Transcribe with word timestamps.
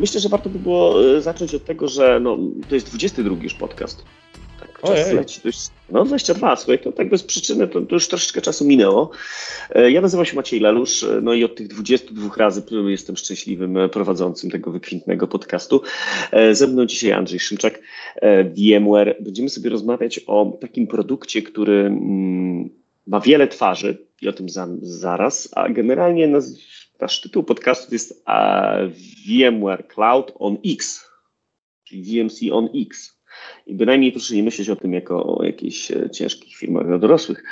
Myślę, 0.00 0.20
że 0.20 0.28
warto 0.28 0.50
by 0.50 0.58
było 0.58 1.16
e, 1.16 1.20
zacząć 1.20 1.54
od 1.54 1.64
tego, 1.64 1.88
że 1.88 2.20
no, 2.20 2.38
to 2.68 2.74
jest 2.74 2.88
22 2.88 3.36
już 3.42 3.54
podcast. 3.54 4.04
Tak, 4.60 4.80
czas 4.80 4.90
Ojej. 4.90 5.16
leci. 5.16 5.40
Jest, 5.44 5.72
no 5.90 6.04
22, 6.04 6.56
słuchaj, 6.56 6.78
to 6.78 6.92
tak 6.92 7.08
bez 7.08 7.22
przyczyny, 7.22 7.68
to, 7.68 7.80
to, 7.80 7.94
już 7.94 8.08
troszeczkę 8.08 8.40
czasu 8.40 8.64
minęło. 8.64 9.10
E, 9.70 9.90
ja 9.90 10.00
nazywam 10.00 10.26
się 10.26 10.36
Maciej 10.36 10.60
Lelusz, 10.60 11.02
e, 11.02 11.20
no 11.22 11.34
i 11.34 11.44
od 11.44 11.56
tych 11.56 11.68
22 11.68 12.30
razy 12.36 12.62
jestem 12.86 13.16
szczęśliwym 13.16 13.78
prowadzącym 13.92 14.50
tego 14.50 14.70
wykwintnego 14.70 15.26
podcastu. 15.26 15.82
Ze 16.52 16.66
mną 16.66 16.86
dzisiaj 16.86 17.12
Andrzej 17.12 17.40
Szymczak, 17.40 17.80
VMware. 18.56 19.16
Będziemy 19.20 19.48
sobie 19.48 19.70
rozmawiać 19.70 20.20
o 20.26 20.58
takim 20.60 20.86
produkcie, 20.86 21.42
który 21.42 21.80
mm, 21.80 22.70
ma 23.06 23.20
wiele 23.20 23.48
twarzy 23.48 23.98
i 24.22 24.28
o 24.28 24.32
tym 24.32 24.48
za, 24.48 24.68
zaraz, 24.82 25.48
a 25.52 25.68
generalnie 25.68 26.28
nasz 27.00 27.20
tytuł 27.20 27.42
podcastu 27.42 27.94
jest 27.94 28.24
VMware 29.26 29.88
Cloud 29.88 30.32
on 30.38 30.56
X, 30.66 31.10
czyli 31.84 32.02
VMC 32.02 32.52
on 32.52 32.68
X. 32.74 33.18
I 33.66 33.74
bynajmniej 33.74 34.12
proszę 34.12 34.34
nie 34.34 34.42
myśleć 34.42 34.68
o 34.70 34.76
tym 34.76 34.92
jako 34.92 35.36
o 35.36 35.44
jakichś 35.44 35.90
e, 35.90 36.10
ciężkich 36.10 36.56
firmach 36.56 36.86
dla 36.86 36.98
dorosłych. 36.98 37.44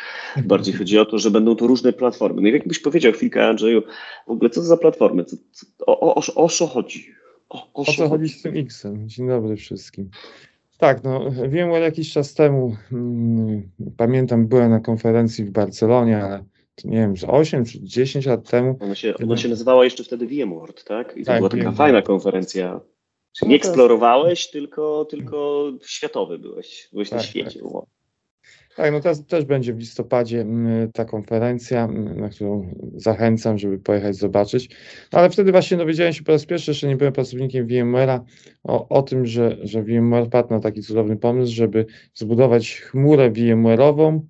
Bardziej 0.44 0.74
chodzi 0.74 0.98
o 0.98 1.04
to, 1.04 1.18
że 1.18 1.30
będą 1.30 1.56
to 1.56 1.66
różne 1.66 1.92
platformy. 1.92 2.42
No 2.42 2.48
i 2.48 2.52
jakbyś 2.52 2.78
powiedział 2.78 3.12
chwilkę, 3.12 3.48
Andrzeju, 3.48 3.82
w 4.26 4.30
ogóle 4.30 4.50
co 4.50 4.60
to 4.60 4.66
za 4.66 4.76
platformy? 4.76 5.24
Co, 5.24 5.36
co, 5.52 5.66
o, 5.86 6.14
o, 6.14 6.44
o, 6.44 6.48
co 6.48 6.66
chodzi? 6.66 7.14
O, 7.48 7.72
o, 7.74 7.82
o 7.82 7.84
co 7.84 8.08
chodzi 8.08 8.28
z 8.28 8.42
tym 8.42 8.56
X-em? 8.56 9.08
Dzień 9.08 9.28
dobry 9.28 9.56
wszystkim. 9.56 10.10
Tak, 10.78 11.04
no 11.04 11.30
wiem, 11.48 11.72
że 11.72 11.80
jakiś 11.80 12.12
czas 12.12 12.34
temu, 12.34 12.76
hmm, 12.90 13.70
pamiętam, 13.96 14.46
byłem 14.46 14.70
na 14.70 14.80
konferencji 14.80 15.44
w 15.44 15.50
Barcelonie, 15.50 16.24
ale 16.24 16.44
nie 16.84 16.96
wiem, 16.96 17.14
8 17.26 17.64
czy 17.64 17.82
10 17.82 18.26
lat 18.26 18.50
temu. 18.50 18.78
Ona 18.80 18.94
się, 18.94 19.14
ona 19.24 19.36
się 19.36 19.48
nazywała 19.48 19.84
jeszcze 19.84 20.04
wtedy 20.04 20.26
VMworld, 20.26 20.84
tak? 20.84 21.16
I 21.16 21.20
to 21.20 21.26
tak, 21.26 21.38
była 21.38 21.48
taka 21.48 21.60
VMworld. 21.60 21.78
fajna 21.78 22.02
konferencja. 22.02 22.80
No 23.42 23.48
nie 23.48 23.56
eksplorowałeś, 23.56 24.50
tylko, 24.50 25.04
tylko 25.04 25.70
światowy 25.86 26.38
byłeś, 26.38 26.88
byłeś 26.92 27.10
tak, 27.10 27.18
na 27.18 27.22
świecie. 27.22 27.60
Tak. 27.60 27.96
Tak, 28.76 28.92
no 28.92 29.00
teraz 29.00 29.26
też 29.26 29.44
będzie 29.44 29.74
w 29.74 29.78
listopadzie 29.78 30.40
mm, 30.40 30.92
ta 30.92 31.04
konferencja, 31.04 31.84
mm, 31.84 32.20
na 32.20 32.28
którą 32.28 32.74
zachęcam, 32.94 33.58
żeby 33.58 33.78
pojechać 33.78 34.16
zobaczyć. 34.16 34.68
No, 35.12 35.18
ale 35.18 35.30
wtedy 35.30 35.52
właśnie 35.52 35.76
dowiedziałem 35.76 36.12
się 36.12 36.22
po 36.22 36.32
raz 36.32 36.46
pierwszy, 36.46 36.70
jeszcze 36.70 36.88
nie 36.88 36.96
byłem 36.96 37.12
pracownikiem 37.12 37.66
VMware'a, 37.66 38.20
o, 38.64 38.88
o 38.88 39.02
tym, 39.02 39.26
że, 39.26 39.56
że 39.62 39.82
VMware 39.82 40.28
padł 40.30 40.50
na 40.50 40.60
taki 40.60 40.82
cudowny 40.82 41.16
pomysł, 41.16 41.52
żeby 41.54 41.86
zbudować 42.14 42.80
chmurę 42.80 43.30
VMware'ową, 43.30 44.20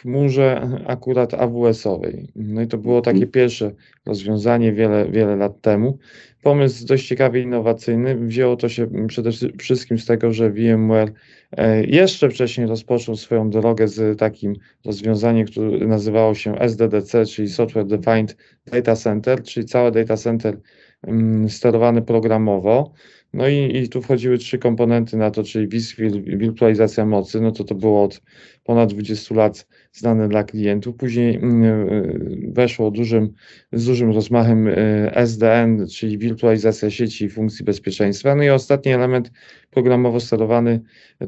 chmurze 0.00 0.68
akurat 0.86 1.34
AWS-owej. 1.34 2.28
No 2.36 2.62
i 2.62 2.66
to 2.66 2.78
było 2.78 3.00
takie 3.00 3.16
mhm. 3.16 3.32
pierwsze 3.32 3.72
rozwiązanie 4.06 4.72
wiele, 4.72 5.10
wiele 5.10 5.36
lat 5.36 5.60
temu. 5.60 5.98
Pomysł 6.42 6.86
dość 6.86 7.08
ciekawy 7.08 7.40
innowacyjny. 7.40 8.14
Wzięło 8.14 8.56
to 8.56 8.68
się 8.68 9.06
przede 9.06 9.30
wszystkim 9.58 9.98
z 9.98 10.06
tego, 10.06 10.32
że 10.32 10.50
VMware 10.50 11.12
e, 11.52 11.84
jeszcze 11.84 12.30
wcześniej 12.30 12.66
rozpoczął 12.66 13.16
swoją 13.16 13.50
drogę 13.50 13.88
z 13.88 14.18
takim 14.18 14.54
rozwiązaniem, 14.84 15.46
które 15.46 15.86
nazywało 15.86 16.34
się 16.34 16.58
SDDC, 16.58 17.26
czyli 17.26 17.48
Software 17.48 17.86
Defined 17.86 18.36
Data 18.66 18.96
Center, 18.96 19.42
czyli 19.42 19.66
całe 19.66 19.90
data 19.90 20.16
center 20.16 20.60
mm, 21.02 21.48
sterowane 21.48 22.02
programowo. 22.02 22.92
No 23.32 23.48
i, 23.48 23.76
i 23.76 23.88
tu 23.88 24.02
wchodziły 24.02 24.38
trzy 24.38 24.58
komponenty 24.58 25.16
na 25.16 25.30
to, 25.30 25.42
czyli 25.42 25.68
vSphere, 25.68 26.20
wirtualizacja 26.20 27.06
mocy, 27.06 27.40
no 27.40 27.52
to 27.52 27.64
to 27.64 27.74
było 27.74 28.04
od 28.04 28.22
ponad 28.64 28.92
20 28.92 29.34
lat 29.34 29.66
znane 29.98 30.28
dla 30.28 30.44
klientów. 30.44 30.96
Później 30.96 31.36
mm, 31.36 31.62
e, 31.64 32.52
weszło 32.52 32.90
dużym, 32.90 33.32
z 33.72 33.86
dużym 33.86 34.10
rozmachem 34.10 34.68
e, 34.68 35.16
SDN, 35.16 35.86
czyli 35.88 36.18
wirtualizacja 36.18 36.90
sieci 36.90 37.24
i 37.24 37.30
funkcji 37.30 37.64
bezpieczeństwa. 37.64 38.34
No 38.34 38.42
i 38.42 38.50
ostatni 38.50 38.92
element 38.92 39.30
programowo 39.70 40.20
sterowany 40.20 40.80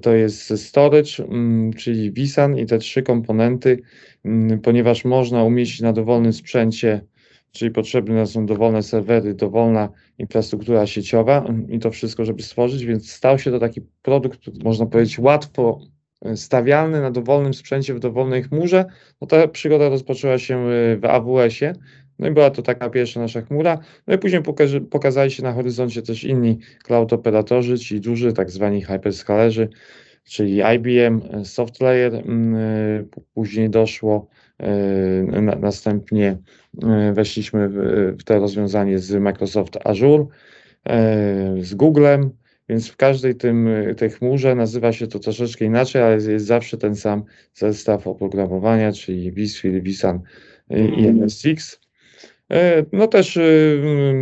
to 0.03 0.15
jest 0.15 0.67
storage, 0.67 1.25
mm, 1.25 1.73
czyli 1.73 2.13
vSAN 2.13 2.59
i 2.59 2.67
te 2.67 2.79
trzy 2.79 3.03
komponenty, 3.03 3.81
mm, 4.25 4.61
ponieważ 4.61 5.05
można 5.05 5.45
umieścić 5.45 5.81
na 5.81 5.93
dowolnym 5.93 6.33
sprzęcie 6.33 7.01
czyli 7.53 7.71
potrzebne 7.71 8.27
są 8.27 8.47
dowolne 8.47 8.83
serwery, 8.83 9.35
dowolna 9.35 9.89
infrastruktura 10.19 10.87
sieciowa 10.87 11.47
i 11.69 11.79
to 11.79 11.91
wszystko, 11.91 12.25
żeby 12.25 12.43
stworzyć, 12.43 12.85
więc 12.85 13.11
stał 13.11 13.39
się 13.39 13.51
to 13.51 13.59
taki 13.59 13.81
produkt, 14.03 14.65
można 14.65 14.87
powiedzieć, 14.87 15.19
łatwo 15.19 15.81
stawialny 16.35 17.01
na 17.01 17.11
dowolnym 17.11 17.55
sprzęcie 17.55 17.95
w 17.95 17.99
dowolnej 17.99 18.43
chmurze. 18.43 18.85
No 19.21 19.27
ta 19.27 19.49
przygoda 19.49 19.89
rozpoczęła 19.89 20.39
się 20.39 20.59
e, 20.59 20.97
w 20.97 21.05
AWS-ie, 21.05 21.73
no 22.19 22.29
i 22.29 22.31
była 22.31 22.51
to 22.51 22.63
taka 22.63 22.91
pierwsza 22.91 23.21
nasza 23.21 23.43
chmura. 23.43 23.79
No 24.07 24.15
i 24.15 24.19
później 24.19 24.43
pokaże, 24.43 24.81
pokazali 24.81 25.31
się 25.31 25.43
na 25.43 25.53
horyzoncie 25.53 26.03
też 26.03 26.25
inni 26.25 26.59
cloud 26.85 27.13
operatorzy, 27.13 27.79
ci 27.79 28.01
duży, 28.01 28.33
tak 28.33 28.51
zwani 28.51 28.83
hyperscalerzy, 28.83 29.69
czyli 30.25 30.61
IBM, 30.75 31.21
e, 31.33 31.45
SoftLayer. 31.45 32.23
Później 33.35 33.71
doszło 33.71 34.29
następnie 35.61 36.39
E, 36.83 37.13
weszliśmy 37.13 37.69
w 38.19 38.25
to 38.25 38.39
rozwiązanie 38.39 38.99
z 38.99 39.15
Microsoft 39.15 39.79
Azure, 39.85 40.27
e, 40.89 41.55
z 41.61 41.75
Googlem, 41.75 42.31
więc 42.69 42.89
w 42.89 42.97
każdej 42.97 43.35
tym, 43.35 43.69
tej 43.97 44.11
chmurze 44.11 44.55
nazywa 44.55 44.93
się 44.93 45.07
to 45.07 45.19
troszeczkę 45.19 45.65
inaczej, 45.65 46.03
ale 46.03 46.15
jest 46.15 46.47
zawsze 46.47 46.79
ten 46.79 46.97
sam 46.97 47.25
zestaw 47.55 48.07
oprogramowania, 48.07 48.93
czyli 48.93 49.33
vSphere, 49.33 49.83
vSAN 49.83 50.21
i 50.71 51.07
NSX. 51.07 51.81
E, 52.51 52.85
no 52.93 53.07
też 53.07 53.39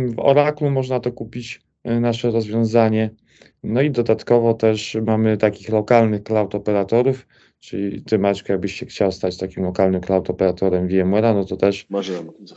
w 0.07 0.13
Oracle 0.17 0.69
można 0.69 0.99
to 0.99 1.11
kupić, 1.11 1.61
nasze 1.85 2.31
rozwiązanie. 2.31 3.09
No 3.63 3.81
i 3.81 3.91
dodatkowo 3.91 4.53
też 4.53 4.97
mamy 5.05 5.37
takich 5.37 5.69
lokalnych 5.69 6.23
cloud 6.23 6.55
operatorów, 6.55 7.27
Czyli 7.67 8.01
ty 8.01 8.19
Maćku, 8.19 8.51
jakbyś 8.51 8.73
się 8.73 8.85
chciał 8.85 9.11
stać 9.11 9.37
takim 9.37 9.63
lokalnym 9.63 10.01
cloud 10.01 10.29
operatorem 10.29 10.87
VMware'a, 10.87 11.35
no 11.35 11.45
to 11.45 11.57
też 11.57 11.87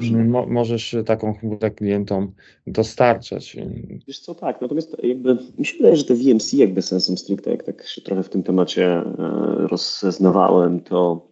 mo 0.02 0.46
możesz 0.46 0.96
taką 1.06 1.34
chmurę 1.34 1.70
klientom 1.70 2.32
dostarczać. 2.66 3.56
Wiesz 4.08 4.18
co, 4.18 4.34
tak, 4.34 4.60
natomiast 4.60 4.96
jakby 5.02 5.38
mi 5.58 5.66
się 5.66 5.76
wydaje, 5.76 5.96
że 5.96 6.04
te 6.04 6.14
VMC 6.14 6.52
jakby 6.52 6.82
sensem 6.82 7.18
stricte, 7.18 7.50
jak 7.50 7.62
tak 7.62 7.86
się 7.86 8.02
trochę 8.02 8.22
w 8.22 8.28
tym 8.28 8.42
temacie 8.42 8.86
e, 8.86 9.04
rozeznawałem, 9.70 10.80
to 10.80 11.28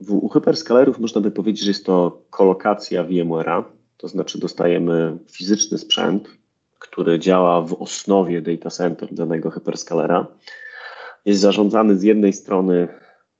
w, 0.00 0.12
u 0.12 0.28
hyperscalerów 0.28 0.98
można 0.98 1.20
by 1.20 1.30
powiedzieć, 1.30 1.64
że 1.64 1.70
jest 1.70 1.86
to 1.86 2.22
kolokacja 2.30 3.04
VMware'a, 3.04 3.64
to 3.96 4.08
znaczy 4.08 4.38
dostajemy 4.38 5.18
fizyczny 5.30 5.78
sprzęt, 5.78 6.28
który 6.78 7.18
działa 7.18 7.62
w 7.62 7.82
osnowie 7.82 8.42
data 8.42 8.70
center 8.70 9.14
danego 9.14 9.50
hyperscalera, 9.50 10.26
jest 11.24 11.40
zarządzany 11.40 11.98
z 11.98 12.02
jednej 12.02 12.32
strony 12.32 12.88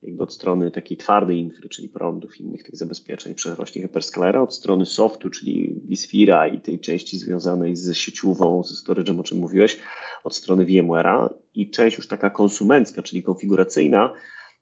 jakby 0.05 0.23
od 0.23 0.33
strony 0.33 0.71
takiej 0.71 0.97
twardej 0.97 1.39
infry, 1.39 1.69
czyli 1.69 1.89
prądów 1.89 2.39
i 2.39 2.43
innych 2.43 2.63
tych 2.63 2.75
zabezpieczeń 2.75 3.35
przerośnie 3.35 3.81
hyperscalera, 3.81 4.41
od 4.41 4.53
strony 4.53 4.85
softu, 4.85 5.29
czyli 5.29 5.81
vSphere'a 5.89 6.53
i 6.53 6.61
tej 6.61 6.79
części 6.79 7.17
związanej 7.17 7.75
z 7.75 7.97
sieciówą, 7.97 8.63
ze 8.63 8.75
storage'em, 8.75 9.19
o 9.19 9.23
czym 9.23 9.37
mówiłeś, 9.37 9.79
od 10.23 10.35
strony 10.35 10.65
VMware'a 10.65 11.29
i 11.53 11.69
część 11.69 11.97
już 11.97 12.07
taka 12.07 12.29
konsumencka, 12.29 13.03
czyli 13.03 13.23
konfiguracyjna, 13.23 14.13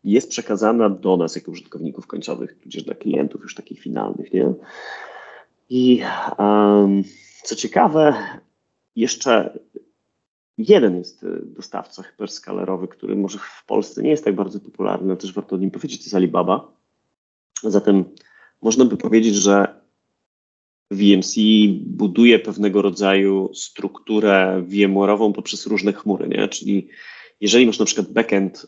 jest 0.03 0.29
przekazana 0.29 0.90
do 0.90 1.17
nas 1.17 1.35
jako 1.35 1.51
użytkowników 1.51 2.07
końcowych, 2.07 2.59
tudzież 2.59 2.84
dla 2.84 2.95
klientów 2.95 3.41
już 3.41 3.55
takich 3.55 3.79
finalnych, 3.79 4.34
nie? 4.34 4.53
I 5.69 6.01
um, 6.40 7.03
co 7.44 7.55
ciekawe, 7.55 8.13
jeszcze 8.95 9.59
jeden 10.58 10.97
jest 10.97 11.24
y, 11.24 11.41
dostawca 11.46 12.03
hyperskalerowy, 12.03 12.88
który 12.88 13.16
może 13.16 13.40
w 13.40 13.64
Polsce 13.67 14.03
nie 14.03 14.09
jest 14.09 14.26
tak 14.26 14.35
bardzo 14.35 14.59
popularny, 14.59 15.08
ale 15.08 15.17
też 15.17 15.34
warto 15.34 15.55
o 15.55 15.59
nim 15.59 15.72
powiedzieć, 15.72 16.00
to 16.00 16.03
jest 16.03 16.16
Alibaba. 16.16 16.72
Zatem 17.64 18.05
można 18.61 18.85
by 18.85 18.97
powiedzieć, 18.97 19.35
że 19.35 19.84
VMC 20.91 21.35
buduje 21.85 22.40
pewnego 22.40 22.82
rodzaju 22.82 23.50
strukturę 23.53 24.64
VMware'ową 24.67 25.34
poprzez 25.34 25.67
różne 25.67 25.94
chmury, 25.94 26.28
nie? 26.28 26.47
czyli 26.47 26.90
jeżeli 27.41 27.66
masz 27.66 27.79
na 27.79 27.85
przykład 27.85 28.11
backend, 28.11 28.66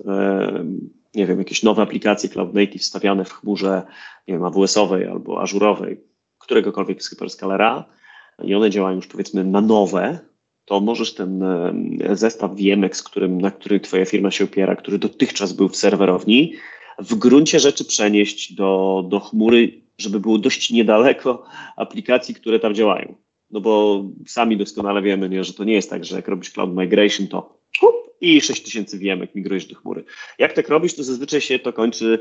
nie 1.16 1.28
wiem, 1.28 1.40
jakieś 1.40 1.64
nowe 1.64 1.82
aplikacje 1.82 2.30
cloud 2.30 2.54
native 2.54 2.84
stawiane 2.84 3.26
w 3.26 3.34
chmurze, 3.34 3.84
nie 4.28 4.34
wiem, 4.34 4.44
AWS-owej 4.44 5.06
albo 5.08 5.42
ażurowej, 5.42 6.02
któregokolwiek 6.38 7.04
z 7.04 7.10
hyperscalera 7.10 7.86
i 8.44 8.56
one 8.56 8.70
działają 8.70 8.96
już 8.96 9.08
powiedzmy 9.08 9.44
na 9.44 9.62
nowe, 9.62 10.20
to 10.66 10.80
możesz 10.80 11.14
ten 11.14 11.44
zestaw 12.14 12.52
VMX, 12.56 13.04
którym, 13.04 13.42
na 13.42 13.52
który 13.52 13.80
Twoja 13.80 14.06
firma 14.06 14.32
się 14.32 14.44
opiera, 14.44 14.76
który 14.76 15.00
dotychczas 15.00 15.54
był 15.54 15.70
w 15.70 15.76
serwerowni, 15.76 16.54
w 17.00 17.16
gruncie 17.16 17.60
rzeczy 17.60 17.86
przenieść 17.86 18.54
do, 18.54 19.04
do 19.10 19.20
chmury, 19.20 19.82
żeby 19.98 20.20
było 20.20 20.38
dość 20.38 20.72
niedaleko 20.72 21.46
aplikacji, 21.76 22.36
które 22.36 22.60
tam 22.60 22.76
działają. 22.76 23.16
No 23.52 23.62
bo 23.62 24.04
sami 24.28 24.58
doskonale 24.58 25.02
wiemy, 25.02 25.30
nie, 25.30 25.44
że 25.44 25.54
to 25.54 25.64
nie 25.64 25.74
jest 25.74 25.90
tak, 25.90 26.06
że 26.06 26.16
jak 26.16 26.28
robisz 26.28 26.52
cloud 26.52 26.76
migration, 26.76 27.28
to 27.28 27.58
hup, 27.80 27.96
i 28.22 28.42
6000 28.42 28.98
VMek 28.98 29.36
migrujesz 29.36 29.66
do 29.66 29.76
chmury. 29.76 30.04
Jak 30.40 30.54
tak 30.54 30.70
robisz, 30.70 30.96
to 30.96 31.04
zazwyczaj 31.04 31.42
się 31.42 31.60
to 31.60 31.74
kończy 31.74 32.20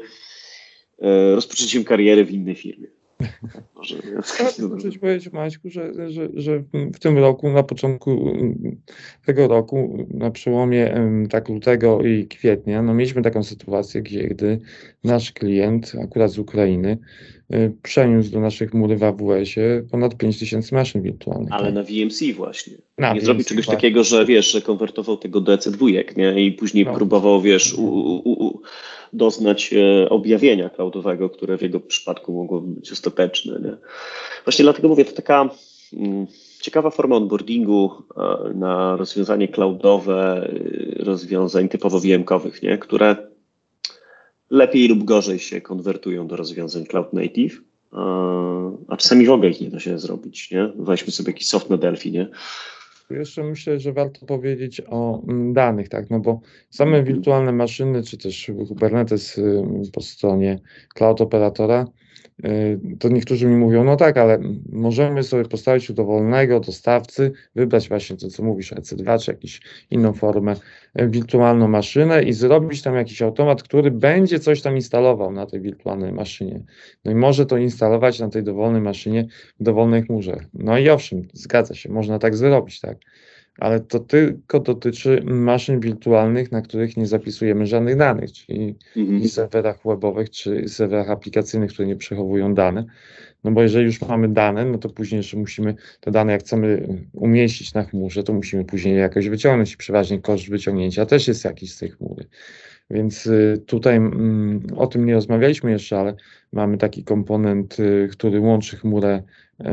e, 1.02 1.34
rozpoczęciem 1.34 1.84
kariery 1.84 2.24
w 2.24 2.30
innej 2.30 2.54
firmie. 2.54 2.88
Może, 3.74 3.96
muszę 4.68 4.98
powiedzieć, 4.98 5.32
Maćku, 5.32 5.70
że, 5.70 6.10
że, 6.10 6.28
że 6.34 6.62
w 6.94 6.98
tym 6.98 7.18
roku, 7.18 7.50
na 7.50 7.62
początku 7.62 8.36
tego 9.26 9.48
roku, 9.48 10.06
na 10.10 10.30
przełomie 10.30 10.94
tak 11.30 11.48
lutego 11.48 12.02
i 12.02 12.26
kwietnia, 12.26 12.82
no 12.82 12.94
mieliśmy 12.94 13.22
taką 13.22 13.42
sytuację, 13.42 14.02
gdzie 14.02 14.28
gdy 14.28 14.58
nasz 15.04 15.32
klient, 15.32 15.92
akurat 16.02 16.30
z 16.30 16.38
Ukrainy, 16.38 16.98
przeniósł 17.82 18.30
do 18.30 18.40
naszych 18.40 18.70
chmury 18.70 18.96
w 18.96 19.02
AWS-ie 19.02 19.82
ponad 19.90 20.16
5000 20.16 20.76
maszyn 20.76 21.02
wirtualnych. 21.02 21.52
Ale 21.52 21.64
tak? 21.64 21.74
na 21.74 21.82
VMC 21.82 22.34
właśnie. 22.36 22.74
Na 22.98 23.08
nie 23.08 23.14
VMC 23.14 23.24
zrobił 23.24 23.44
czegoś 23.44 23.64
właśnie. 23.64 23.76
takiego, 23.80 24.04
że 24.04 24.24
wiesz, 24.24 24.52
że 24.52 24.60
konwertował 24.60 25.16
tego 25.16 25.40
do 25.40 25.56
EC2, 25.56 26.16
nie? 26.16 26.46
I 26.46 26.52
później 26.52 26.84
no. 26.84 26.94
próbował, 26.94 27.40
wiesz, 27.40 27.74
u, 27.74 27.84
u, 27.84 28.46
u, 28.46 28.62
doznać 29.12 29.74
e, 29.74 30.08
objawienia 30.08 30.70
cloudowego, 30.70 31.30
które 31.30 31.58
w 31.58 31.62
jego 31.62 31.80
przypadku 31.80 32.32
mogło 32.32 32.60
być 32.60 32.92
ostateczne. 32.92 33.60
Nie? 33.60 33.76
Właśnie 34.44 34.62
dlatego 34.62 34.88
mówię, 34.88 35.04
to 35.04 35.12
taka 35.12 35.50
mm, 35.96 36.26
ciekawa 36.60 36.90
forma 36.90 37.16
onboardingu 37.16 37.90
e, 38.16 38.54
na 38.54 38.96
rozwiązanie 38.96 39.48
cloudowe, 39.48 40.50
e, 41.00 41.04
rozwiązań 41.04 41.68
typowo 41.68 42.00
VM-kowych, 42.00 42.62
nie? 42.62 42.78
które 42.78 43.33
lepiej 44.54 44.88
lub 44.88 45.04
gorzej 45.04 45.38
się 45.38 45.60
konwertują 45.60 46.26
do 46.26 46.36
rozwiązań 46.36 46.84
cloud 46.84 47.12
native, 47.12 47.60
a 48.88 48.96
czasami 48.96 49.26
w 49.26 49.30
ogóle 49.30 49.50
ich 49.50 49.60
nie 49.60 49.70
da 49.70 49.80
się 49.80 49.98
zrobić. 49.98 50.50
Nie? 50.50 50.72
Weźmy 50.78 51.12
sobie 51.12 51.30
jakiś 51.30 51.48
soft 51.48 51.70
na 51.70 51.76
Delphi, 51.76 52.12
nie? 52.12 52.28
Jeszcze 53.10 53.44
myślę, 53.44 53.80
że 53.80 53.92
warto 53.92 54.26
powiedzieć 54.26 54.82
o 54.88 55.22
mm, 55.28 55.52
danych, 55.52 55.88
tak, 55.88 56.10
no 56.10 56.20
bo 56.20 56.40
same 56.70 56.98
mhm. 56.98 57.14
wirtualne 57.14 57.52
maszyny, 57.52 58.02
czy 58.02 58.18
też 58.18 58.50
Kubernetes 58.68 59.38
y, 59.38 59.62
po 59.92 60.00
stronie 60.00 60.58
cloud 60.94 61.20
operatora 61.20 61.86
to 62.98 63.08
niektórzy 63.08 63.46
mi 63.46 63.56
mówią, 63.56 63.84
no 63.84 63.96
tak, 63.96 64.16
ale 64.16 64.38
możemy 64.72 65.22
sobie 65.22 65.44
postawić 65.44 65.90
u 65.90 65.94
dowolnego 65.94 66.60
dostawcy, 66.60 67.32
wybrać 67.54 67.88
właśnie 67.88 68.16
to, 68.16 68.28
co 68.28 68.42
mówisz, 68.42 68.72
EC2 68.72 69.24
czy 69.24 69.30
jakąś 69.30 69.60
inną 69.90 70.12
formę, 70.12 70.54
y, 71.00 71.08
wirtualną 71.08 71.68
maszynę 71.68 72.22
i 72.22 72.32
zrobić 72.32 72.82
tam 72.82 72.94
jakiś 72.94 73.22
automat, 73.22 73.62
który 73.62 73.90
będzie 73.90 74.38
coś 74.38 74.62
tam 74.62 74.76
instalował 74.76 75.32
na 75.32 75.46
tej 75.46 75.60
wirtualnej 75.60 76.12
maszynie. 76.12 76.60
No 77.04 77.12
i 77.12 77.14
może 77.14 77.46
to 77.46 77.56
instalować 77.56 78.20
na 78.20 78.28
tej 78.28 78.42
dowolnej 78.42 78.82
maszynie 78.82 79.26
w 79.60 79.62
dowolnej 79.62 80.02
chmurze. 80.02 80.36
No 80.54 80.78
i 80.78 80.88
owszem, 80.88 81.28
zgadza 81.32 81.74
się, 81.74 81.92
można 81.92 82.18
tak 82.18 82.36
zrobić, 82.36 82.80
tak 82.80 82.96
ale 83.58 83.80
to 83.80 84.00
tylko 84.00 84.60
dotyczy 84.60 85.22
maszyn 85.24 85.80
wirtualnych, 85.80 86.52
na 86.52 86.62
których 86.62 86.96
nie 86.96 87.06
zapisujemy 87.06 87.66
żadnych 87.66 87.96
danych, 87.96 88.32
czyli 88.32 88.76
mhm. 88.96 89.28
serwerach 89.28 89.78
webowych 89.84 90.30
czy 90.30 90.68
serwerach 90.68 91.10
aplikacyjnych, 91.10 91.72
które 91.72 91.88
nie 91.88 91.96
przechowują 91.96 92.54
dane. 92.54 92.84
No 93.44 93.50
bo 93.50 93.62
jeżeli 93.62 93.86
już 93.86 94.00
mamy 94.00 94.28
dane, 94.28 94.64
no 94.64 94.78
to 94.78 94.88
później 94.88 95.16
jeszcze 95.16 95.36
musimy 95.36 95.74
te 96.00 96.10
dane, 96.10 96.32
jak 96.32 96.40
chcemy 96.40 96.88
umieścić 97.12 97.74
na 97.74 97.84
chmurze, 97.84 98.22
to 98.22 98.32
musimy 98.32 98.64
później 98.64 98.94
je 98.94 99.00
jakoś 99.00 99.28
wyciągnąć 99.28 99.72
i 99.72 99.76
przeważnie 99.76 100.20
koszt 100.20 100.50
wyciągnięcia 100.50 101.06
też 101.06 101.28
jest 101.28 101.44
jakiś 101.44 101.74
z 101.74 101.78
tej 101.78 101.90
chmury. 101.90 102.24
Więc 102.90 103.26
y, 103.26 103.62
tutaj 103.66 103.96
mm, 103.96 104.62
o 104.76 104.86
tym 104.86 105.06
nie 105.06 105.14
rozmawialiśmy 105.14 105.70
jeszcze, 105.70 105.98
ale 105.98 106.14
mamy 106.52 106.78
taki 106.78 107.04
komponent, 107.04 107.80
y, 107.80 108.08
który 108.12 108.40
łączy 108.40 108.76
chmurę 108.76 109.22
y, 109.60 109.64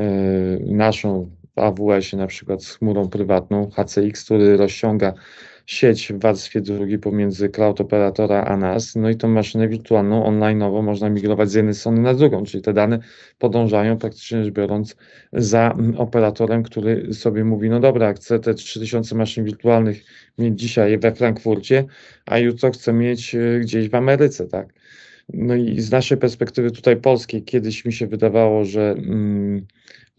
naszą 0.65 1.29
w 1.55 1.59
AWS-ie 1.59 2.21
na 2.21 2.27
przykład 2.27 2.63
z 2.63 2.75
chmurą 2.75 3.09
prywatną 3.09 3.69
HCX, 3.69 4.25
który 4.25 4.57
rozciąga 4.57 5.13
sieć 5.65 6.13
w 6.13 6.19
warstwie 6.19 6.61
drugiej 6.61 6.99
pomiędzy 6.99 7.49
cloud 7.49 7.81
operatora 7.81 8.43
a 8.43 8.57
nas, 8.57 8.95
no 8.95 9.09
i 9.09 9.15
tą 9.15 9.27
maszynę 9.27 9.67
wirtualną 9.67 10.23
online'owo 10.23 10.83
można 10.83 11.09
migrować 11.09 11.49
z 11.49 11.53
jednej 11.53 11.73
strony 11.73 12.01
na 12.01 12.13
drugą, 12.13 12.43
czyli 12.43 12.63
te 12.63 12.73
dane 12.73 12.99
podążają 13.39 13.97
praktycznie 13.97 14.43
rzecz 14.43 14.53
biorąc 14.53 14.95
za 15.33 15.75
operatorem, 15.97 16.63
który 16.63 17.13
sobie 17.13 17.43
mówi, 17.43 17.69
no 17.69 17.79
dobra, 17.79 18.13
chcę 18.13 18.39
te 18.39 18.53
3000 18.53 19.15
maszyn 19.15 19.45
wirtualnych 19.45 20.03
mieć 20.37 20.59
dzisiaj 20.59 20.97
we 20.97 21.11
Frankfurcie, 21.15 21.85
a 22.25 22.37
jutro 22.37 22.71
chcę 22.71 22.93
mieć 22.93 23.35
e, 23.35 23.59
gdzieś 23.59 23.89
w 23.89 23.95
Ameryce, 23.95 24.47
tak? 24.47 24.73
No 25.33 25.55
i 25.55 25.81
z 25.81 25.91
naszej 25.91 26.17
perspektywy 26.17 26.71
tutaj 26.71 26.97
polskiej 26.97 27.43
kiedyś 27.43 27.85
mi 27.85 27.93
się 27.93 28.07
wydawało, 28.07 28.65
że 28.65 28.91
mm, 28.91 29.65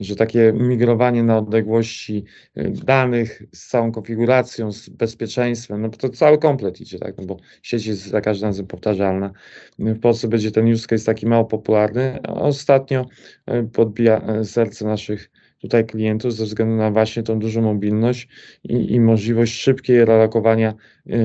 że 0.01 0.17
takie 0.17 0.53
migrowanie 0.53 1.23
na 1.23 1.39
odległości 1.39 2.25
y, 2.59 2.71
danych 2.71 3.43
z 3.53 3.69
całą 3.69 3.93
konfiguracją, 3.93 4.73
z 4.73 4.89
bezpieczeństwem, 4.89 5.83
no 5.83 5.89
to 5.89 6.09
cały 6.09 6.39
komplet 6.39 6.81
idzie, 6.81 6.99
tak, 6.99 7.19
no 7.19 7.25
bo 7.25 7.37
sieć 7.63 7.87
jest 7.87 8.07
za 8.07 8.21
każdym 8.21 8.49
razem 8.49 8.67
powtarzalna. 8.67 9.33
W 9.79 10.01
Polsce 10.01 10.29
będzie 10.29 10.51
ten 10.51 10.73
use 10.73 10.87
case 10.87 11.05
taki 11.05 11.27
mało 11.27 11.45
popularny, 11.45 12.19
a 12.23 12.33
ostatnio 12.33 13.07
y, 13.51 13.69
podbija 13.73 14.41
y, 14.41 14.45
serce 14.45 14.85
naszych 14.85 15.31
tutaj 15.63 15.87
klientów 15.87 16.35
ze 16.35 16.45
względu 16.45 16.77
na 16.77 16.91
właśnie 16.91 17.23
tą 17.23 17.39
dużą 17.39 17.63
mobilność 17.63 18.29
i, 18.65 18.93
i 18.93 19.01
możliwość 19.01 19.55
szybkiej 19.55 20.05
relokowania 20.05 20.75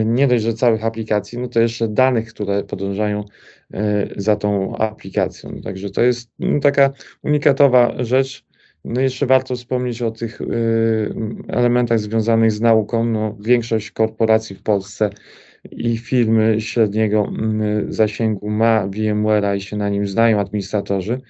nie 0.06 0.28
dość, 0.28 0.44
że 0.44 0.54
całych 0.54 0.86
aplikacji, 0.86 1.38
no 1.38 1.48
to 1.48 1.60
jeszcze 1.60 1.88
danych, 1.88 2.34
które 2.34 2.64
podążają 2.64 3.26
za 4.18 4.36
tą 4.36 4.78
aplikacją. 4.78 5.62
Także 5.62 5.90
to 5.90 6.02
jest 6.02 6.30
no, 6.40 6.60
taka 6.60 6.90
unikatowa 7.24 8.04
rzecz, 8.04 8.46
no 8.86 9.02
jeszcze 9.02 9.26
warto 9.26 9.56
wspomnieć 9.56 10.02
o 10.02 10.12
tych 10.12 10.42
y, 10.42 10.46
elementach 11.48 12.00
związanych 12.00 12.52
z 12.52 12.62
nauką. 12.62 13.06
No, 13.06 13.38
większość 13.40 13.92
korporacji 13.92 14.56
w 14.56 14.64
Polsce 14.64 15.10
i 15.72 15.98
firmy 15.98 16.62
średniego 16.62 17.32
y, 17.90 17.94
zasięgu 17.94 18.50
ma 18.50 18.88
VMware'a 18.88 19.58
i 19.58 19.62
się 19.62 19.78
na 19.78 19.90
nim 19.90 20.08
znają 20.08 20.40
administratorzy. 20.40 21.22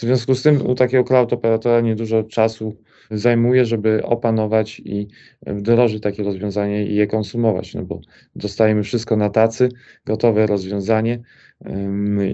W 0.00 0.02
związku 0.02 0.34
z 0.34 0.42
tym 0.42 0.66
u 0.66 0.74
takiego 0.74 1.04
cloud 1.04 1.32
operatora 1.32 1.80
niedużo 1.80 2.22
czasu 2.22 2.76
zajmuje, 3.10 3.64
żeby 3.64 4.02
opanować 4.04 4.82
i 4.84 5.08
wdrożyć 5.46 6.02
takie 6.02 6.22
rozwiązanie 6.22 6.86
i 6.86 6.94
je 6.94 7.06
konsumować, 7.06 7.74
no 7.74 7.82
bo 7.82 8.00
dostajemy 8.36 8.82
wszystko 8.82 9.16
na 9.16 9.30
tacy, 9.30 9.68
gotowe 10.06 10.46
rozwiązanie, 10.46 11.22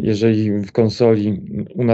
jeżeli 0.03 0.51
w 0.51 0.73
konsoli 0.73 1.43
u, 1.75 1.85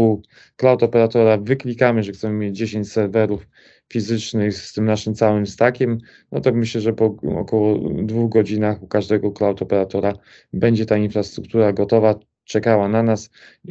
u 0.00 0.22
cloud 0.56 0.82
operatora 0.82 1.38
wyklikamy, 1.38 2.02
że 2.02 2.12
chcemy 2.12 2.34
mieć 2.34 2.56
10 2.56 2.92
serwerów 2.92 3.46
fizycznych 3.92 4.54
z 4.54 4.72
tym 4.72 4.84
naszym 4.84 5.14
całym 5.14 5.46
stackiem, 5.46 5.98
no 6.32 6.40
to 6.40 6.52
myślę, 6.52 6.80
że 6.80 6.92
po 6.92 7.16
około 7.36 7.78
dwóch 8.02 8.30
godzinach 8.30 8.82
u 8.82 8.86
każdego 8.86 9.32
cloud 9.32 9.62
operatora 9.62 10.14
będzie 10.52 10.86
ta 10.86 10.96
infrastruktura 10.96 11.72
gotowa, 11.72 12.14
czekała 12.44 12.88
na 12.88 13.02
nas. 13.02 13.30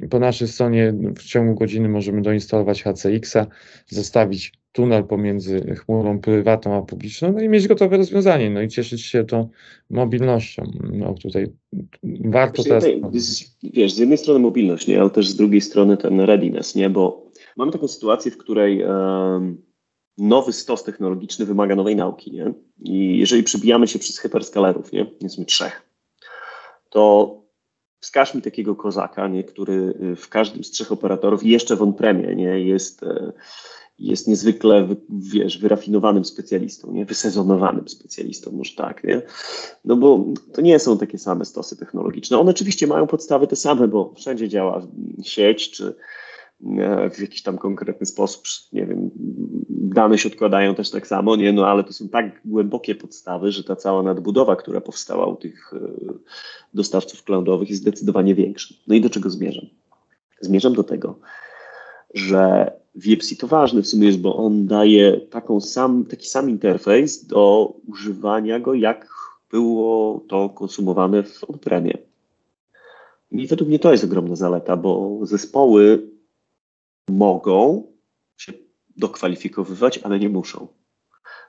Po 0.09 0.19
naszej 0.19 0.47
stronie 0.47 0.93
w 1.17 1.23
ciągu 1.23 1.55
godziny 1.55 1.89
możemy 1.89 2.21
doinstalować 2.21 2.83
HCX-a, 2.83 3.47
zostawić 3.87 4.61
tunel 4.71 5.03
pomiędzy 5.03 5.75
chmurą 5.75 6.19
prywatną 6.19 6.77
a 6.77 6.81
publiczną, 6.81 7.31
no 7.31 7.41
i 7.41 7.49
mieć 7.49 7.67
gotowe 7.67 7.97
rozwiązanie, 7.97 8.49
no 8.49 8.61
i 8.61 8.67
cieszyć 8.67 9.01
się 9.01 9.23
tą 9.23 9.49
mobilnością. 9.89 10.71
No 10.83 11.13
tutaj 11.13 11.47
warto 12.03 12.63
teraz... 12.63 12.85
wiesz, 13.63 13.93
z 13.93 13.97
jednej 13.97 14.17
strony 14.17 14.39
mobilność, 14.39 14.87
nie, 14.87 15.01
ale 15.01 15.09
też 15.09 15.29
z 15.29 15.35
drugiej 15.35 15.61
strony 15.61 15.97
ten 15.97 16.19
readiness, 16.19 16.75
nie, 16.75 16.89
bo 16.89 17.31
mamy 17.57 17.71
taką 17.71 17.87
sytuację, 17.87 18.31
w 18.31 18.37
której 18.37 18.83
um, 18.83 19.61
nowy 20.17 20.53
stos 20.53 20.83
technologiczny 20.83 21.45
wymaga 21.45 21.75
nowej 21.75 21.95
nauki, 21.95 22.31
nie, 22.31 22.53
i 22.79 23.17
jeżeli 23.17 23.43
przybijamy 23.43 23.87
się 23.87 23.99
przez 23.99 24.19
hyperskalerów, 24.19 24.91
nie, 24.91 25.05
powiedzmy 25.05 25.45
trzech, 25.45 25.89
to 26.89 27.40
wskaż 28.01 28.33
mi 28.33 28.41
takiego 28.41 28.75
kozaka, 28.75 29.27
nie, 29.27 29.43
który 29.43 29.93
w 30.17 30.29
każdym 30.29 30.63
z 30.63 30.71
trzech 30.71 30.91
operatorów 30.91 31.43
jeszcze 31.43 31.75
w 31.75 31.81
on-premie 31.81 32.35
nie, 32.35 32.59
jest 32.59 33.03
e, 33.03 33.31
jest 34.01 34.27
niezwykle, 34.27 34.87
wiesz, 35.09 35.57
wyrafinowanym 35.57 36.25
specjalistą, 36.25 36.91
nie? 36.91 37.05
wysezonowanym 37.05 37.87
specjalistą, 37.87 38.51
może 38.51 38.75
tak, 38.75 39.03
nie? 39.03 39.21
No 39.85 39.95
bo 39.95 40.25
to 40.53 40.61
nie 40.61 40.79
są 40.79 40.97
takie 40.97 41.17
same 41.17 41.45
stosy 41.45 41.77
technologiczne. 41.77 42.39
One 42.39 42.51
oczywiście 42.51 42.87
mają 42.87 43.07
podstawy 43.07 43.47
te 43.47 43.55
same, 43.55 43.87
bo 43.87 44.13
wszędzie 44.15 44.49
działa 44.49 44.87
sieć, 45.23 45.71
czy 45.71 45.95
w 47.13 47.19
jakiś 47.19 47.43
tam 47.43 47.57
konkretny 47.57 48.05
sposób, 48.05 48.43
nie 48.73 48.85
wiem, 48.85 49.09
dane 49.69 50.17
się 50.17 50.29
odkładają 50.29 50.75
też 50.75 50.89
tak 50.89 51.07
samo, 51.07 51.35
nie? 51.35 51.53
No 51.53 51.67
ale 51.67 51.83
to 51.83 51.93
są 51.93 52.09
tak 52.09 52.41
głębokie 52.45 52.95
podstawy, 52.95 53.51
że 53.51 53.63
ta 53.63 53.75
cała 53.75 54.03
nadbudowa, 54.03 54.55
która 54.55 54.81
powstała 54.81 55.25
u 55.25 55.35
tych 55.35 55.73
e, 55.73 55.79
dostawców 56.73 57.23
cloudowych 57.23 57.69
jest 57.69 57.81
zdecydowanie 57.81 58.35
większa. 58.35 58.75
No 58.87 58.95
i 58.95 59.01
do 59.01 59.09
czego 59.09 59.29
zmierzam? 59.29 59.65
Zmierzam 60.41 60.73
do 60.73 60.83
tego, 60.83 61.19
że 62.13 62.71
VPC 62.95 63.35
to 63.35 63.47
ważny 63.47 63.81
w 63.81 63.87
sumie 63.87 64.07
jest, 64.07 64.19
bo 64.19 64.35
on 64.35 64.67
daje 64.67 65.17
taką 65.17 65.61
sam, 65.61 66.05
taki 66.05 66.27
sam 66.27 66.49
interfejs 66.49 67.25
do 67.25 67.73
używania 67.87 68.59
go, 68.59 68.73
jak 68.73 69.09
było 69.51 70.23
to 70.27 70.49
konsumowane 70.49 71.23
w 71.23 71.49
on-premie. 71.49 71.97
I 73.31 73.47
według 73.47 73.69
mnie 73.69 73.79
to 73.79 73.91
jest 73.91 74.03
ogromna 74.03 74.35
zaleta, 74.35 74.77
bo 74.77 75.19
zespoły 75.23 76.10
mogą 77.09 77.91
się 78.37 78.53
dokwalifikowywać, 78.97 79.97
ale 79.97 80.19
nie 80.19 80.29
muszą. 80.29 80.67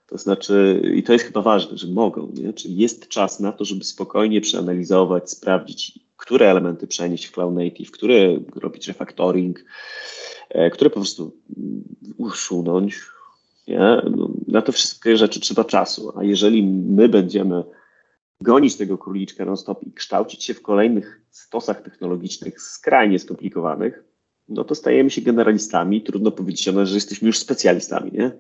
To 0.06 0.18
znaczy, 0.18 0.82
i 0.94 1.02
to 1.02 1.12
jest 1.12 1.24
chyba 1.24 1.42
ważne, 1.42 1.78
że 1.78 1.86
mogą, 1.86 2.32
nie? 2.34 2.52
czyli 2.52 2.76
jest 2.76 3.08
czas 3.08 3.40
na 3.40 3.52
to, 3.52 3.64
żeby 3.64 3.84
spokojnie 3.84 4.40
przeanalizować, 4.40 5.30
sprawdzić, 5.30 5.98
które 6.16 6.50
elementy 6.50 6.86
przenieść 6.86 7.26
w 7.26 7.32
Cloud 7.32 7.54
Native, 7.54 7.90
które 7.90 8.14
robić 8.56 8.88
refactoring, 8.88 9.64
e, 10.48 10.70
które 10.70 10.90
po 10.90 11.00
prostu 11.00 11.36
usunąć. 12.16 13.00
Nie? 13.68 14.02
No, 14.16 14.30
na 14.48 14.62
te 14.62 14.72
wszystkie 14.72 15.16
rzeczy 15.16 15.40
trzeba 15.40 15.64
czasu, 15.64 16.12
a 16.16 16.24
jeżeli 16.24 16.62
my 16.66 17.08
będziemy 17.08 17.64
gonić 18.40 18.76
tego 18.76 18.98
króliczka 18.98 19.44
non-stop 19.44 19.82
i 19.82 19.92
kształcić 19.92 20.44
się 20.44 20.54
w 20.54 20.62
kolejnych 20.62 21.20
stosach 21.30 21.82
technologicznych 21.82 22.62
skrajnie 22.62 23.18
skomplikowanych, 23.18 24.04
no 24.48 24.64
to 24.64 24.74
stajemy 24.74 25.10
się 25.10 25.22
generalistami. 25.22 26.02
Trudno 26.02 26.30
powiedzieć, 26.30 26.64
że 26.64 26.94
jesteśmy 26.94 27.26
już 27.26 27.38
specjalistami, 27.38 28.10
nie? 28.12 28.32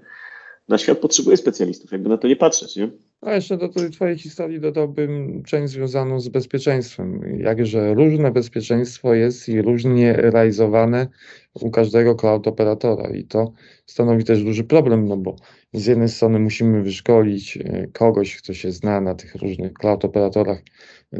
Na 0.68 0.78
świat 0.78 0.98
potrzebuje 0.98 1.36
specjalistów, 1.36 1.92
jakby 1.92 2.08
na 2.08 2.18
to 2.18 2.28
nie 2.28 2.36
patrzeć, 2.36 2.76
nie? 2.76 2.90
A 3.20 3.34
jeszcze 3.34 3.56
do 3.56 3.68
tej 3.68 3.90
Twojej 3.90 4.18
historii 4.18 4.60
dodałbym 4.60 5.42
część 5.44 5.72
związaną 5.72 6.20
z 6.20 6.28
bezpieczeństwem. 6.28 7.38
Jakże 7.38 7.94
różne 7.94 8.30
bezpieczeństwo 8.30 9.14
jest 9.14 9.48
i 9.48 9.62
różnie 9.62 10.12
realizowane 10.12 11.06
u 11.54 11.70
każdego 11.70 12.14
cloud 12.14 12.46
operatora 12.46 13.10
i 13.10 13.24
to 13.24 13.52
stanowi 13.86 14.24
też 14.24 14.44
duży 14.44 14.64
problem, 14.64 15.08
no 15.08 15.16
bo 15.16 15.36
z 15.72 15.86
jednej 15.86 16.08
strony 16.08 16.38
musimy 16.38 16.82
wyszkolić 16.82 17.56
e, 17.56 17.86
kogoś, 17.92 18.36
kto 18.36 18.54
się 18.54 18.72
zna 18.72 19.00
na 19.00 19.14
tych 19.14 19.34
różnych 19.34 19.72
cloud 19.72 20.04
operatorach, 20.04 20.58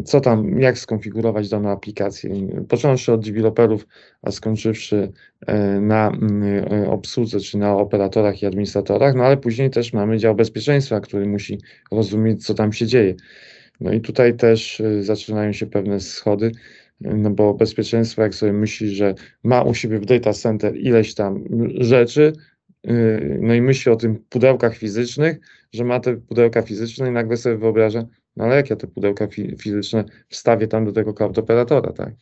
co 0.04 0.20
tam, 0.20 0.60
jak 0.60 0.78
skonfigurować 0.78 1.48
daną 1.48 1.70
aplikację, 1.70 2.34
począwszy 2.68 3.12
od 3.12 3.24
deweloperów, 3.24 3.86
a 4.22 4.30
skończywszy 4.30 5.12
e, 5.46 5.80
na 5.80 6.12
e, 6.70 6.90
obsłudze, 6.90 7.40
czy 7.40 7.58
na 7.58 7.76
operatorach 7.76 8.42
i 8.42 8.46
administratorach, 8.46 9.14
no 9.14 9.24
ale 9.24 9.36
później 9.36 9.70
też 9.70 9.92
mamy 9.92 10.18
dział 10.18 10.34
bezpieczeństwa, 10.34 11.00
który 11.00 11.26
musi 11.26 11.58
rozumieć, 11.90 12.46
co 12.46 12.54
tam 12.54 12.72
się 12.72 12.86
dzieje. 12.86 13.14
No 13.80 13.92
i 13.92 14.00
tutaj 14.00 14.36
też 14.36 14.82
zaczynają 15.00 15.52
się 15.52 15.66
pewne 15.66 16.00
schody, 16.00 16.52
no 17.00 17.30
bo 17.30 17.54
bezpieczeństwo, 17.54 18.22
jak 18.22 18.34
sobie 18.34 18.52
myśli, 18.52 18.94
że 18.94 19.14
ma 19.44 19.62
u 19.62 19.74
siebie 19.74 19.98
w 19.98 20.04
data 20.04 20.32
center 20.32 20.76
ileś 20.76 21.14
tam 21.14 21.44
rzeczy, 21.78 22.32
y, 22.90 23.38
no 23.40 23.54
i 23.54 23.62
myśli 23.62 23.92
o 23.92 23.96
tym 23.96 24.24
pudełkach 24.28 24.76
fizycznych, 24.76 25.38
że 25.72 25.84
ma 25.84 26.00
te 26.00 26.16
pudełka 26.16 26.62
fizyczne 26.62 27.08
i 27.08 27.12
nagle 27.12 27.36
sobie 27.36 27.56
wyobraża, 27.56 28.06
no 28.36 28.44
ale 28.44 28.56
jak 28.56 28.70
ja 28.70 28.76
te 28.76 28.86
pudełka 28.86 29.26
fizyczne 29.58 30.04
wstawię 30.28 30.68
tam 30.68 30.84
do 30.84 30.92
tego 30.92 31.14
cloud 31.14 31.38
operatora, 31.38 31.92
tak? 31.92 32.14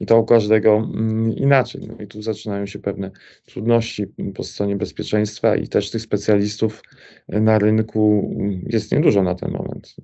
I 0.00 0.06
to 0.06 0.20
u 0.20 0.24
każdego 0.24 0.76
mm, 0.76 1.32
inaczej. 1.32 1.88
No 1.88 2.04
i 2.04 2.06
tu 2.06 2.22
zaczynają 2.22 2.66
się 2.66 2.78
pewne 2.78 3.10
trudności 3.46 4.06
po 4.34 4.44
stronie 4.44 4.76
bezpieczeństwa 4.76 5.56
i 5.56 5.68
też 5.68 5.90
tych 5.90 6.02
specjalistów 6.02 6.82
na 7.28 7.58
rynku 7.58 8.34
jest 8.66 8.92
niedużo 8.92 9.22
na 9.22 9.34
ten 9.34 9.50
moment. 9.50 9.96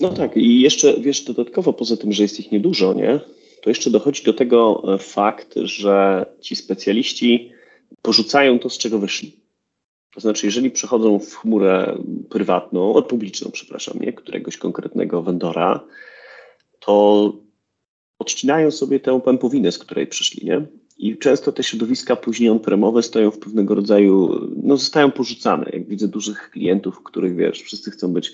No 0.00 0.08
tak, 0.08 0.36
i 0.36 0.60
jeszcze 0.60 1.00
wiesz, 1.00 1.24
dodatkowo 1.24 1.72
poza 1.72 1.96
tym, 1.96 2.12
że 2.12 2.22
jest 2.22 2.40
ich 2.40 2.52
niedużo, 2.52 2.94
nie? 2.94 3.20
To 3.62 3.70
jeszcze 3.70 3.90
dochodzi 3.90 4.22
do 4.22 4.32
tego 4.32 4.82
e, 4.94 4.98
fakt, 4.98 5.54
że 5.62 6.26
ci 6.40 6.56
specjaliści 6.56 7.52
porzucają 8.02 8.58
to, 8.58 8.70
z 8.70 8.78
czego 8.78 8.98
wyszli. 8.98 9.36
To 10.14 10.20
znaczy, 10.20 10.46
jeżeli 10.46 10.70
przechodzą 10.70 11.18
w 11.18 11.34
chmurę 11.34 11.98
prywatną, 12.30 13.02
publiczną, 13.02 13.50
przepraszam, 13.50 13.98
nie, 14.00 14.12
któregoś 14.12 14.56
konkretnego 14.56 15.22
vendora, 15.22 15.80
to 16.80 17.32
odcinają 18.18 18.70
sobie 18.70 19.00
tę 19.00 19.20
pępowinę, 19.20 19.72
z 19.72 19.78
której 19.78 20.06
przyszli, 20.06 20.46
nie? 20.46 20.66
I 20.98 21.18
często 21.18 21.52
te 21.52 21.62
środowiska 21.62 22.16
później 22.16 22.50
on-premowe 22.50 23.02
stoją 23.02 23.30
w 23.30 23.38
pewnego 23.38 23.74
rodzaju, 23.74 24.40
no 24.62 24.76
zostają 24.76 25.10
porzucane. 25.10 25.70
Jak 25.72 25.88
widzę 25.88 26.08
dużych 26.08 26.50
klientów, 26.50 27.02
których 27.02 27.36
wiesz, 27.36 27.62
wszyscy 27.62 27.90
chcą 27.90 28.12
być 28.12 28.32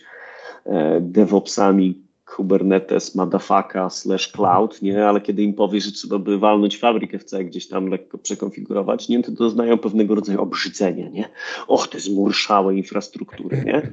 DevOpsami 1.01 2.03
Kubernetes, 2.37 3.15
Madafaka, 3.15 3.91
slash 3.91 4.33
cloud, 4.33 4.83
nie? 4.83 5.07
Ale 5.07 5.21
kiedy 5.21 5.43
im 5.43 5.55
powiesz, 5.55 5.85
że 5.85 5.93
trzeba 5.93 6.19
by 6.19 6.39
walnąć 6.39 6.79
fabrykę 6.79 7.19
w 7.19 7.25
gdzieś 7.45 7.69
tam 7.69 7.87
lekko 7.87 8.19
przekonfigurować, 8.19 9.09
nie? 9.09 9.23
To 9.23 9.33
doznają 9.33 9.79
pewnego 9.79 10.15
rodzaju 10.15 10.43
obrzydzenia, 10.43 11.09
nie? 11.09 11.29
Och, 11.67 11.89
te 11.89 12.01
zmurszałe 12.01 12.77
infrastruktury, 12.77 13.63
nie? 13.67 13.93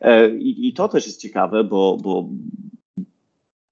E, 0.00 0.30
I, 0.36 0.68
i 0.68 0.72
to 0.72 0.88
też 0.88 1.06
jest 1.06 1.20
ciekawe, 1.20 1.64
bo, 1.64 1.98
bo, 2.02 2.28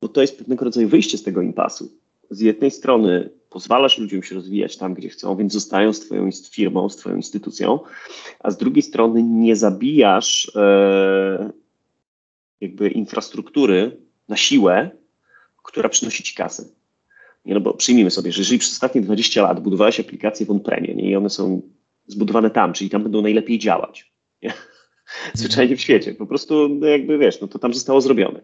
bo 0.02 0.08
to 0.08 0.20
jest 0.20 0.38
pewnego 0.38 0.64
rodzaju 0.64 0.88
wyjście 0.88 1.18
z 1.18 1.22
tego 1.22 1.42
impasu. 1.42 1.92
Z 2.30 2.40
jednej 2.40 2.70
strony 2.70 3.30
pozwalasz 3.50 3.98
ludziom 3.98 4.22
się 4.22 4.34
rozwijać 4.34 4.76
tam, 4.76 4.94
gdzie 4.94 5.08
chcą, 5.08 5.36
więc 5.36 5.52
zostają 5.52 5.92
z 5.92 6.00
Twoją 6.00 6.30
firmą, 6.50 6.88
z 6.88 6.96
Twoją 6.96 7.16
instytucją, 7.16 7.78
a 8.40 8.50
z 8.50 8.56
drugiej 8.56 8.82
strony 8.82 9.22
nie 9.22 9.56
zabijasz 9.56 10.52
e, 10.56 11.50
jakby 12.60 12.88
infrastruktury 12.88 13.96
na 14.28 14.36
siłę, 14.36 14.90
która 15.64 15.88
przynosi 15.88 16.22
ci 16.22 16.34
kasę. 16.34 16.64
Nie, 17.44 17.54
no 17.54 17.60
bo 17.60 17.74
przyjmijmy 17.74 18.10
sobie, 18.10 18.32
że 18.32 18.40
jeżeli 18.40 18.58
przez 18.58 18.72
ostatnie 18.72 19.00
20 19.00 19.42
lat 19.42 19.60
budowałeś 19.60 20.00
aplikacje 20.00 20.46
w 20.46 20.50
on-premie 20.50 20.94
nie, 20.94 21.10
i 21.10 21.16
one 21.16 21.30
są 21.30 21.62
zbudowane 22.06 22.50
tam, 22.50 22.72
czyli 22.72 22.90
tam 22.90 23.02
będą 23.02 23.22
najlepiej 23.22 23.58
działać, 23.58 24.12
nie? 24.42 24.52
zwyczajnie 25.34 25.76
w 25.76 25.80
świecie, 25.80 26.14
po 26.14 26.26
prostu 26.26 26.68
no 26.68 26.86
jakby 26.86 27.18
wiesz, 27.18 27.40
no 27.40 27.48
to 27.48 27.58
tam 27.58 27.74
zostało 27.74 28.00
zrobione. 28.00 28.40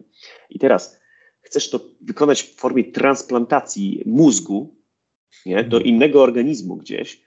I 0.49 0.59
teraz 0.59 0.99
chcesz 1.41 1.69
to 1.69 1.79
wykonać 2.01 2.43
w 2.43 2.55
formie 2.55 2.83
transplantacji 2.83 4.03
mózgu 4.05 4.75
nie, 5.45 5.63
do 5.63 5.79
innego 5.79 6.23
organizmu 6.23 6.75
gdzieś, 6.75 7.22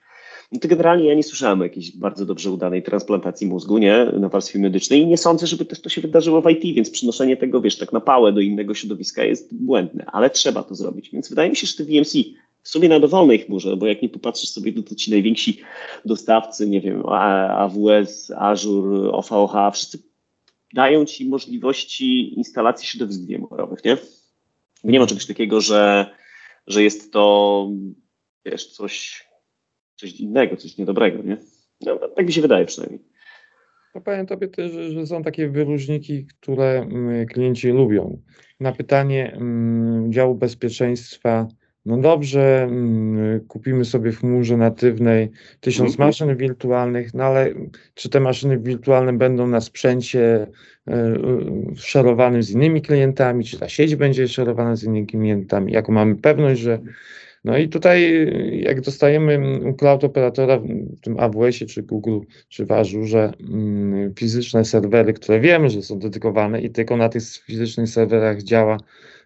no 0.51 0.59
to 0.59 0.67
generalnie 0.67 1.07
ja 1.07 1.13
nie 1.13 1.23
słyszałem 1.23 1.61
o 1.61 1.63
jakiejś 1.63 1.97
bardzo 1.97 2.25
dobrze 2.25 2.51
udanej 2.51 2.83
transplantacji 2.83 3.47
mózgu, 3.47 3.77
nie, 3.77 4.05
na 4.19 4.29
warstwie 4.29 4.59
medycznej 4.59 5.01
i 5.01 5.07
nie 5.07 5.17
sądzę, 5.17 5.47
żeby 5.47 5.65
też 5.65 5.81
to 5.81 5.89
się 5.89 6.01
wydarzyło 6.01 6.41
w 6.41 6.49
IT, 6.49 6.75
więc 6.75 6.89
przynoszenie 6.89 7.37
tego, 7.37 7.61
wiesz, 7.61 7.77
tak 7.77 7.93
na 7.93 7.99
pałę 7.99 8.33
do 8.33 8.41
innego 8.41 8.73
środowiska 8.73 9.23
jest 9.23 9.55
błędne, 9.55 10.05
ale 10.05 10.29
trzeba 10.29 10.63
to 10.63 10.75
zrobić. 10.75 11.09
Więc 11.09 11.29
wydaje 11.29 11.49
mi 11.49 11.55
się, 11.55 11.67
że 11.67 11.73
te 11.77 11.83
VMC 11.83 12.13
sobie 12.63 12.89
na 12.89 12.99
dowolnej 12.99 13.39
chmurze, 13.39 13.77
bo 13.77 13.87
jak 13.87 14.01
nie 14.01 14.09
popatrzysz 14.09 14.49
sobie, 14.49 14.83
to 14.83 14.95
ci 14.95 15.11
najwięksi 15.11 15.59
dostawcy, 16.05 16.69
nie 16.69 16.81
wiem, 16.81 17.03
AWS, 17.05 18.31
Azure, 18.31 19.11
OVH, 19.11 19.73
wszyscy 19.73 19.99
dają 20.73 21.05
ci 21.05 21.25
możliwości 21.25 22.33
instalacji 22.37 22.87
środowisk 22.87 23.21
VMware'owych, 23.21 23.85
nie? 23.85 23.97
Nie 24.83 24.99
ma 24.99 25.07
czegoś 25.07 25.25
takiego, 25.25 25.61
że, 25.61 26.05
że 26.67 26.83
jest 26.83 27.13
to, 27.13 27.69
wiesz, 28.45 28.67
coś 28.67 29.26
coś 29.97 30.19
innego, 30.19 30.55
coś 30.55 30.77
niedobrego, 30.77 31.23
nie? 31.23 31.37
No, 31.85 31.99
tak 32.15 32.25
mi 32.25 32.33
się 32.33 32.41
wydaje 32.41 32.65
przynajmniej. 32.65 33.01
No 33.95 34.01
powiem 34.01 34.25
Tobie 34.25 34.47
też, 34.47 34.71
że, 34.71 35.07
są 35.07 35.23
takie 35.23 35.49
wyróżniki, 35.49 36.25
które 36.25 36.81
mm, 36.81 37.25
klienci 37.25 37.69
lubią. 37.69 38.21
Na 38.59 38.71
pytanie 38.71 39.33
mm, 39.33 40.11
działu 40.11 40.35
bezpieczeństwa, 40.35 41.47
no 41.85 41.97
dobrze, 41.97 42.63
mm, 42.63 43.39
kupimy 43.47 43.85
sobie 43.85 44.11
w 44.11 44.19
chmurze 44.19 44.57
natywnej 44.57 45.31
tysiąc 45.59 45.91
mhm. 45.91 46.07
maszyn 46.07 46.35
wirtualnych, 46.35 47.13
no 47.13 47.23
ale 47.23 47.53
czy 47.93 48.09
te 48.09 48.19
maszyny 48.19 48.59
wirtualne 48.59 49.13
będą 49.13 49.47
na 49.47 49.61
sprzęcie 49.61 50.47
y, 50.87 50.93
szerowanym 51.75 52.43
z 52.43 52.51
innymi 52.51 52.81
klientami, 52.81 53.45
czy 53.45 53.59
ta 53.59 53.69
sieć 53.69 53.95
będzie 53.95 54.27
szerowana 54.27 54.75
z 54.75 54.83
innymi 54.83 55.07
klientami, 55.07 55.73
jaką 55.73 55.93
mamy 55.93 56.15
pewność, 56.15 56.61
że 56.61 56.79
no 57.47 57.57
i 57.57 57.69
tutaj, 57.69 58.27
jak 58.61 58.81
dostajemy 58.81 59.59
u 59.69 59.73
cloud 59.73 60.03
operatora 60.03 60.59
w 60.59 60.99
tym 61.01 61.19
AWS-ie, 61.19 61.67
czy 61.67 61.83
Google, 61.83 62.19
czy 62.49 62.65
w 62.65 62.71
Azure 62.71 63.33
mm, 63.39 64.13
fizyczne 64.15 64.65
serwery, 64.65 65.13
które 65.13 65.39
wiemy, 65.39 65.69
że 65.69 65.81
są 65.81 65.99
dedykowane 65.99 66.61
i 66.61 66.69
tylko 66.69 66.97
na 66.97 67.09
tych 67.09 67.23
fizycznych 67.23 67.89
serwerach 67.89 68.41
działa 68.43 68.77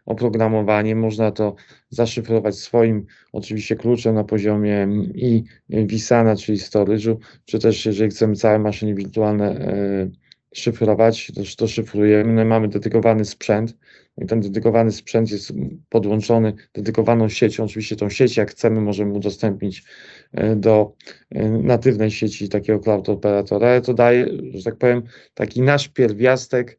oprogramowanie, 0.05 0.95
można 0.95 1.31
to 1.31 1.55
zaszyfrować 1.89 2.55
swoim 2.55 3.05
oczywiście 3.31 3.75
kluczem 3.75 4.15
na 4.15 4.23
poziomie 4.23 4.87
i 5.15 5.43
Visana, 5.69 6.35
czyli 6.35 6.57
storage'u, 6.57 7.15
czy 7.45 7.59
też 7.59 7.85
jeżeli 7.85 8.11
chcemy 8.11 8.35
całe 8.35 8.59
maszyny 8.59 8.95
wirtualne 8.95 9.51
e, 9.51 10.09
szyfrować, 10.53 11.31
to, 11.35 11.41
to 11.57 11.67
szyfrujemy. 11.67 12.33
No 12.33 12.45
mamy 12.45 12.67
dedykowany 12.67 13.25
sprzęt 13.25 13.77
i 14.17 14.25
ten 14.25 14.41
dedykowany 14.41 14.91
sprzęt 14.91 15.31
jest 15.31 15.53
podłączony 15.89 16.53
dedykowaną 16.73 17.29
siecią. 17.29 17.63
Oczywiście 17.63 17.95
tą 17.95 18.09
sieć, 18.09 18.37
jak 18.37 18.51
chcemy, 18.51 18.81
możemy 18.81 19.13
udostępnić 19.13 19.83
e, 20.31 20.55
do 20.55 20.93
e, 21.29 21.49
natywnej 21.49 22.11
sieci 22.11 22.49
takiego 22.49 22.79
cloud 22.79 23.09
operatora, 23.09 23.67
ale 23.67 23.81
to 23.81 23.93
daje, 23.93 24.27
że 24.53 24.63
tak 24.63 24.75
powiem, 24.77 25.03
taki 25.33 25.61
nasz 25.61 25.87
pierwiastek 25.87 26.77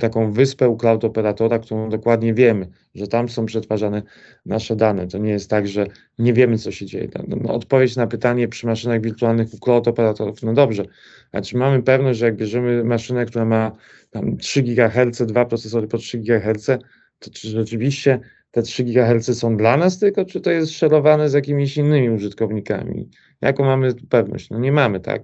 taką 0.00 0.32
wyspę 0.32 0.68
u 0.68 0.76
cloud 0.76 1.04
operatora, 1.04 1.58
którą 1.58 1.88
dokładnie 1.88 2.34
wiemy, 2.34 2.68
że 2.94 3.06
tam 3.06 3.28
są 3.28 3.46
przetwarzane 3.46 4.02
nasze 4.46 4.76
dane. 4.76 5.08
To 5.08 5.18
nie 5.18 5.30
jest 5.30 5.50
tak, 5.50 5.68
że 5.68 5.86
nie 6.18 6.32
wiemy, 6.32 6.58
co 6.58 6.72
się 6.72 6.86
dzieje. 6.86 7.08
No, 7.28 7.36
no, 7.42 7.54
odpowiedź 7.54 7.96
na 7.96 8.06
pytanie 8.06 8.48
przy 8.48 8.66
maszynach 8.66 9.00
wirtualnych 9.00 9.54
u 9.54 9.58
cloud 9.58 9.88
operatorów, 9.88 10.42
no 10.42 10.52
dobrze, 10.52 10.84
a 11.32 11.40
czy 11.40 11.56
mamy 11.56 11.82
pewność, 11.82 12.18
że 12.18 12.26
jak 12.26 12.36
bierzemy 12.36 12.84
maszynę, 12.84 13.26
która 13.26 13.44
ma 13.44 13.72
tam 14.10 14.36
3 14.36 14.62
GHz, 14.62 15.22
dwa 15.26 15.44
procesory 15.44 15.88
po 15.88 15.98
3 15.98 16.18
GHz, 16.18 16.66
to 17.18 17.30
czy 17.30 17.48
rzeczywiście 17.48 18.20
te 18.50 18.62
3 18.62 18.84
GHz 18.84 19.38
są 19.38 19.56
dla 19.56 19.76
nas 19.76 19.98
tylko, 19.98 20.24
czy 20.24 20.40
to 20.40 20.50
jest 20.50 20.72
szerowane 20.72 21.28
z 21.28 21.32
jakimiś 21.32 21.76
innymi 21.76 22.10
użytkownikami? 22.10 23.08
Jaką 23.42 23.64
mamy 23.64 23.94
pewność? 24.08 24.50
No 24.50 24.58
nie 24.58 24.72
mamy, 24.72 25.00
tak? 25.00 25.22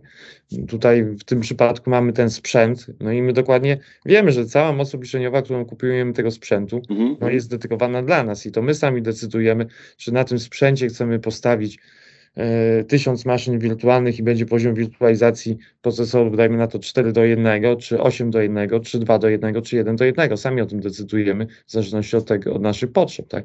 Tutaj 0.69 1.05
w 1.05 1.25
tym 1.25 1.41
przypadku 1.41 1.91
mamy 1.91 2.13
ten 2.13 2.31
sprzęt, 2.31 2.87
no 3.01 3.13
i 3.13 3.23
my 3.23 3.33
dokładnie 3.33 3.79
wiemy, 4.07 4.33
że 4.33 4.47
cała 4.47 4.73
moc 4.73 4.95
obliczeniowa, 4.95 5.43
którą 5.43 5.65
kupujemy 5.65 6.13
tego 6.13 6.31
sprzętu, 6.31 6.83
mhm. 6.91 7.17
no 7.21 7.31
jest 7.31 7.51
dedykowana 7.51 8.03
dla 8.03 8.23
nas 8.25 8.47
i 8.47 8.53
to 8.53 8.63
my 8.63 8.75
sami 8.75 9.03
decydujemy, 9.03 9.67
czy 9.97 10.13
na 10.13 10.25
tym 10.25 10.39
sprzęcie 10.39 10.87
chcemy 10.87 11.19
postawić 11.19 11.79
e, 12.37 12.85
tysiąc 12.85 13.25
maszyn 13.25 13.59
wirtualnych 13.59 14.19
i 14.19 14.23
będzie 14.23 14.47
poziom 14.47 14.75
wirtualizacji 14.75 15.59
procesorów, 15.83 16.37
dajmy 16.37 16.57
na 16.57 16.67
to 16.67 16.79
4 16.79 17.13
do 17.13 17.25
1, 17.25 17.77
czy 17.77 18.01
8 18.01 18.31
do 18.31 18.41
1, 18.41 18.81
czy 18.83 18.99
2 18.99 19.19
do 19.19 19.29
1, 19.29 19.63
czy 19.63 19.77
1 19.77 19.97
do 19.97 20.05
1. 20.05 20.37
Sami 20.37 20.61
o 20.61 20.67
tym 20.67 20.81
decydujemy 20.81 21.47
w 21.67 21.73
zależności 21.73 22.17
od 22.17 22.25
tego, 22.25 22.55
od 22.55 22.63
naszych 22.63 22.93
potrzeb, 22.93 23.29
tak? 23.29 23.45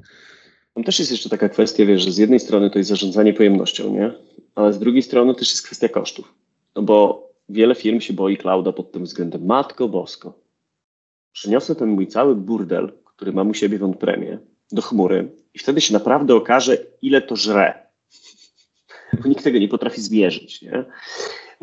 Tam 0.73 0.83
też 0.83 0.99
jest 0.99 1.11
jeszcze 1.11 1.29
taka 1.29 1.49
kwestia, 1.49 1.85
wiesz, 1.85 2.01
że 2.01 2.11
z 2.11 2.17
jednej 2.17 2.39
strony 2.39 2.69
to 2.69 2.77
jest 2.77 2.89
zarządzanie 2.89 3.33
pojemnością, 3.33 3.93
nie? 3.93 4.11
Ale 4.55 4.73
z 4.73 4.79
drugiej 4.79 5.03
strony 5.03 5.35
też 5.35 5.49
jest 5.49 5.65
kwestia 5.65 5.89
kosztów. 5.89 6.33
No 6.75 6.81
bo 6.81 7.29
wiele 7.49 7.75
firm 7.75 7.99
się 7.99 8.13
boi 8.13 8.37
clouda 8.37 8.71
pod 8.71 8.91
tym 8.91 9.03
względem. 9.03 9.45
Matko 9.45 9.87
bosko. 9.87 10.33
Przeniosę 11.31 11.75
ten 11.75 11.89
mój 11.89 12.07
cały 12.07 12.35
burdel, 12.35 12.91
który 13.05 13.33
mam 13.33 13.49
u 13.49 13.53
siebie 13.53 13.77
w 13.77 13.83
on-premie, 13.83 14.37
do 14.71 14.81
chmury 14.81 15.31
i 15.53 15.59
wtedy 15.59 15.81
się 15.81 15.93
naprawdę 15.93 16.35
okaże, 16.35 16.77
ile 17.01 17.21
to 17.21 17.35
żre. 17.35 17.87
Bo 19.21 19.29
nikt 19.29 19.43
tego 19.43 19.59
nie 19.59 19.67
potrafi 19.67 20.01
zmierzyć, 20.01 20.61
nie? 20.61 20.85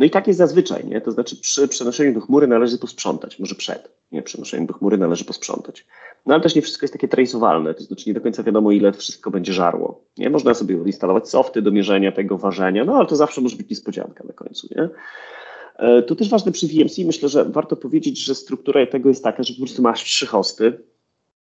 No 0.00 0.06
i 0.06 0.10
tak 0.10 0.26
jest 0.26 0.38
zazwyczaj, 0.38 0.86
nie? 0.86 1.00
To 1.00 1.12
znaczy 1.12 1.36
przy 1.36 1.68
przenoszeniu 1.68 2.14
do 2.14 2.20
chmury 2.20 2.46
należy 2.46 2.78
posprzątać, 2.78 3.38
może 3.38 3.54
przed 3.54 4.00
nie, 4.12 4.22
przenoszeniu 4.22 4.66
do 4.66 4.74
chmury 4.74 4.98
należy 4.98 5.24
posprzątać. 5.24 5.86
No 6.26 6.34
ale 6.34 6.42
też 6.42 6.54
nie 6.54 6.62
wszystko 6.62 6.84
jest 6.84 6.94
takie 6.94 7.08
traceowalne, 7.08 7.74
to 7.74 7.82
znaczy 7.82 8.04
nie 8.06 8.14
do 8.14 8.20
końca 8.20 8.42
wiadomo, 8.42 8.70
ile 8.70 8.92
wszystko 8.92 9.30
będzie 9.30 9.52
żarło. 9.52 10.04
Nie? 10.18 10.30
Można 10.30 10.54
sobie 10.54 10.74
instalować 10.86 11.28
softy 11.28 11.62
do 11.62 11.70
mierzenia 11.70 12.12
tego 12.12 12.38
ważenia, 12.38 12.84
no 12.84 12.96
ale 12.96 13.06
to 13.06 13.16
zawsze 13.16 13.40
może 13.40 13.56
być 13.56 13.70
niespodzianka 13.70 14.24
na 14.24 14.32
końcu, 14.32 14.68
nie? 14.70 14.88
E, 15.76 16.02
to 16.02 16.16
też 16.16 16.30
ważne 16.30 16.52
przy 16.52 16.66
VMC, 16.66 16.98
myślę, 17.06 17.28
że 17.28 17.44
warto 17.44 17.76
powiedzieć, 17.76 18.24
że 18.24 18.34
struktura 18.34 18.86
tego 18.86 19.08
jest 19.08 19.24
taka, 19.24 19.42
że 19.42 19.54
po 19.54 19.60
prostu 19.60 19.82
masz 19.82 20.04
trzy 20.04 20.26
hosty, 20.26 20.82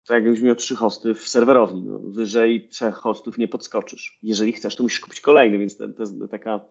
tak 0.07 0.23
jakbyś 0.23 0.41
miał 0.41 0.55
trzy 0.55 0.75
hosty 0.75 1.13
w 1.13 1.27
serwerowni. 1.27 1.83
No, 1.83 1.99
wyżej 1.99 2.67
trzech 2.69 2.95
hostów 2.95 3.37
nie 3.37 3.47
podskoczysz. 3.47 4.19
Jeżeli 4.23 4.53
chcesz, 4.53 4.75
to 4.75 4.83
musisz 4.83 4.99
kupić 4.99 5.21
kolejny, 5.21 5.57
więc 5.57 5.77
to, 5.77 5.87
to 5.87 6.03
jest 6.03 6.13
taka 6.31 6.65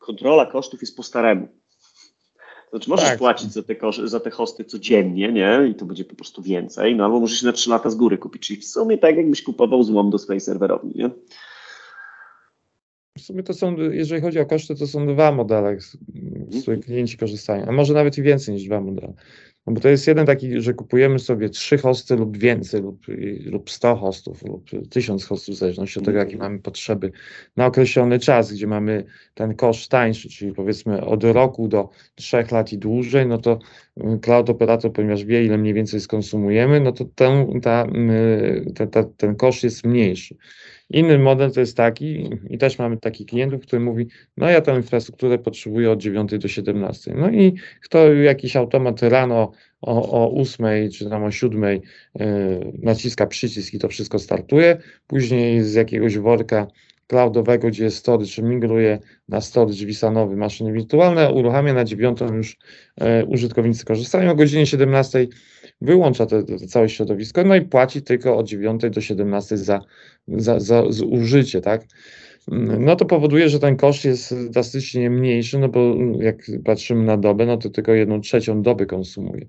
kontrola 0.00 0.46
kosztów 0.46 0.80
jest 0.80 0.96
po 0.96 1.02
staremu. 1.02 1.48
Znaczy 2.70 2.90
możesz 2.90 3.08
tak. 3.08 3.18
płacić 3.18 3.52
za 3.52 3.62
te, 3.62 3.74
za 4.04 4.20
te 4.20 4.30
hosty 4.30 4.64
codziennie, 4.64 5.32
nie? 5.32 5.68
I 5.70 5.74
to 5.74 5.84
będzie 5.84 6.04
po 6.04 6.14
prostu 6.14 6.42
więcej, 6.42 6.96
no 6.96 7.04
albo 7.04 7.20
możesz 7.20 7.42
na 7.42 7.52
3 7.52 7.70
lata 7.70 7.90
z 7.90 7.94
góry 7.94 8.18
kupić. 8.18 8.46
Czyli 8.46 8.60
w 8.60 8.64
sumie 8.64 8.98
tak 8.98 9.16
jakbyś 9.16 9.42
kupował 9.42 9.82
złom 9.82 10.10
do 10.10 10.18
swojej 10.18 10.40
serwerowni, 10.40 10.92
nie? 10.94 11.10
W 13.18 13.22
sumie 13.22 13.42
to 13.42 13.54
są, 13.54 13.76
jeżeli 13.76 14.22
chodzi 14.22 14.40
o 14.40 14.46
koszty, 14.46 14.74
to 14.74 14.86
są 14.86 15.06
dwa 15.06 15.32
modele, 15.32 15.80
z 15.80 15.96
których 16.62 16.68
mhm. 16.68 16.82
klienci 16.82 17.18
korzystają, 17.18 17.66
a 17.66 17.72
może 17.72 17.94
nawet 17.94 18.18
i 18.18 18.22
więcej 18.22 18.54
niż 18.54 18.64
dwa 18.64 18.80
modele. 18.80 19.12
No 19.70 19.74
bo 19.74 19.80
to 19.80 19.88
jest 19.88 20.06
jeden 20.06 20.26
taki, 20.26 20.60
że 20.60 20.74
kupujemy 20.74 21.18
sobie 21.18 21.48
trzy 21.48 21.78
hosty 21.78 22.16
lub 22.16 22.38
więcej, 22.38 22.82
lub, 22.82 23.06
lub 23.44 23.70
100 23.70 23.96
hostów, 23.96 24.42
lub 24.44 24.70
1000 24.90 25.24
hostów, 25.24 25.54
w 25.54 25.58
zależności 25.58 25.98
od 25.98 26.04
tego, 26.04 26.18
jakie 26.18 26.36
mamy 26.36 26.58
potrzeby 26.58 27.12
na 27.56 27.66
określony 27.66 28.18
czas, 28.18 28.52
gdzie 28.52 28.66
mamy 28.66 29.04
ten 29.34 29.54
koszt 29.54 29.90
tańszy, 29.90 30.28
czyli 30.28 30.52
powiedzmy 30.52 31.04
od 31.06 31.24
roku 31.24 31.68
do 31.68 31.88
3 32.14 32.44
lat 32.50 32.72
i 32.72 32.78
dłużej, 32.78 33.26
no 33.26 33.38
to 33.38 33.58
y, 33.96 34.18
cloud 34.18 34.50
operator, 34.50 34.92
ponieważ 34.92 35.24
wie, 35.24 35.44
ile 35.44 35.58
mniej 35.58 35.74
więcej 35.74 36.00
skonsumujemy, 36.00 36.80
no 36.80 36.92
to 36.92 37.04
ten, 37.04 37.60
ta, 37.60 37.86
y, 38.66 38.72
ta, 38.74 38.86
ta, 38.86 39.04
ten 39.04 39.36
koszt 39.36 39.64
jest 39.64 39.84
mniejszy. 39.84 40.36
Inny 40.90 41.18
model 41.18 41.52
to 41.52 41.60
jest 41.60 41.76
taki, 41.76 42.30
i 42.48 42.58
też 42.58 42.78
mamy 42.78 42.96
takich 42.96 43.26
klientów, 43.26 43.62
który 43.62 43.80
mówi, 43.80 44.06
no 44.36 44.50
ja 44.50 44.60
tę 44.60 44.76
infrastrukturę 44.76 45.38
potrzebuję 45.38 45.90
od 45.90 46.00
9 46.00 46.38
do 46.38 46.48
17. 46.48 47.14
No 47.16 47.30
i 47.30 47.54
kto 47.82 48.14
jakiś 48.14 48.56
automat 48.56 49.02
rano 49.02 49.52
o, 49.80 50.10
o 50.10 50.40
8 50.40 50.66
czy 50.90 51.10
tam 51.10 51.24
o 51.24 51.30
7 51.30 51.62
yy, 51.62 51.80
naciska 52.82 53.26
przycisk 53.26 53.74
i 53.74 53.78
to 53.78 53.88
wszystko 53.88 54.18
startuje, 54.18 54.76
później 55.06 55.62
z 55.62 55.74
jakiegoś 55.74 56.18
worka 56.18 56.66
cloudowego, 57.10 57.68
gdzie 57.68 57.84
jest 57.84 57.96
storage, 57.96 58.42
migruje 58.42 58.98
na 59.28 59.40
storage 59.40 59.86
wisanowy 59.86 60.36
maszyny 60.36 60.72
wirtualne, 60.72 61.32
uruchamia 61.32 61.74
na 61.74 61.84
dziewiątą 61.84 62.34
już 62.34 62.56
e, 63.00 63.24
użytkownicy 63.24 63.84
korzystają, 63.84 64.30
o 64.30 64.34
godzinie 64.34 64.66
17 64.66 65.26
wyłącza 65.80 66.26
to, 66.26 66.42
to, 66.42 66.66
całe 66.66 66.88
środowisko, 66.88 67.44
no 67.44 67.56
i 67.56 67.60
płaci 67.60 68.02
tylko 68.02 68.36
od 68.36 68.46
9 68.46 68.82
do 68.90 69.00
17 69.00 69.56
za, 69.56 69.80
za, 70.28 70.60
za, 70.60 70.92
za 70.92 71.04
użycie, 71.04 71.60
tak? 71.60 71.84
no 72.78 72.96
to 72.96 73.04
powoduje, 73.04 73.48
że 73.48 73.58
ten 73.58 73.76
koszt 73.76 74.04
jest 74.04 74.50
drastycznie 74.50 75.10
mniejszy, 75.10 75.58
no 75.58 75.68
bo 75.68 75.94
jak 76.20 76.36
patrzymy 76.64 77.04
na 77.04 77.16
dobę, 77.16 77.46
no 77.46 77.56
to 77.56 77.70
tylko 77.70 77.92
jedną 77.92 78.20
trzecią 78.20 78.62
doby 78.62 78.86
konsumuje. 78.86 79.46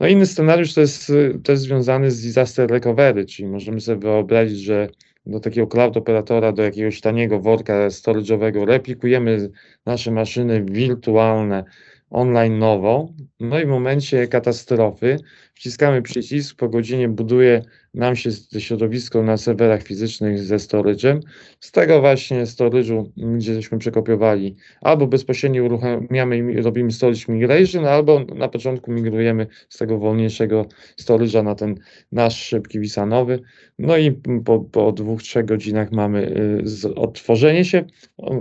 No 0.00 0.08
inny 0.08 0.26
scenariusz 0.26 0.74
to 0.74 0.80
jest 0.80 1.12
też 1.44 1.58
związany 1.58 2.10
z 2.10 2.22
disaster 2.22 2.70
recovery, 2.70 3.24
czyli 3.24 3.48
możemy 3.48 3.80
sobie 3.80 4.00
wyobrazić, 4.00 4.60
że 4.60 4.88
do 5.28 5.40
takiego 5.40 5.66
cloud 5.66 5.96
operatora, 5.96 6.52
do 6.52 6.62
jakiegoś 6.62 7.00
taniego 7.00 7.40
worka 7.40 7.88
storage'owego 7.88 8.64
replikujemy 8.64 9.50
nasze 9.86 10.10
maszyny 10.10 10.64
wirtualne 10.64 11.64
online 12.10 12.58
nowo, 12.58 13.08
no 13.40 13.60
i 13.60 13.64
w 13.64 13.68
momencie 13.68 14.28
katastrofy 14.28 15.16
wciskamy 15.54 16.02
przycisk, 16.02 16.56
po 16.56 16.68
godzinie 16.68 17.08
buduje 17.08 17.62
nam 17.94 18.16
się 18.16 18.30
środowisko 18.58 19.22
na 19.22 19.36
serwerach 19.36 19.82
fizycznych 19.82 20.38
ze 20.38 20.56
storage'em. 20.56 21.20
Z 21.60 21.72
tego 21.72 22.00
właśnie 22.00 22.46
storage'u, 22.46 23.04
gdzie 23.16 23.54
żeśmy 23.54 23.78
przekopiowali, 23.78 24.56
albo 24.80 25.06
bezpośrednio 25.06 25.64
uruchamiamy 25.64 26.38
i 26.38 26.62
robimy 26.62 26.92
storage 26.92 27.20
migration, 27.28 27.86
albo 27.86 28.24
na 28.34 28.48
początku 28.48 28.92
migrujemy 28.92 29.46
z 29.68 29.78
tego 29.78 29.98
wolniejszego 29.98 30.66
storage'a 31.00 31.44
na 31.44 31.54
ten 31.54 31.74
nasz 32.12 32.44
szybki 32.44 32.80
wisanowy. 32.80 33.40
No 33.78 33.96
i 33.96 34.12
po, 34.44 34.58
po 34.60 34.92
dwóch, 34.92 35.22
trzech 35.22 35.44
godzinach 35.44 35.92
mamy 35.92 36.32
y, 36.86 36.94
odtworzenie 36.94 37.64
się. 37.64 37.84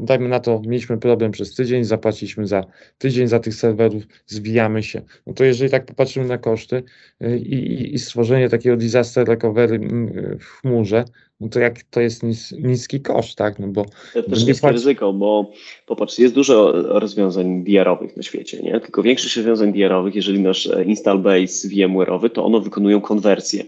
Dajmy 0.01 0.29
na 0.29 0.39
to, 0.39 0.61
mieliśmy 0.65 0.97
problem 0.97 1.31
przez 1.31 1.55
tydzień, 1.55 1.83
zapłaciliśmy 1.83 2.47
za 2.47 2.63
tydzień 2.97 3.27
za 3.27 3.39
tych 3.39 3.55
serwerów, 3.55 4.03
zwijamy 4.25 4.83
się. 4.83 5.01
No 5.27 5.33
to 5.33 5.43
jeżeli 5.43 5.71
tak 5.71 5.85
popatrzymy 5.85 6.25
na 6.25 6.37
koszty 6.37 6.83
y, 7.21 7.37
i, 7.37 7.93
i 7.95 7.99
stworzenie 7.99 8.49
takiego 8.49 8.77
disaster 8.77 9.27
recovery 9.27 9.75
mm, 9.75 10.37
w 10.39 10.45
chmurze, 10.45 11.05
no 11.39 11.49
to 11.49 11.59
jak 11.59 11.83
to 11.83 12.01
jest 12.01 12.23
nis, 12.23 12.51
niski 12.51 13.01
koszt, 13.01 13.37
tak? 13.37 13.59
No 13.59 13.67
bo 13.67 13.85
to 14.13 14.23
też 14.23 14.47
jest 14.47 14.61
płaci... 14.61 14.73
ryzyko, 14.73 15.13
bo 15.13 15.51
popatrz, 15.85 16.19
jest 16.19 16.35
dużo 16.35 16.71
rozwiązań 16.99 17.63
DR-owych 17.63 18.17
na 18.17 18.23
świecie, 18.23 18.61
nie? 18.63 18.79
Tylko 18.79 19.03
większość 19.03 19.35
rozwiązań 19.35 19.73
DR-owych, 19.73 20.15
jeżeli 20.15 20.39
masz 20.39 20.67
e, 20.67 20.83
install 20.83 21.19
base 21.19 21.67
VMware'owy, 21.67 22.29
to 22.29 22.45
one 22.45 22.61
wykonują 22.61 23.01
konwersję 23.01 23.63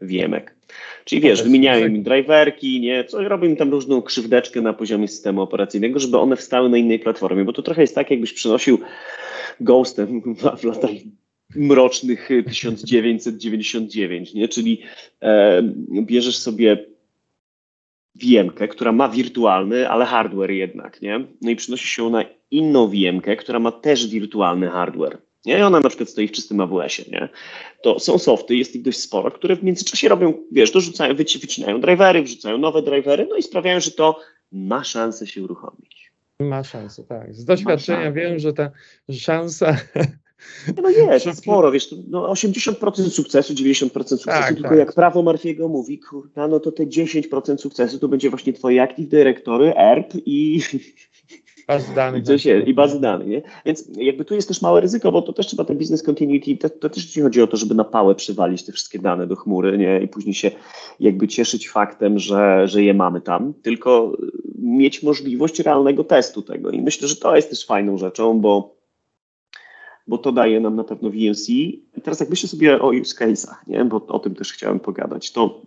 VMek. 0.00 0.55
Czyli 1.06 1.20
wiesz, 1.20 1.42
wymieniają 1.42 1.86
im 1.86 2.02
driverki, 2.02 2.80
nie, 2.80 3.04
co 3.04 3.28
robią 3.28 3.48
im 3.48 3.56
tam 3.56 3.70
różną 3.70 4.02
krzywdeczkę 4.02 4.60
na 4.60 4.72
poziomie 4.72 5.08
systemu 5.08 5.42
operacyjnego, 5.42 5.98
żeby 5.98 6.18
one 6.18 6.36
wstały 6.36 6.68
na 6.68 6.76
innej 6.76 6.98
platformie, 6.98 7.44
bo 7.44 7.52
to 7.52 7.62
trochę 7.62 7.80
jest 7.80 7.94
tak, 7.94 8.10
jakbyś 8.10 8.32
przenosił 8.32 8.78
Ghostem 9.60 10.22
w 10.58 10.64
latach 10.64 10.90
mrocznych 11.56 12.28
1999, 12.46 14.34
nie? 14.34 14.48
Czyli 14.48 14.82
e, 15.22 15.62
bierzesz 16.02 16.38
sobie 16.38 16.86
VM-kę, 18.14 18.68
która 18.68 18.92
ma 18.92 19.08
wirtualny, 19.08 19.88
ale 19.88 20.04
hardware 20.04 20.50
jednak, 20.50 21.02
nie? 21.02 21.24
No 21.42 21.50
i 21.50 21.56
przenosi 21.56 22.00
ją 22.00 22.10
na 22.10 22.24
inną 22.50 22.88
VM-kę, 22.88 23.36
która 23.36 23.58
ma 23.58 23.72
też 23.72 24.08
wirtualny 24.08 24.68
hardware. 24.68 25.18
Nie? 25.46 25.58
I 25.58 25.62
ona 25.62 25.80
na 25.80 25.88
przykład 25.88 26.10
stoi 26.10 26.28
w 26.28 26.32
czystym 26.32 26.60
AWS-ie, 26.60 27.08
nie? 27.10 27.28
To 27.82 27.98
są 27.98 28.18
softy, 28.18 28.56
jest 28.56 28.76
ich 28.76 28.82
dość 28.82 28.98
sporo, 28.98 29.30
które 29.30 29.56
w 29.56 29.62
międzyczasie 29.64 30.08
robią, 30.08 30.34
wiesz, 30.52 30.70
dorzucają, 30.70 31.14
wycinają 31.14 31.80
drivery, 31.80 32.22
wrzucają 32.22 32.58
nowe 32.58 32.82
drivery, 32.82 33.26
no 33.30 33.36
i 33.36 33.42
sprawiają, 33.42 33.80
że 33.80 33.90
to 33.90 34.20
ma 34.52 34.84
szansę 34.84 35.26
się 35.26 35.42
uruchomić. 35.42 36.12
Ma 36.40 36.64
szansę, 36.64 37.04
tak. 37.04 37.34
Z 37.34 37.44
doświadczenia 37.44 38.12
wiem, 38.12 38.38
że 38.38 38.52
ta 38.52 38.70
szansa 39.10 39.76
no 40.82 40.90
jest, 40.90 41.38
sporo, 41.38 41.72
wiesz, 41.72 41.94
no 42.08 42.32
80% 42.32 43.10
sukcesu, 43.10 43.54
90% 43.54 43.90
sukcesu, 43.90 44.24
tak, 44.24 44.54
tylko 44.54 44.68
tak. 44.68 44.78
jak 44.78 44.92
prawo 44.92 45.22
Marfiego 45.22 45.68
mówi, 45.68 45.98
kurwa, 45.98 46.48
no 46.48 46.60
to 46.60 46.72
te 46.72 46.86
10% 46.86 47.58
sukcesu 47.58 47.98
to 47.98 48.08
będzie 48.08 48.30
właśnie 48.30 48.52
twoje 48.52 48.82
Active 48.82 49.08
Directory, 49.08 49.76
ERP 49.76 50.12
i... 50.26 50.60
Bazy 51.66 51.94
danych. 51.94 52.28
I, 52.28 52.38
się, 52.38 52.60
I 52.60 52.74
bazy 52.74 53.00
danych, 53.00 53.28
nie? 53.28 53.42
Więc 53.64 53.84
jakby 53.96 54.24
tu 54.24 54.34
jest 54.34 54.48
też 54.48 54.62
małe 54.62 54.80
ryzyko, 54.80 55.12
bo 55.12 55.22
to 55.22 55.32
też 55.32 55.46
trzeba 55.46 55.64
ten 55.64 55.78
business 55.78 56.02
continuity, 56.02 56.56
to, 56.56 56.70
to 56.70 56.90
też 56.90 57.16
nie 57.16 57.22
chodzi 57.22 57.42
o 57.42 57.46
to, 57.46 57.56
żeby 57.56 57.74
na 57.74 57.84
pałę 57.84 58.14
przywalić 58.14 58.64
te 58.64 58.72
wszystkie 58.72 58.98
dane 58.98 59.26
do 59.26 59.36
chmury, 59.36 59.78
nie? 59.78 60.00
I 60.00 60.08
później 60.08 60.34
się 60.34 60.50
jakby 61.00 61.28
cieszyć 61.28 61.68
faktem, 61.68 62.18
że, 62.18 62.68
że 62.68 62.82
je 62.82 62.94
mamy 62.94 63.20
tam, 63.20 63.54
tylko 63.54 64.16
mieć 64.58 65.02
możliwość 65.02 65.60
realnego 65.60 66.04
testu 66.04 66.42
tego. 66.42 66.70
I 66.70 66.82
myślę, 66.82 67.08
że 67.08 67.16
to 67.16 67.36
jest 67.36 67.50
też 67.50 67.66
fajną 67.66 67.98
rzeczą, 67.98 68.40
bo 68.40 68.76
bo 70.06 70.18
to 70.18 70.32
daje 70.32 70.60
nam 70.60 70.76
na 70.76 70.84
pewno 70.84 71.10
VNC. 71.10 71.48
I 71.48 71.84
teraz 72.02 72.20
jak 72.20 72.30
myślę 72.30 72.48
sobie 72.48 72.80
o 72.80 72.88
use 72.88 73.24
case'ach, 73.24 73.56
nie? 73.66 73.84
bo 73.84 74.06
o 74.06 74.18
tym 74.18 74.34
też 74.34 74.52
chciałem 74.52 74.80
pogadać, 74.80 75.32
to 75.32 75.62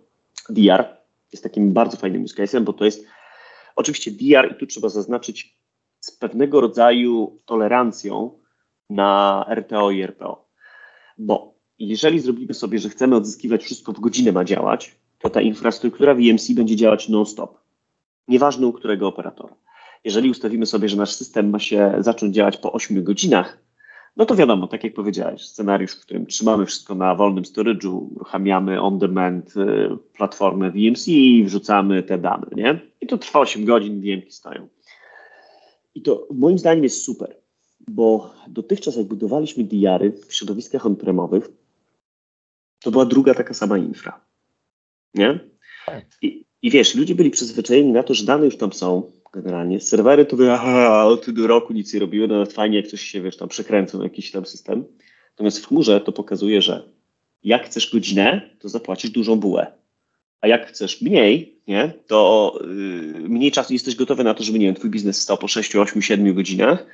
DR 0.48 0.96
jest 1.32 1.42
takim 1.42 1.72
bardzo 1.72 1.96
fajnym 1.96 2.24
use 2.24 2.42
case'em, 2.42 2.64
bo 2.64 2.72
to 2.72 2.84
jest 2.84 3.06
oczywiście 3.76 4.10
DR 4.10 4.52
i 4.52 4.54
tu 4.60 4.66
trzeba 4.66 4.88
zaznaczyć 4.88 5.59
z 6.10 6.16
pewnego 6.16 6.60
rodzaju 6.60 7.38
tolerancją 7.44 8.38
na 8.90 9.44
RTO 9.54 9.90
i 9.90 10.02
RPO. 10.02 10.48
Bo 11.18 11.54
jeżeli 11.78 12.20
zrobimy 12.20 12.54
sobie, 12.54 12.78
że 12.78 12.88
chcemy 12.88 13.16
odzyskiwać 13.16 13.64
wszystko 13.64 13.92
w 13.92 14.00
godzinę 14.00 14.32
ma 14.32 14.44
działać, 14.44 14.96
to 15.18 15.30
ta 15.30 15.40
infrastruktura 15.40 16.14
VMC 16.14 16.52
będzie 16.52 16.76
działać 16.76 17.08
non-stop. 17.08 17.58
Nieważne 18.28 18.66
u 18.66 18.72
którego 18.72 19.08
operatora. 19.08 19.54
Jeżeli 20.04 20.30
ustawimy 20.30 20.66
sobie, 20.66 20.88
że 20.88 20.96
nasz 20.96 21.12
system 21.12 21.50
ma 21.50 21.58
się 21.58 21.94
zacząć 21.98 22.34
działać 22.34 22.56
po 22.56 22.72
8 22.72 23.04
godzinach, 23.04 23.58
no 24.16 24.26
to 24.26 24.36
wiadomo, 24.36 24.66
tak 24.66 24.84
jak 24.84 24.94
powiedziałeś, 24.94 25.42
scenariusz, 25.42 25.92
w 25.92 26.00
którym 26.00 26.26
trzymamy 26.26 26.66
wszystko 26.66 26.94
na 26.94 27.14
wolnym 27.14 27.44
storage'u, 27.44 28.08
uruchamiamy 28.16 28.80
on-demand 28.80 29.56
y, 29.56 29.88
platformę 30.12 30.70
VMC 30.70 31.08
i 31.08 31.44
wrzucamy 31.44 32.02
te 32.02 32.18
dane, 32.18 32.46
nie? 32.56 32.80
I 33.00 33.06
to 33.06 33.18
trwa 33.18 33.40
8 33.40 33.64
godzin, 33.64 34.00
VMki 34.00 34.32
stoją. 34.32 34.68
I 35.94 36.02
to 36.02 36.28
moim 36.30 36.58
zdaniem 36.58 36.84
jest 36.84 37.04
super, 37.04 37.36
bo 37.88 38.34
dotychczas 38.48 38.96
jak 38.96 39.06
budowaliśmy 39.06 39.64
DR-y 39.64 40.12
w 40.12 40.34
środowiskach 40.34 40.86
on-premowych, 40.86 41.48
to 42.80 42.90
była 42.90 43.04
druga 43.04 43.34
taka 43.34 43.54
sama 43.54 43.78
infra. 43.78 44.20
Nie? 45.14 45.40
I, 46.22 46.44
I 46.62 46.70
wiesz, 46.70 46.94
ludzie 46.94 47.14
byli 47.14 47.30
przyzwyczajeni 47.30 47.92
na 47.92 48.02
to, 48.02 48.14
że 48.14 48.24
dane 48.24 48.44
już 48.44 48.56
tam 48.56 48.72
są, 48.72 49.12
generalnie. 49.32 49.80
Serwery 49.80 50.26
to 50.26 50.36
by, 50.36 50.52
aha, 50.52 51.04
od 51.04 51.30
do 51.30 51.46
roku 51.46 51.72
nic 51.72 51.94
nie 51.94 52.00
robiły, 52.00 52.28
no 52.28 52.46
fajnie 52.46 52.76
jak 52.76 52.86
coś 52.86 53.00
się, 53.00 53.20
wiesz, 53.20 53.36
tam 53.36 53.48
przekręcą 53.48 54.02
jakiś 54.02 54.30
tam 54.30 54.46
system. 54.46 54.84
Natomiast 55.30 55.58
w 55.58 55.66
chmurze 55.66 56.00
to 56.00 56.12
pokazuje, 56.12 56.62
że 56.62 56.92
jak 57.44 57.66
chcesz 57.66 57.92
godzinę, 57.92 58.50
to 58.58 58.68
zapłacisz 58.68 59.10
dużą 59.10 59.36
bułę. 59.36 59.79
A 60.40 60.48
jak 60.48 60.66
chcesz 60.66 61.02
mniej, 61.02 61.58
nie, 61.68 61.92
to 62.06 62.54
yy, 62.60 63.28
mniej 63.28 63.50
czasu 63.50 63.72
jesteś 63.72 63.94
gotowy 63.94 64.24
na 64.24 64.34
to, 64.34 64.44
żeby, 64.44 64.58
nie 64.58 64.66
wiem, 64.66 64.74
twój 64.74 64.90
biznes 64.90 65.22
stał 65.22 65.38
po 65.38 65.48
6, 65.48 65.76
8, 65.76 66.02
7 66.02 66.34
godzinach, 66.34 66.86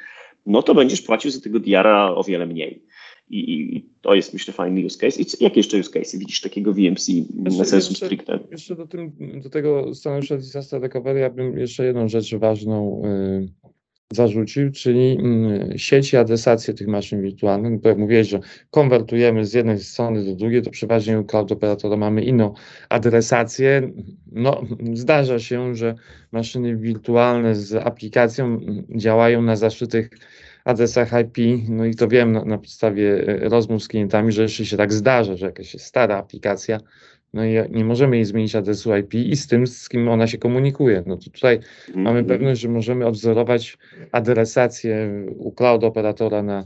no 0.47 0.63
to 0.63 0.75
będziesz 0.75 1.03
płacił 1.03 1.31
za 1.31 1.41
tego 1.41 1.61
diara 1.61 2.15
o 2.15 2.25
wiele 2.25 2.47
mniej. 2.47 2.83
I, 3.31 3.53
I, 3.77 3.89
to 4.01 4.15
jest, 4.15 4.33
myślę, 4.33 4.55
fajny 4.55 4.85
use 4.87 4.99
case. 4.99 5.23
I 5.23 5.45
jakie 5.45 5.61
jeszcze 5.61 5.79
use 5.79 5.91
case 5.91 6.19
widzisz 6.19 6.41
takiego 6.41 6.73
VMC 6.73 7.09
na 7.35 7.65
sensu 7.65 7.95
stricte? 7.95 8.39
Jeszcze 8.51 8.77
do, 8.77 8.87
tym, 8.87 9.13
do 9.43 9.51
tego 9.51 9.95
scenariusza 9.95 10.37
disaster 10.37 10.83
recovery 10.83 11.21
ja 11.21 11.31
bym 11.31 11.59
jeszcze 11.59 11.85
jedną 11.85 12.09
rzecz 12.09 12.35
ważną 12.35 13.03
y, 13.05 13.66
zarzucił, 14.13 14.73
czyli 14.73 15.19
y, 15.75 15.79
sieci 15.79 16.17
adresację 16.17 16.75
tych 16.75 16.89
maszyn 16.89 17.23
wirtualnych. 17.23 17.81
Bo 17.81 17.89
jak 17.89 17.99
mówiłeś, 17.99 18.29
że 18.29 18.41
konwertujemy 18.71 19.45
z 19.45 19.55
jednej 19.55 19.79
strony 19.79 20.25
do 20.25 20.35
drugiej, 20.35 20.63
to 20.63 20.71
przeważnie 20.71 21.21
u 21.21 21.25
cloud 21.25 21.53
operatora 21.53 21.97
mamy 21.97 22.23
inną 22.23 22.55
adresację. 22.89 23.93
No, 24.33 24.63
zdarza 24.95 25.39
się, 25.39 25.75
że 25.75 25.95
maszyny 26.33 26.77
wirtualne 26.77 27.55
z 27.55 27.75
aplikacją 27.75 28.61
działają 28.97 29.43
na 29.43 29.57
zaszytych 29.57 30.11
adresach 30.65 31.11
IP, 31.21 31.67
no 31.69 31.85
i 31.85 31.95
to 31.95 32.09
wiem 32.09 32.33
na, 32.33 32.45
na, 32.45 32.59
podstawie 32.59 33.29
e, 33.29 33.49
rozmów 33.49 33.83
z 33.83 33.89
klientami, 33.89 34.33
że 34.33 34.43
jeszcze 34.43 34.65
się 34.65 34.77
tak 34.77 34.93
zdarza, 34.93 35.37
że 35.37 35.47
jakaś 35.47 35.77
stara 35.79 36.17
aplikacja, 36.19 36.81
no 37.37 37.45
i 37.45 37.71
nie 37.71 37.85
możemy 37.85 38.17
jej 38.17 38.25
zmienić 38.25 38.55
adresu 38.55 38.97
IP 38.97 39.15
i 39.15 39.37
z 39.37 39.47
tym, 39.47 39.67
z 39.67 39.89
kim 39.89 40.09
ona 40.09 40.27
się 40.27 40.39
komunikuje. 40.39 41.03
No 41.07 41.17
to 41.17 41.31
tutaj 41.31 41.55
mm 41.55 41.65
-hmm. 41.65 42.03
mamy 42.03 42.25
pewność, 42.25 42.61
że 42.61 42.69
możemy 42.69 43.07
odwzorować 43.07 43.79
adresację 44.13 45.11
u 45.37 45.53
cloud 45.53 45.85
operatora 45.85 46.43
na 46.43 46.65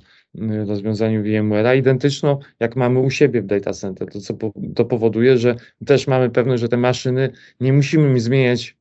rozwiązaniu 0.67 1.23
VMware'a 1.23 1.79
identyczną, 1.79 2.39
jak 2.61 2.77
mamy 2.77 3.01
u 3.01 3.11
siebie 3.11 3.43
w 3.43 3.47
data 3.47 3.73
center. 3.73 4.09
To, 4.09 4.21
co 4.21 4.35
po, 4.35 4.53
to 4.75 4.85
powoduje, 4.85 5.39
że 5.39 5.57
też 5.87 6.07
mamy 6.07 6.31
pewność, 6.31 6.61
że 6.61 6.69
te 6.69 6.77
maszyny 6.77 7.31
nie 7.61 7.73
musimy 7.73 8.21
zmieniać 8.21 8.77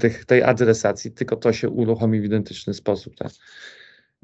tych, 0.00 0.24
tej 0.24 0.42
adresacji, 0.42 1.10
tylko 1.10 1.36
to 1.36 1.52
się 1.52 1.68
uruchomi 1.68 2.20
w 2.20 2.24
identyczny 2.24 2.74
sposób. 2.74 3.14
Tak? 3.16 3.32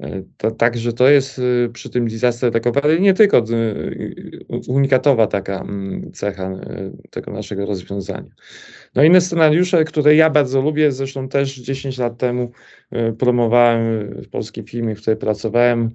E, 0.01 0.51
także 0.51 0.93
to 0.93 1.09
jest 1.09 1.39
y, 1.39 1.69
przy 1.73 1.89
tym 1.89 2.07
disaster 2.07 2.53
recovery 2.53 2.99
nie 2.99 3.13
tylko 3.13 3.37
y, 3.37 4.35
unikatowa 4.67 5.27
taka 5.27 5.61
mm, 5.61 6.11
cecha 6.11 6.51
y, 6.51 7.09
tego 7.09 7.31
naszego 7.31 7.65
rozwiązania. 7.65 8.29
No 8.95 9.03
inne 9.03 9.21
scenariusze, 9.21 9.83
które 9.83 10.15
ja 10.15 10.29
bardzo 10.29 10.61
lubię, 10.61 10.91
zresztą 10.91 11.29
też 11.29 11.55
10 11.55 11.97
lat 11.97 12.17
temu 12.17 12.51
promowałem 13.17 14.07
w 14.23 14.29
polskiej 14.29 14.63
firmie, 14.63 14.95
w 14.95 15.01
której 15.01 15.17
pracowałem, 15.17 15.91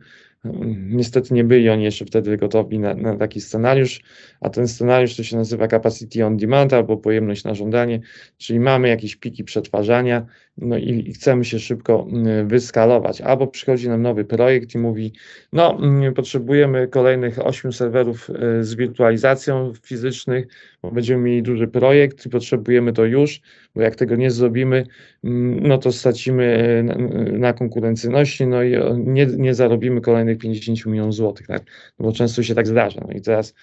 Niestety 0.77 1.35
nie 1.35 1.45
byli 1.45 1.71
oni 1.71 1.85
jeszcze 1.85 2.05
wtedy 2.05 2.37
gotowi 2.37 2.79
na, 2.79 2.95
na, 2.95 3.17
taki 3.17 3.41
scenariusz, 3.41 4.01
a 4.41 4.51
ten 4.51 4.69
scenariusz 4.69 5.17
to 5.17 5.23
się 5.23 5.37
nazywa 5.37 5.69
Capacity 5.69 6.27
on 6.27 6.37
Demand 6.37 6.73
albo 6.73 6.97
pojemność 6.97 7.45
na 7.45 7.55
żądanie, 7.55 8.01
czyli 8.39 8.61
mamy 8.61 8.89
jakieś 8.89 9.17
piki 9.17 9.45
przetwarzania 9.45 10.27
no 10.59 10.79
i, 10.79 11.13
chcemy 11.13 11.45
się 11.45 11.59
szybko 11.59 12.07
mm, 12.13 12.49
wyskalować. 12.49 13.21
Albo 13.21 13.47
przychodzi 13.47 13.89
nam 13.89 14.03
nowy 14.03 14.25
projekt 14.25 14.75
i 14.75 14.79
mówi, 14.79 15.13
no 15.53 15.79
mm, 15.79 16.15
potrzebujemy 16.15 16.89
kolejnych 16.89 17.47
8 17.47 17.73
serwerów 17.73 18.31
y, 18.31 18.65
z 18.65 18.75
wirtualizacją 18.75 19.73
fizycznych, 19.83 20.47
bo 20.83 20.91
będziemy 20.91 21.23
mieli 21.23 21.43
duży 21.43 21.69
projekt 21.69 22.27
i 22.27 22.29
potrzebujemy 22.29 22.93
to 22.93 23.05
już, 23.05 23.41
bo 23.75 23.83
jak 23.83 23.95
tego 23.95 24.17
nie 24.17 24.31
zrobimy, 24.31 24.87
mm, 25.25 25.67
no 25.67 25.79
to 25.79 25.93
stracimy 25.93 26.83
na, 26.85 26.95
na 27.39 27.53
konkurencyjności, 27.53 28.47
no 28.47 28.63
i 28.63 28.73
nie, 28.97 29.27
nie 29.27 29.55
zarobimy 29.55 30.01
kolejnych 30.01 30.39
50 30.39 30.87
milionów 30.87 31.15
złotych, 31.15 31.47
tak? 31.47 31.63
No 31.99 32.07
bo 32.07 32.13
często 32.13 32.43
się 32.43 32.55
tak 32.55 32.67
zdarza. 32.67 33.01
No 33.09 33.13
i 33.13 33.21
teraz 33.21 33.55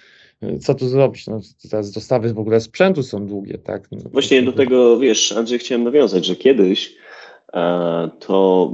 co 0.61 0.75
tu 0.75 0.87
zrobić? 0.87 1.27
No, 1.27 1.41
teraz 1.71 1.91
dostawy 1.91 2.33
w 2.33 2.39
ogóle 2.39 2.61
sprzętu 2.61 3.03
są 3.03 3.27
długie, 3.27 3.57
tak? 3.57 3.91
No, 3.91 3.97
Właśnie 4.11 4.41
do 4.41 4.51
tego, 4.51 4.99
wiesz, 4.99 5.31
Andrzej, 5.31 5.59
chciałem 5.59 5.83
nawiązać, 5.83 6.25
że 6.25 6.35
kiedyś 6.35 6.95
e, 7.53 8.09
to, 8.19 8.71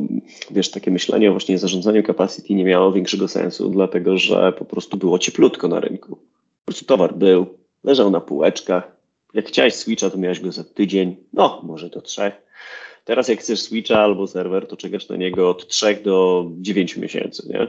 wiesz, 0.52 0.72
takie 0.72 0.92
myślenie 0.92 1.30
o 1.30 1.32
właśnie 1.32 1.60
zarządzaniu 1.60 2.04
capacity 2.04 2.54
nie 2.54 2.64
miało 2.64 2.92
większego 2.92 3.28
sensu, 3.28 3.70
dlatego 3.70 4.18
że 4.18 4.54
po 4.54 4.66
prostu 4.66 4.98
było 4.98 5.20
cieplutko 5.20 5.68
na 5.68 5.80
rynku. 5.80 6.16
Po 6.16 6.66
prostu 6.66 6.86
towar 6.86 7.16
był, 7.16 7.46
leżał 7.84 8.12
na 8.12 8.22
półeczkach. 8.22 9.00
Jak 9.34 9.48
chciałeś 9.48 9.74
switcha, 9.74 10.10
to 10.10 10.18
miałeś 10.18 10.40
go 10.40 10.52
za 10.52 10.64
tydzień, 10.64 11.16
no, 11.34 11.62
może 11.64 11.90
do 11.90 12.02
trzech. 12.02 12.34
Teraz 13.06 13.28
jak 13.28 13.40
chcesz 13.40 13.62
switcha 13.62 14.00
albo 14.00 14.28
serwer, 14.28 14.68
to 14.68 14.78
czekasz 14.78 15.10
na 15.10 15.16
niego 15.16 15.50
od 15.50 15.68
trzech 15.68 16.02
do 16.02 16.46
dziewięciu 16.58 17.02
miesięcy, 17.02 17.48
nie? 17.50 17.68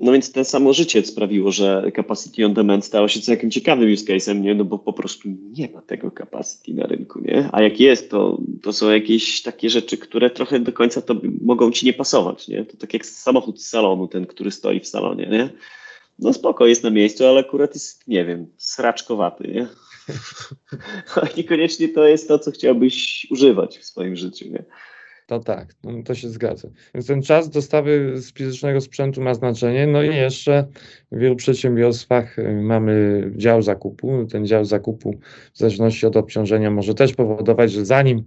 No 0.00 0.12
więc 0.12 0.32
to 0.32 0.44
samo 0.44 0.72
życie 0.72 1.04
sprawiło, 1.04 1.52
że 1.52 1.92
capacity 1.96 2.46
on 2.46 2.54
demand 2.54 2.84
stało 2.84 3.08
się 3.08 3.20
całkiem 3.20 3.50
ciekawym 3.50 3.92
use 3.92 4.04
case'em, 4.04 4.40
nie? 4.40 4.54
No 4.54 4.64
bo 4.64 4.78
po 4.78 4.92
prostu 4.92 5.28
nie 5.28 5.68
ma 5.68 5.82
tego 5.82 6.10
capacity 6.10 6.74
na 6.74 6.86
rynku, 6.86 7.20
nie? 7.20 7.48
A 7.52 7.62
jak 7.62 7.80
jest, 7.80 8.10
to, 8.10 8.38
to 8.62 8.72
są 8.72 8.90
jakieś 8.90 9.42
takie 9.42 9.70
rzeczy, 9.70 9.98
które 9.98 10.30
trochę 10.30 10.60
do 10.60 10.72
końca 10.72 11.02
to 11.02 11.14
mogą 11.40 11.70
ci 11.70 11.86
nie 11.86 11.92
pasować, 11.92 12.48
nie? 12.48 12.64
To 12.64 12.76
tak 12.76 12.94
jak 12.94 13.06
samochód 13.06 13.62
z 13.62 13.68
salonu, 13.68 14.08
ten, 14.08 14.26
który 14.26 14.50
stoi 14.50 14.80
w 14.80 14.88
salonie, 14.88 15.26
nie? 15.26 15.50
No 16.18 16.32
spoko, 16.32 16.66
jest 16.66 16.82
na 16.82 16.90
miejscu, 16.90 17.26
ale 17.26 17.40
akurat 17.40 17.74
jest, 17.74 18.08
nie 18.08 18.24
wiem, 18.24 18.46
sraczkowaty, 18.56 19.48
nie? 19.48 19.66
Niekoniecznie 21.36 21.88
to 21.88 22.06
jest 22.06 22.28
to, 22.28 22.38
co 22.38 22.50
chciałbyś 22.50 23.26
używać 23.30 23.78
w 23.78 23.84
swoim 23.84 24.16
życiu, 24.16 24.48
nie? 24.48 24.64
To 25.26 25.40
tak, 25.40 25.74
no, 25.84 26.02
to 26.02 26.14
się 26.14 26.28
zgadza. 26.28 26.68
Więc 26.94 27.06
ten 27.06 27.22
czas 27.22 27.50
dostawy 27.50 28.12
z 28.16 28.32
fizycznego 28.32 28.80
sprzętu 28.80 29.22
ma 29.22 29.34
znaczenie. 29.34 29.86
No 29.86 30.02
i 30.02 30.16
jeszcze 30.16 30.66
w 31.12 31.18
wielu 31.18 31.36
przedsiębiorstwach 31.36 32.38
y, 32.38 32.52
mamy 32.62 33.24
dział 33.36 33.62
zakupu. 33.62 34.26
Ten 34.26 34.46
dział 34.46 34.64
zakupu 34.64 35.18
w 35.52 35.58
zależności 35.58 36.06
od 36.06 36.16
obciążenia 36.16 36.70
może 36.70 36.94
też 36.94 37.14
powodować, 37.14 37.72
że 37.72 37.84
zanim 37.84 38.24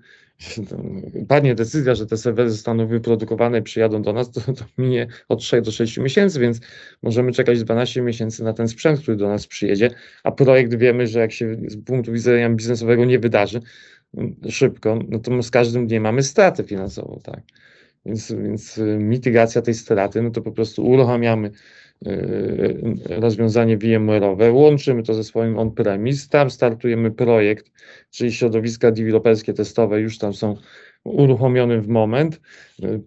padnie 1.27 1.55
decyzja, 1.55 1.95
że 1.95 2.05
te 2.05 2.17
serwery 2.17 2.49
zostaną 2.49 2.88
wyprodukowane 2.88 3.59
i 3.59 3.62
przyjadą 3.62 4.01
do 4.01 4.13
nas, 4.13 4.31
to, 4.31 4.41
to 4.41 4.65
minie 4.77 5.07
od 5.29 5.39
3 5.39 5.62
do 5.62 5.71
6 5.71 5.97
miesięcy, 5.97 6.39
więc 6.39 6.59
możemy 7.03 7.31
czekać 7.31 7.63
12 7.63 8.01
miesięcy 8.01 8.43
na 8.43 8.53
ten 8.53 8.67
sprzęt, 8.67 8.99
który 8.99 9.17
do 9.17 9.27
nas 9.27 9.47
przyjedzie, 9.47 9.89
a 10.23 10.31
projekt 10.31 10.75
wiemy, 10.75 11.07
że 11.07 11.19
jak 11.19 11.31
się 11.31 11.57
z 11.67 11.83
punktu 11.83 12.12
widzenia 12.12 12.49
biznesowego 12.49 13.05
nie 13.05 13.19
wydarzy, 13.19 13.62
szybko, 14.50 15.00
no 15.10 15.19
to 15.19 15.43
z 15.43 15.52
każdym 15.52 15.88
dniem 15.88 16.04
mamy 16.04 16.24
stratę 16.24 16.63
finansową, 16.63 17.19
tak. 17.24 17.41
Więc, 18.06 18.32
więc 18.32 18.78
y, 18.78 18.98
mitygacja 19.00 19.62
tej 19.62 19.74
straty, 19.74 20.22
no 20.22 20.32
to 20.32 20.41
po 20.41 20.52
prostu 20.52 20.88
uruchamiamy 20.88 21.52
y, 22.08 22.95
rozwiązanie 23.10 23.78
VMware'owe, 23.78 24.54
łączymy 24.54 25.04
to 25.04 25.13
ze 25.13 25.24
swoim 25.24 25.60
on-premise, 25.60 26.30
tam 26.30 26.50
startujemy 26.50 27.12
projekt, 27.12 27.72
czyli 28.12 28.32
środowiska 28.34 28.91
deweloperskie, 28.91 29.54
testowe 29.54 30.02
już 30.02 30.17
tam 30.17 30.34
są 30.34 30.56
uruchomiony 31.03 31.81
w 31.81 31.88
moment. 31.88 32.41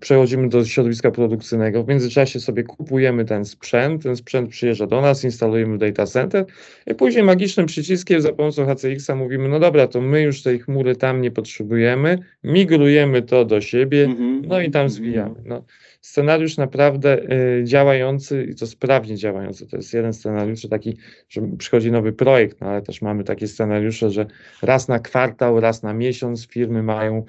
Przechodzimy 0.00 0.48
do 0.48 0.64
środowiska 0.64 1.11
produkcyjnego. 1.11 1.85
W 1.85 1.88
międzyczasie 1.88 2.40
sobie 2.40 2.62
kupujemy 2.62 3.24
ten 3.24 3.44
sprzęt. 3.44 4.02
Ten 4.02 4.16
sprzęt 4.16 4.50
przyjeżdża 4.50 4.87
do 4.87 5.00
nas, 5.00 5.24
instalujemy 5.24 5.76
w 5.76 5.78
data 5.78 6.07
center 6.07 6.44
i 6.87 6.94
później 6.94 7.24
magicznym 7.24 7.66
przyciskiem 7.66 8.20
za 8.20 8.33
pomocą 8.33 8.66
HCX-a 8.66 9.14
mówimy: 9.14 9.48
No 9.48 9.61
dobra, 9.61 9.87
to 9.87 10.00
my 10.00 10.22
już 10.22 10.42
tej 10.42 10.59
chmury 10.59 10.96
tam 10.96 11.20
nie 11.20 11.31
potrzebujemy, 11.31 12.18
migrujemy 12.44 13.22
to 13.22 13.44
do 13.44 13.61
siebie, 13.61 14.05
mhm. 14.05 14.42
no 14.46 14.61
i 14.61 14.70
tam 14.70 14.88
zwijamy. 14.88 15.35
No, 15.44 15.64
scenariusz 16.00 16.57
naprawdę 16.57 17.33
y, 17.61 17.64
działający 17.64 18.46
i 18.50 18.55
to 18.55 18.66
sprawnie 18.66 19.16
działający. 19.16 19.66
To 19.66 19.76
jest 19.76 19.94
jeden 19.94 20.12
scenariusz 20.12 20.68
taki, 20.70 20.96
że 21.28 21.42
przychodzi 21.59 21.92
nowy 21.92 22.12
projekt, 22.12 22.61
no 22.61 22.66
ale 22.66 22.83
też 22.83 23.02
mamy 23.02 23.24
takie 23.24 23.48
scenariusze, 23.48 24.11
że 24.11 24.26
raz 24.62 24.88
na 24.88 24.98
kwartał, 24.98 25.61
raz 25.61 25.83
na 25.83 25.94
miesiąc 25.94 26.46
firmy 26.46 26.83
mają 26.83 27.24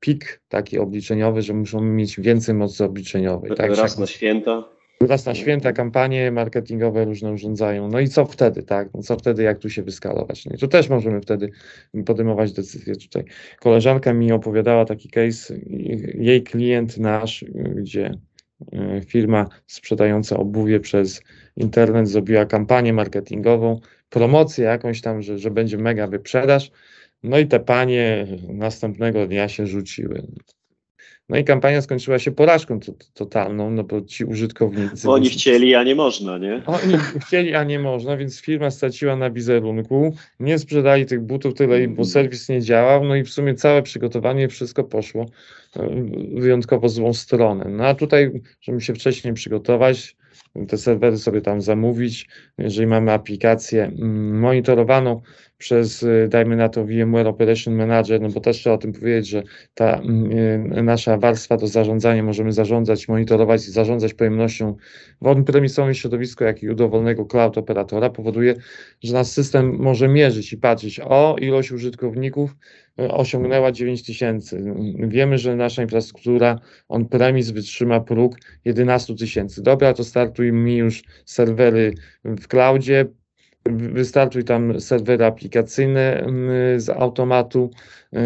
pik 0.00 0.40
taki 0.48 0.78
obliczeniowy, 0.78 1.42
że 1.42 1.54
muszą 1.54 1.80
mieć 1.80 2.20
więcej 2.20 2.54
mocy 2.54 2.84
obliczeniowej. 2.84 3.54
Tak? 3.56 3.76
Raz 3.76 3.98
na 3.98 4.06
święta. 4.06 4.64
Raz 5.00 5.26
na 5.26 5.34
święta 5.34 5.72
kampanie 5.72 6.32
marketingowe 6.32 7.04
różne 7.04 7.32
urządzają. 7.32 7.88
No 7.88 8.00
i 8.00 8.08
co 8.08 8.24
wtedy, 8.24 8.62
tak? 8.62 8.88
No 8.94 9.02
co 9.02 9.16
wtedy, 9.16 9.42
jak 9.42 9.58
tu 9.58 9.70
się 9.70 9.82
wyskalować? 9.82 10.46
I 10.46 10.58
tu 10.58 10.68
też 10.68 10.88
możemy 10.88 11.20
wtedy 11.20 11.50
podejmować 12.06 12.52
decyzje. 12.52 12.96
Tutaj 12.96 13.24
koleżanka 13.60 14.12
mi 14.12 14.32
opowiadała 14.32 14.84
taki 14.84 15.08
case, 15.08 15.54
jej 16.14 16.42
klient 16.42 16.98
nasz, 16.98 17.44
gdzie 17.74 18.18
e, 18.72 19.00
firma 19.00 19.48
sprzedająca 19.66 20.36
obuwie 20.36 20.80
przez 20.80 21.22
internet 21.56 22.08
zrobiła 22.08 22.46
kampanię 22.46 22.92
marketingową, 22.92 23.80
promocję 24.10 24.64
jakąś 24.64 25.00
tam, 25.00 25.22
że, 25.22 25.38
że 25.38 25.50
będzie 25.50 25.78
mega 25.78 26.06
wyprzedaż. 26.06 26.70
No 27.24 27.38
i 27.38 27.46
te 27.46 27.60
panie 27.60 28.26
następnego 28.48 29.26
dnia 29.26 29.48
się 29.48 29.66
rzuciły. 29.66 30.26
No 31.28 31.38
i 31.38 31.44
kampania 31.44 31.82
skończyła 31.82 32.18
się 32.18 32.32
porażką 32.32 32.80
totalną, 33.14 33.70
no 33.70 33.84
bo 33.84 34.00
ci 34.00 34.24
użytkownicy. 34.24 35.06
Bo 35.06 35.12
oni 35.12 35.30
chcieli, 35.30 35.74
a 35.74 35.82
nie 35.82 35.94
można, 35.94 36.38
nie? 36.38 36.62
Oni 36.66 36.94
chcieli, 37.26 37.54
a 37.54 37.64
nie 37.64 37.78
można, 37.78 38.16
więc 38.16 38.40
firma 38.40 38.70
straciła 38.70 39.16
na 39.16 39.30
wizerunku, 39.30 40.14
nie 40.40 40.58
sprzedali 40.58 41.06
tych 41.06 41.20
butów 41.20 41.54
tyle, 41.54 41.78
bo 41.78 41.84
mhm. 41.84 42.04
serwis 42.04 42.48
nie 42.48 42.62
działał, 42.62 43.04
no 43.04 43.16
i 43.16 43.22
w 43.24 43.30
sumie 43.30 43.54
całe 43.54 43.82
przygotowanie, 43.82 44.48
wszystko 44.48 44.84
poszło 44.84 45.26
e, 45.76 45.88
wyjątkowo 46.34 46.88
złą 46.88 47.12
stronę. 47.12 47.64
No 47.68 47.86
a 47.86 47.94
tutaj, 47.94 48.42
żeby 48.60 48.80
się 48.80 48.94
wcześniej 48.94 49.34
przygotować, 49.34 50.16
te 50.68 50.78
serwery 50.78 51.18
sobie 51.18 51.40
tam 51.40 51.60
zamówić, 51.60 52.28
jeżeli 52.58 52.86
mamy 52.86 53.12
aplikację 53.12 53.84
mm, 53.84 54.38
monitorowaną, 54.40 55.22
przez, 55.64 56.02
y, 56.02 56.28
dajmy 56.28 56.56
na 56.56 56.68
to, 56.68 56.84
VMware 56.84 57.26
Operation 57.26 57.74
Manager, 57.74 58.20
no 58.20 58.28
bo 58.28 58.40
też 58.40 58.56
trzeba 58.56 58.74
o 58.74 58.78
tym 58.78 58.92
powiedzieć, 58.92 59.28
że 59.28 59.42
ta 59.74 60.02
y, 60.76 60.82
nasza 60.82 61.18
warstwa 61.18 61.56
do 61.56 61.66
zarządzania, 61.66 62.22
możemy 62.22 62.52
zarządzać, 62.52 63.08
monitorować 63.08 63.68
i 63.68 63.70
zarządzać 63.70 64.14
pojemnością 64.14 64.76
w 65.20 65.26
on-premisowym 65.26 65.94
środowisku, 65.94 66.44
jak 66.44 66.62
i 66.62 66.68
u 66.68 66.74
dowolnego 66.74 67.26
cloud 67.26 67.58
operatora, 67.58 68.10
powoduje, 68.10 68.54
że 69.02 69.14
nasz 69.14 69.26
system 69.26 69.76
może 69.78 70.08
mierzyć 70.08 70.52
i 70.52 70.56
patrzeć, 70.56 71.00
o 71.00 71.36
ilość 71.40 71.72
użytkowników 71.72 72.56
y, 73.00 73.08
osiągnęła 73.08 73.72
9000. 73.72 74.58
Wiemy, 74.98 75.38
że 75.38 75.56
nasza 75.56 75.82
infrastruktura 75.82 76.58
on-premise 76.88 77.52
wytrzyma 77.52 78.00
próg 78.00 78.36
11 78.64 79.14
tysięcy. 79.14 79.62
Dobra, 79.62 79.94
to 79.94 80.04
startuj 80.04 80.52
mi 80.52 80.76
już 80.76 81.02
serwery 81.24 81.94
w 82.24 82.48
cloudzie, 82.48 83.06
wystartuj 83.70 84.44
tam 84.44 84.80
serwery 84.80 85.24
aplikacyjne 85.24 86.20
mm, 86.20 86.80
z 86.80 86.88
automatu, 86.88 87.70
y, 88.12 88.18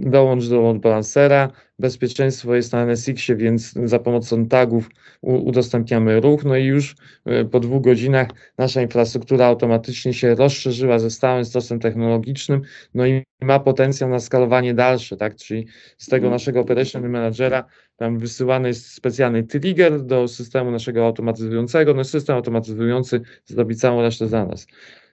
dołącz 0.00 0.48
do 0.48 0.60
load 0.60 0.78
balancera, 0.78 1.50
bezpieczeństwo 1.78 2.54
jest 2.54 2.72
na 2.72 2.82
NSX-ie, 2.82 3.36
więc 3.36 3.72
za 3.72 3.98
pomocą 3.98 4.46
tagów 4.46 4.90
udostępniamy 5.22 6.20
ruch, 6.20 6.44
no 6.44 6.56
i 6.56 6.64
już 6.64 6.96
y, 7.42 7.44
po 7.44 7.60
dwóch 7.60 7.82
godzinach 7.82 8.28
nasza 8.58 8.82
infrastruktura 8.82 9.46
automatycznie 9.46 10.14
się 10.14 10.34
rozszerzyła 10.34 10.98
ze 10.98 11.10
stałym 11.10 11.44
stosem 11.44 11.80
technologicznym, 11.80 12.62
no 12.94 13.06
i 13.06 13.22
ma 13.42 13.60
potencjał 13.60 14.10
na 14.10 14.20
skalowanie 14.20 14.74
dalsze, 14.74 15.16
tak, 15.16 15.36
czyli 15.36 15.66
z 15.98 16.06
tego 16.06 16.26
mhm. 16.26 16.32
naszego 16.32 16.60
operation 16.60 17.08
managera 17.08 17.64
tam 17.96 18.18
wysyłany 18.18 18.68
jest 18.68 18.92
specjalny 18.92 19.42
trigger 19.42 20.02
do 20.02 20.28
systemu 20.28 20.70
naszego 20.70 21.06
automatyzującego, 21.06 21.94
no 21.94 22.04
system 22.04 22.36
automatyzujący 22.36 23.20
zrobi 23.44 23.76
całą 23.76 24.02
resztę 24.02 24.28
za 24.28 24.46
nas. 24.46 24.66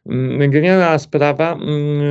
Mm, 0.05 0.51
genialna 0.51 0.99
sprawa 0.99 1.53
mm, 1.53 2.01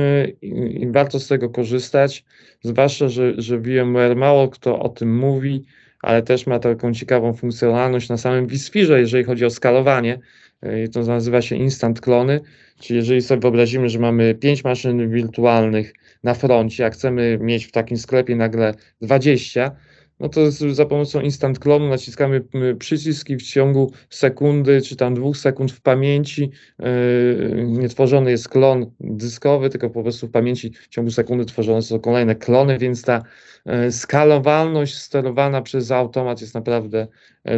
i 0.69 0.87
warto 0.91 1.19
z 1.19 1.27
tego 1.27 1.49
korzystać, 1.49 2.25
zwłaszcza, 2.61 3.09
że, 3.09 3.33
że 3.37 3.59
VMware 3.59 4.15
mało 4.15 4.49
kto 4.49 4.79
o 4.79 4.89
tym 4.89 5.17
mówi, 5.17 5.65
ale 6.01 6.23
też 6.23 6.47
ma 6.47 6.59
taką 6.59 6.93
ciekawą 6.93 7.33
funkcjonalność 7.33 8.09
na 8.09 8.17
samym 8.17 8.47
vSphere, 8.47 8.99
jeżeli 8.99 9.23
chodzi 9.23 9.45
o 9.45 9.49
skalowanie. 9.49 10.19
Y, 10.65 10.89
to 10.89 11.01
nazywa 11.01 11.41
się 11.41 11.55
instant 11.55 12.01
klony, 12.01 12.41
czyli 12.79 12.97
jeżeli 12.97 13.21
sobie 13.21 13.41
wyobrazimy, 13.41 13.89
że 13.89 13.99
mamy 13.99 14.35
5 14.35 14.63
maszyn 14.63 15.09
wirtualnych 15.09 15.93
na 16.23 16.33
froncie, 16.33 16.85
a 16.85 16.89
chcemy 16.89 17.37
mieć 17.41 17.65
w 17.65 17.71
takim 17.71 17.97
sklepie 17.97 18.35
nagle 18.35 18.73
20, 19.01 19.71
no 20.19 20.29
to 20.29 20.51
za 20.51 20.85
pomocą 20.85 21.21
instant 21.21 21.59
klonu 21.59 21.89
naciskamy 21.89 22.41
przyciski 22.79 23.37
w 23.37 23.43
ciągu 23.43 23.91
sekundy 24.09 24.81
czy 24.81 24.95
tam 24.95 25.13
dwóch 25.13 25.37
sekund 25.37 25.71
w 25.71 25.81
pamięci. 25.81 26.51
Yy, 26.79 27.65
nie 27.67 27.89
tworzony 27.89 28.31
jest 28.31 28.49
klon 28.49 28.91
dyskowy, 28.99 29.69
tylko 29.69 29.89
po 29.89 30.03
prostu 30.03 30.27
w 30.27 30.31
pamięci 30.31 30.71
w 30.73 30.87
ciągu 30.87 31.11
sekundy 31.11 31.45
tworzone 31.45 31.81
są 31.81 31.99
kolejne 31.99 32.35
klony, 32.35 32.77
więc 32.77 33.01
ta 33.01 33.23
yy, 33.65 33.91
skalowalność 33.91 34.97
sterowana 34.97 35.61
przez 35.61 35.91
automat 35.91 36.41
jest 36.41 36.55
naprawdę 36.55 37.07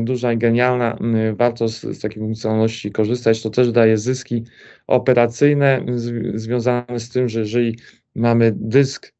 duża 0.01 0.33
i 0.33 0.37
genialna. 0.37 0.97
Warto 1.33 1.67
z, 1.67 1.81
z 1.81 1.99
takiej 1.99 2.23
funkcjonalności 2.23 2.91
korzystać. 2.91 3.41
To 3.41 3.49
też 3.49 3.71
daje 3.71 3.97
zyski 3.97 4.43
operacyjne 4.87 5.85
związane 6.35 6.99
z 6.99 7.09
tym, 7.09 7.29
że 7.29 7.39
jeżeli 7.39 7.77
mamy 8.17 8.53
dysk, 8.55 9.13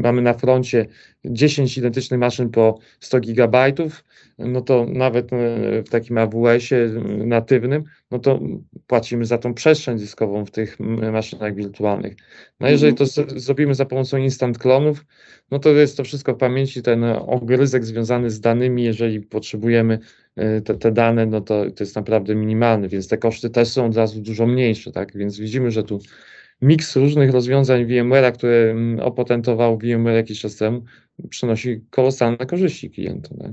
mamy 0.00 0.22
na 0.22 0.34
froncie 0.34 0.86
10 1.24 1.78
identycznych 1.78 2.20
maszyn 2.20 2.50
po 2.50 2.78
100 3.00 3.20
gigabajtów, 3.20 4.04
no 4.38 4.60
to 4.60 4.86
nawet 4.88 5.32
e, 5.32 5.36
w 5.82 5.88
takim 5.88 6.18
AWS-ie 6.18 6.88
natywnym, 7.26 7.84
no 8.10 8.18
to 8.18 8.40
płacimy 8.86 9.24
za 9.24 9.38
tą 9.38 9.54
przestrzeń 9.54 9.98
dyskową 9.98 10.44
w 10.44 10.50
tych 10.50 10.80
maszynach 11.12 11.54
wirtualnych. 11.54 12.16
No 12.60 12.68
jeżeli 12.68 12.94
to 12.94 13.06
zrobimy 13.36 13.74
za 13.74 13.84
pomocą 13.84 14.16
instant 14.16 14.58
klonów, 14.58 15.04
no 15.50 15.58
to 15.58 15.70
jest 15.70 15.96
to 15.96 16.04
wszystko 16.04 16.34
w 16.34 16.38
pamięci, 16.38 16.82
ten 16.82 17.04
ogryzek 17.26 17.84
związany 17.84 18.30
z 18.30 18.40
danymi, 18.40 18.84
jeżeli 18.84 19.20
potrzebujemy 19.20 19.98
e, 20.36 20.60
te, 20.60 20.74
te 20.74 20.92
dane, 20.92 21.26
no 21.26 21.40
to, 21.40 21.70
to 21.70 21.84
jest 21.84 21.96
naprawdę 21.96 22.34
minimalny, 22.34 22.88
więc 22.88 23.08
te 23.08 23.18
koszty 23.18 23.50
też 23.50 23.68
są 23.68 23.86
od 23.86 23.96
razu 23.96 24.20
dużo 24.20 24.46
mniejsze, 24.46 24.92
tak, 24.92 25.16
więc 25.16 25.38
widzimy, 25.38 25.70
że 25.70 25.82
tu 25.82 26.00
miks 26.62 26.96
różnych 26.96 27.30
rozwiązań 27.30 27.86
VMware'a, 27.86 28.32
które 28.32 28.70
mm, 28.70 29.00
opatentował 29.00 29.78
VMware 29.78 30.16
jakiś 30.16 30.40
czas 30.40 30.56
temu, 30.56 30.82
przynosi 31.30 31.80
kolosalne 31.90 32.46
korzyści 32.46 32.90
klientom. 32.90 33.38
Tak? 33.38 33.52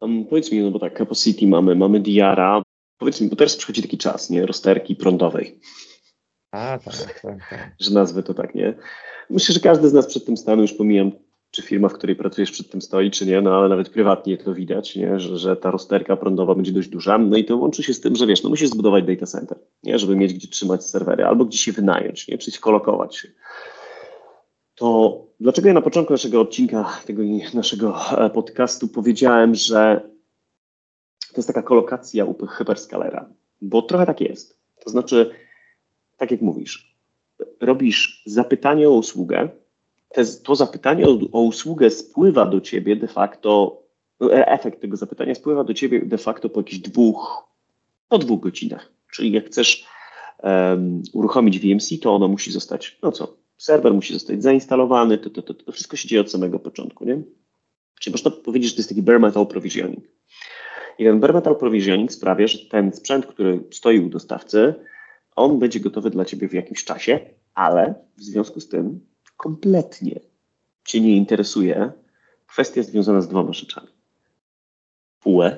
Um, 0.00 0.24
powiedz 0.24 0.52
mi, 0.52 0.60
no 0.60 0.70
bo 0.70 0.78
tak, 0.78 0.98
Capacity 0.98 1.46
mamy, 1.46 1.74
mamy 1.74 2.00
DR-a, 2.00 2.62
powiedz 2.98 3.20
mi, 3.20 3.28
bo 3.28 3.36
teraz 3.36 3.56
przychodzi 3.56 3.82
taki 3.82 3.98
czas, 3.98 4.30
nie, 4.30 4.46
rozterki 4.46 4.96
prądowej. 4.96 5.60
A, 6.52 6.78
tak, 6.78 7.20
tak, 7.22 7.50
tak. 7.50 7.74
Że 7.80 7.94
nazwę 7.94 8.22
to 8.22 8.34
tak, 8.34 8.54
nie? 8.54 8.74
Myślę, 9.30 9.52
że 9.54 9.60
każdy 9.60 9.88
z 9.88 9.92
nas 9.92 10.06
przed 10.06 10.26
tym 10.26 10.36
stanu, 10.36 10.62
już 10.62 10.72
pomijam 10.72 11.12
czy 11.60 11.66
firma, 11.66 11.88
w 11.88 11.92
której 11.92 12.16
pracujesz 12.16 12.50
przed 12.50 12.70
tym 12.70 12.82
stoi, 12.82 13.10
czy 13.10 13.26
nie, 13.26 13.40
no 13.40 13.58
ale 13.58 13.68
nawet 13.68 13.88
prywatnie 13.88 14.38
to 14.38 14.54
widać, 14.54 14.96
nie? 14.96 15.20
Że, 15.20 15.38
że 15.38 15.56
ta 15.56 15.70
rozterka 15.70 16.16
prądowa 16.16 16.54
będzie 16.54 16.72
dość 16.72 16.88
duża. 16.88 17.18
No 17.18 17.36
i 17.36 17.44
to 17.44 17.56
łączy 17.56 17.82
się 17.82 17.94
z 17.94 18.00
tym, 18.00 18.16
że 18.16 18.26
wiesz, 18.26 18.42
no 18.42 18.50
musisz 18.50 18.70
zbudować 18.70 19.04
data 19.04 19.26
center, 19.26 19.58
nie? 19.82 19.98
żeby 19.98 20.16
mieć 20.16 20.34
gdzie 20.34 20.48
trzymać 20.48 20.84
serwery, 20.84 21.24
albo 21.24 21.44
gdzie 21.44 21.58
się 21.58 21.72
wynająć, 21.72 22.28
nie? 22.28 22.38
czy 22.38 22.60
kolokować 22.60 23.16
się. 23.16 23.28
To 24.74 25.18
dlaczego 25.40 25.68
ja 25.68 25.74
na 25.74 25.82
początku 25.82 26.12
naszego 26.12 26.40
odcinka, 26.40 27.00
tego 27.06 27.22
naszego 27.54 27.96
e, 28.18 28.30
podcastu 28.30 28.88
powiedziałem, 28.88 29.54
że 29.54 30.00
to 31.28 31.34
jest 31.36 31.46
taka 31.46 31.62
kolokacja 31.62 32.24
u 32.24 32.46
hyperscalera, 32.46 33.28
bo 33.62 33.82
trochę 33.82 34.06
tak 34.06 34.20
jest. 34.20 34.58
To 34.84 34.90
znaczy, 34.90 35.30
tak 36.16 36.30
jak 36.30 36.40
mówisz, 36.40 36.96
robisz 37.60 38.22
zapytanie 38.26 38.88
o 38.88 38.92
usługę, 38.92 39.48
te, 40.14 40.24
to 40.24 40.54
zapytanie 40.54 41.06
o, 41.06 41.18
o 41.32 41.40
usługę 41.40 41.90
spływa 41.90 42.46
do 42.46 42.60
ciebie 42.60 42.96
de 42.96 43.08
facto, 43.08 43.82
e, 44.22 44.46
efekt 44.46 44.80
tego 44.80 44.96
zapytania 44.96 45.34
spływa 45.34 45.64
do 45.64 45.74
ciebie 45.74 46.00
de 46.06 46.18
facto 46.18 46.48
po 46.48 46.60
jakichś 46.60 46.78
dwóch, 46.78 47.44
po 48.08 48.18
dwóch 48.18 48.40
godzinach. 48.40 48.92
Czyli 49.12 49.32
jak 49.32 49.46
chcesz 49.46 49.86
um, 50.42 51.02
uruchomić 51.12 51.58
VMC, 51.58 51.98
to 52.02 52.14
ono 52.14 52.28
musi 52.28 52.52
zostać, 52.52 52.98
no 53.02 53.12
co, 53.12 53.36
serwer 53.56 53.94
musi 53.94 54.12
zostać 54.14 54.42
zainstalowany, 54.42 55.18
to, 55.18 55.30
to, 55.30 55.42
to, 55.42 55.54
to 55.54 55.72
wszystko 55.72 55.96
się 55.96 56.08
dzieje 56.08 56.20
od 56.20 56.30
samego 56.30 56.58
początku, 56.58 57.04
nie? 57.04 57.22
Czyli 58.00 58.14
można 58.14 58.30
powiedzieć, 58.30 58.70
że 58.70 58.76
to 58.76 58.80
jest 58.80 58.88
taki 58.88 59.02
bare 59.02 59.18
metal 59.18 59.46
provisioning. 59.46 60.04
I 60.98 61.04
ten 61.04 61.20
bare 61.20 61.32
metal 61.32 61.56
provisioning 61.56 62.12
sprawia, 62.12 62.46
że 62.46 62.58
ten 62.58 62.92
sprzęt, 62.92 63.26
który 63.26 63.64
stoi 63.70 64.00
u 64.00 64.08
dostawcy, 64.08 64.74
on 65.36 65.58
będzie 65.58 65.80
gotowy 65.80 66.10
dla 66.10 66.24
ciebie 66.24 66.48
w 66.48 66.52
jakimś 66.52 66.84
czasie, 66.84 67.20
ale 67.54 67.94
w 68.16 68.22
związku 68.22 68.60
z 68.60 68.68
tym 68.68 69.00
kompletnie 69.42 70.20
Cię 70.84 71.00
nie 71.00 71.16
interesuje, 71.16 71.92
kwestia 72.46 72.82
związana 72.82 73.20
z 73.20 73.28
dwoma 73.28 73.52
rzeczami. 73.52 73.88
UE, 75.24 75.50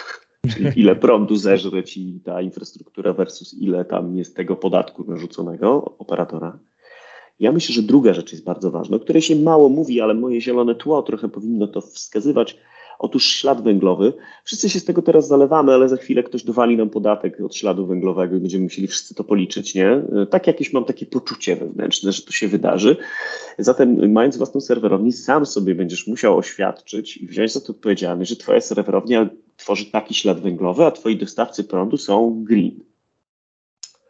czyli 0.50 0.80
ile 0.80 0.96
prądu 0.96 1.36
zeżre 1.36 1.84
ci 1.84 2.20
ta 2.24 2.42
infrastruktura 2.42 3.12
versus 3.12 3.54
ile 3.54 3.84
tam 3.84 4.16
jest 4.16 4.36
tego 4.36 4.56
podatku 4.56 5.04
narzuconego 5.04 5.96
operatora. 5.98 6.58
Ja 7.40 7.52
myślę, 7.52 7.74
że 7.74 7.82
druga 7.82 8.14
rzecz 8.14 8.32
jest 8.32 8.44
bardzo 8.44 8.70
ważna, 8.70 8.96
o 8.96 9.00
której 9.00 9.22
się 9.22 9.36
mało 9.36 9.68
mówi, 9.68 10.00
ale 10.00 10.14
moje 10.14 10.40
zielone 10.40 10.74
tło 10.74 11.02
trochę 11.02 11.28
powinno 11.28 11.66
to 11.66 11.80
wskazywać. 11.80 12.56
Otóż 13.02 13.24
ślad 13.24 13.62
węglowy. 13.62 14.12
Wszyscy 14.44 14.70
się 14.70 14.80
z 14.80 14.84
tego 14.84 15.02
teraz 15.02 15.28
zalewamy, 15.28 15.72
ale 15.74 15.88
za 15.88 15.96
chwilę 15.96 16.22
ktoś 16.22 16.44
dowali 16.44 16.76
nam 16.76 16.90
podatek 16.90 17.40
od 17.40 17.56
śladu 17.56 17.86
węglowego 17.86 18.36
i 18.36 18.40
będziemy 18.40 18.64
musieli 18.64 18.86
wszyscy 18.86 19.14
to 19.14 19.24
policzyć, 19.24 19.74
nie? 19.74 20.02
Tak 20.30 20.46
jakieś 20.46 20.72
mam 20.72 20.84
takie 20.84 21.06
poczucie 21.06 21.56
wewnętrzne, 21.56 22.12
że 22.12 22.22
to 22.22 22.32
się 22.32 22.48
wydarzy. 22.48 22.96
Zatem 23.58 24.12
mając 24.12 24.36
własną 24.36 24.60
serwerownię, 24.60 25.12
sam 25.12 25.46
sobie 25.46 25.74
będziesz 25.74 26.06
musiał 26.06 26.38
oświadczyć 26.38 27.16
i 27.16 27.26
wziąć 27.26 27.52
za 27.52 27.60
to 27.60 27.72
odpowiedzialność, 27.72 28.30
że 28.30 28.36
twoja 28.36 28.60
serwerownia 28.60 29.28
tworzy 29.56 29.86
taki 29.86 30.14
ślad 30.14 30.40
węglowy, 30.40 30.84
a 30.84 30.90
twoi 30.90 31.16
dostawcy 31.16 31.64
prądu 31.64 31.96
są 31.96 32.44
green. 32.44 32.80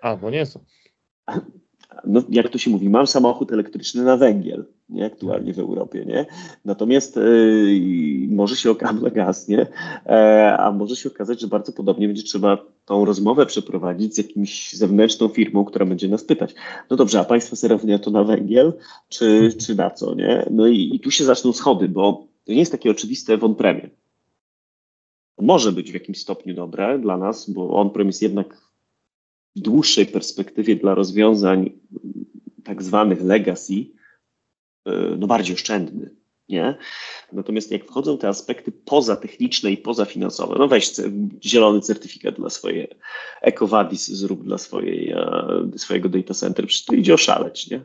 Albo 0.00 0.30
nie 0.30 0.46
są 0.46 0.60
no, 2.04 2.22
jak 2.28 2.48
to 2.48 2.58
się 2.58 2.70
mówi, 2.70 2.88
mam 2.88 3.06
samochód 3.06 3.52
elektryczny 3.52 4.02
na 4.02 4.16
węgiel, 4.16 4.64
nie, 4.90 5.06
aktualnie 5.06 5.54
w 5.54 5.58
Europie, 5.58 6.04
nie? 6.04 6.26
Natomiast 6.64 7.16
y, 7.16 8.28
może 8.28 8.56
się 8.56 8.70
okazać 8.70 9.12
gaz, 9.12 9.48
nie? 9.48 9.66
E, 10.06 10.56
a 10.58 10.72
może 10.72 10.96
się 10.96 11.08
okazać, 11.08 11.40
że 11.40 11.46
bardzo 11.46 11.72
podobnie 11.72 12.06
będzie 12.06 12.22
trzeba 12.22 12.58
tą 12.84 13.04
rozmowę 13.04 13.46
przeprowadzić 13.46 14.14
z 14.14 14.18
jakimś 14.18 14.72
zewnętrzną 14.72 15.28
firmą, 15.28 15.64
która 15.64 15.86
będzie 15.86 16.08
nas 16.08 16.24
pytać, 16.24 16.54
no 16.90 16.96
dobrze, 16.96 17.20
a 17.20 17.24
państwo 17.24 17.56
serownia 17.56 17.98
to 17.98 18.10
na 18.10 18.24
węgiel, 18.24 18.72
czy, 19.08 19.52
czy 19.66 19.74
na 19.74 19.90
co, 19.90 20.14
nie? 20.14 20.46
No 20.50 20.66
i, 20.66 20.90
i 20.94 21.00
tu 21.00 21.10
się 21.10 21.24
zaczną 21.24 21.52
schody, 21.52 21.88
bo 21.88 22.26
to 22.44 22.52
nie 22.52 22.58
jest 22.58 22.72
takie 22.72 22.90
oczywiste 22.90 23.36
w 23.36 23.44
on-premie. 23.44 23.90
Może 25.40 25.72
być 25.72 25.90
w 25.90 25.94
jakimś 25.94 26.20
stopniu 26.20 26.54
dobre 26.54 26.98
dla 26.98 27.16
nas, 27.16 27.50
bo 27.50 27.70
on-prem 27.70 28.06
jest 28.06 28.22
jednak 28.22 28.70
w 29.56 29.60
dłuższej 29.60 30.06
perspektywie 30.06 30.76
dla 30.76 30.94
rozwiązań 30.94 31.70
tak 32.64 32.82
zwanych 32.82 33.22
legacy 33.22 33.74
e, 33.74 33.99
no 35.18 35.26
bardziej 35.26 35.54
oszczędny. 35.54 36.10
Nie? 36.50 36.74
Natomiast 37.32 37.70
jak 37.70 37.84
wchodzą 37.84 38.18
te 38.18 38.28
aspekty 38.28 38.72
pozatechniczne 38.72 39.70
i 39.70 39.76
pozafinansowe, 39.76 40.54
no 40.58 40.68
weź 40.68 40.90
zielony 41.44 41.80
certyfikat 41.80 42.34
dla 42.34 42.50
swojej 42.50 42.88
EcoVadis 43.42 44.08
zrób 44.08 44.44
dla 44.44 44.58
swojej, 44.58 45.10
e, 45.10 45.22
swojego 45.76 46.08
data 46.08 46.34
center, 46.34 46.66
przecież 46.66 46.84
to 46.84 46.94
idzie 46.94 47.14
oszaleć, 47.14 47.70
nie? 47.70 47.78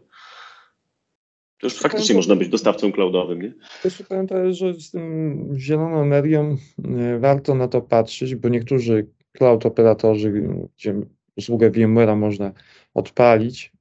To 1.59 1.67
już 1.67 1.73
faktycznie 1.73 2.15
można 2.15 2.35
być 2.35 2.49
dostawcą 2.49 2.91
cloudowym, 2.91 3.41
nie? 3.41 3.53
Też 3.83 4.03
pamiętam, 4.09 4.53
że 4.53 4.73
z 4.73 4.91
tym 4.91 5.53
zieloną 5.57 6.01
energią 6.01 6.57
e, 6.85 7.19
warto 7.19 7.55
na 7.55 7.67
to 7.67 7.81
patrzeć, 7.81 8.35
bo 8.35 8.49
niektórzy 8.49 9.07
cloud 9.37 9.65
operatorzy, 9.65 10.33
gdzie 10.77 11.01
usługę 11.37 11.71
VMware'a 11.71 12.17
można 12.17 12.51
odpalić. 12.93 13.71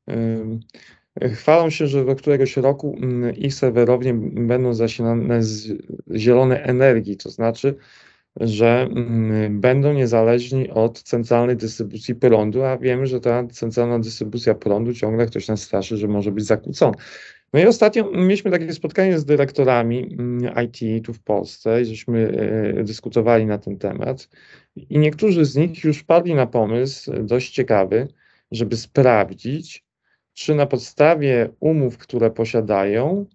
Chwalą 1.23 1.71
się, 1.71 1.87
że 1.87 2.05
do 2.05 2.17
któregoś 2.17 2.57
roku 2.57 2.99
ich 3.37 3.55
serwerownie 3.55 4.15
będą 4.33 4.75
zasilane 4.75 5.43
z 5.43 5.73
zielonej 6.15 6.59
energii, 6.63 7.17
to 7.17 7.31
znaczy, 7.31 7.75
że 8.41 8.89
będą 9.51 9.93
niezależni 9.93 10.71
od 10.71 11.03
centralnej 11.03 11.57
dystrybucji 11.57 12.15
prądu, 12.15 12.63
a 12.63 12.79
wiemy, 12.79 13.07
że 13.07 13.21
ta 13.21 13.47
centralna 13.47 13.99
dystrybucja 13.99 14.55
prądu 14.55 14.95
ciągle 14.95 15.27
ktoś 15.27 15.49
nas 15.49 15.63
straszy, 15.63 15.97
że 15.97 16.09
może 16.09 16.33
być 16.33 16.45
zakłócona. 16.45 16.95
No 17.53 17.61
i 17.61 17.67
ostatnio 17.67 18.11
mieliśmy 18.11 18.51
takie 18.51 18.73
spotkanie 18.73 19.19
z 19.19 19.25
dyrektorami 19.25 20.17
IT 20.65 21.05
tu 21.05 21.13
w 21.13 21.21
Polsce 21.21 21.83
i 21.83 21.85
żeśmy 21.85 22.29
e, 22.79 22.85
dyskutowali 22.85 23.47
na 23.47 23.59
ten 23.59 23.79
temat. 23.79 24.29
I 24.77 24.99
niektórzy 24.99 25.45
z 25.45 25.57
nich 25.57 25.85
już 25.85 26.03
padli 26.03 26.35
na 26.35 26.47
pomysł 26.47 27.13
dość 27.23 27.53
ciekawy, 27.53 28.09
żeby 28.51 28.77
sprawdzić, 28.77 29.84
czy 30.35 30.55
na 30.55 30.67
podstawie 30.67 31.49
umów, 31.61 31.99
które 31.99 32.31
posiadają, 32.31 33.27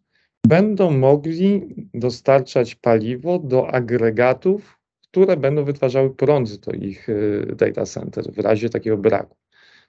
będą 0.47 0.91
mogli 0.91 1.75
dostarczać 1.93 2.75
paliwo 2.75 3.39
do 3.39 3.67
agregatów, 3.71 4.79
które 5.01 5.37
będą 5.37 5.63
wytwarzały 5.63 6.15
prąd 6.15 6.55
do 6.55 6.71
ich 6.71 7.09
e, 7.09 7.55
data 7.55 7.85
center 7.85 8.23
w 8.33 8.39
razie 8.39 8.69
takiego 8.69 8.97
braku. 8.97 9.37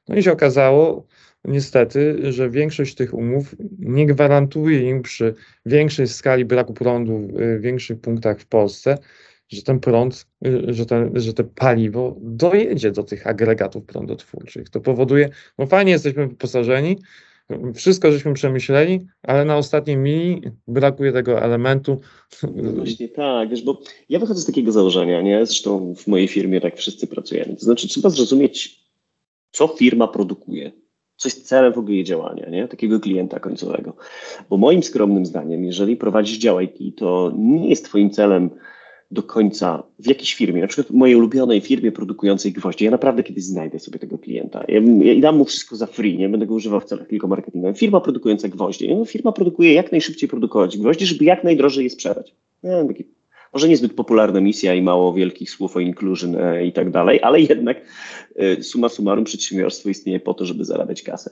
No 0.09 0.17
i 0.17 0.23
się 0.23 0.33
okazało, 0.33 1.07
niestety, 1.45 2.33
że 2.33 2.51
większość 2.51 2.95
tych 2.95 3.15
umów 3.15 3.55
nie 3.79 4.07
gwarantuje 4.07 4.91
im 4.91 5.03
przy 5.03 5.35
większej 5.67 6.09
skali 6.09 6.45
braku 6.45 6.75
prądu 6.75 7.29
w 7.33 7.61
większych 7.61 8.01
punktach 8.01 8.41
w 8.41 8.47
Polsce, 8.47 8.99
że 9.51 9.63
ten 9.63 9.81
prąd, 9.81 10.27
że, 10.69 10.87
ten, 10.87 11.21
że 11.21 11.33
te 11.33 11.45
paliwo 11.45 12.17
dojedzie 12.21 12.93
do 12.93 13.03
tych 13.03 13.27
agregatów 13.27 13.85
prądotwórczych. 13.85 14.71
To 14.71 14.81
powoduje, 14.81 15.29
no 15.59 15.67
fajnie 15.67 15.93
jesteśmy 15.93 16.29
wyposażeni, 16.29 16.99
wszystko 17.75 18.13
żeśmy 18.13 18.35
przemyśleli, 18.35 19.07
ale 19.23 19.45
na 19.45 19.57
ostatniej 19.57 19.97
mili 19.97 20.43
brakuje 20.69 21.13
tego 21.13 21.43
elementu. 21.43 22.01
No 22.55 22.73
właśnie 22.73 23.09
tak, 23.09 23.49
wiesz, 23.49 23.63
bo 23.63 23.81
ja 24.09 24.19
wychodzę 24.19 24.41
z 24.41 24.47
takiego 24.47 24.73
założenia, 24.73 25.23
nie? 25.23 25.47
Zresztą 25.47 25.95
w 25.95 26.07
mojej 26.07 26.29
firmie 26.29 26.61
tak 26.61 26.77
wszyscy 26.77 27.07
pracujemy. 27.07 27.57
To 27.57 27.65
znaczy 27.65 27.89
trzeba 27.89 28.11
zrozumieć, 28.11 28.85
co 29.51 29.69
firma 29.69 30.09
produkuje 30.09 30.73
co 31.21 31.29
jest 31.29 31.49
celem 31.49 31.73
w 31.73 31.79
ogóle 31.79 31.95
jej 31.95 32.05
działania, 32.05 32.49
nie? 32.49 32.69
takiego 32.69 33.01
klienta 33.01 33.41
końcowego. 33.41 33.97
Bo 34.51 34.57
moim 34.57 34.83
skromnym 34.83 35.27
zdaniem, 35.27 35.65
jeżeli 35.65 35.97
prowadzisz 35.97 36.39
dział 36.39 36.61
IT, 36.61 36.97
to 36.97 37.33
nie 37.39 37.69
jest 37.69 37.85
twoim 37.85 38.11
celem 38.11 38.51
do 39.11 39.23
końca 39.23 39.83
w 39.99 40.07
jakiejś 40.07 40.35
firmie, 40.35 40.61
na 40.61 40.67
przykład 40.67 40.91
mojej 40.91 41.17
ulubionej 41.17 41.61
firmie 41.61 41.93
produkującej 41.93 42.53
gwoździe, 42.53 42.85
ja 42.85 42.91
naprawdę 42.91 43.23
kiedyś 43.23 43.45
znajdę 43.45 43.79
sobie 43.79 43.99
tego 43.99 44.19
klienta. 44.19 44.65
Ja, 44.69 44.81
ja 45.03 45.21
dam 45.21 45.37
mu 45.37 45.45
wszystko 45.45 45.77
za 45.77 45.87
free, 45.87 46.19
nie 46.19 46.29
będę 46.29 46.47
go 46.47 46.55
używał 46.55 46.81
w 46.81 46.85
celach 46.85 47.09
tylko 47.09 47.29
marketingowych. 47.29 47.79
Firma 47.79 48.01
produkująca 48.01 48.49
gwoździe. 48.49 48.95
No, 48.95 49.05
firma 49.05 49.33
produkuje 49.33 49.73
jak 49.73 49.93
najszybciej 49.93 50.29
produkować 50.29 50.79
gwoździe, 50.79 51.07
żeby 51.07 51.25
jak 51.25 51.45
najdrożej 51.45 51.85
je 51.85 51.91
sprzedać. 51.91 52.35
Taki 52.89 53.05
może 53.53 53.69
niezbyt 53.69 53.95
popularna 53.95 54.41
misja 54.41 54.75
i 54.75 54.83
mało 54.83 55.13
wielkich 55.13 55.51
słów 55.51 55.77
o 55.77 55.81
inclusion 55.81 56.37
e, 56.37 56.67
i 56.67 56.73
tak 56.73 56.91
dalej, 56.91 57.21
ale 57.23 57.41
jednak 57.41 57.77
e, 58.37 58.63
suma 58.63 58.89
summarum 58.89 59.25
przedsiębiorstwo 59.25 59.89
istnieje 59.89 60.21
po 60.21 60.35
to, 60.35 60.47
żeby 60.47 60.65
zarabiać 60.65 61.03
kasę. 61.03 61.31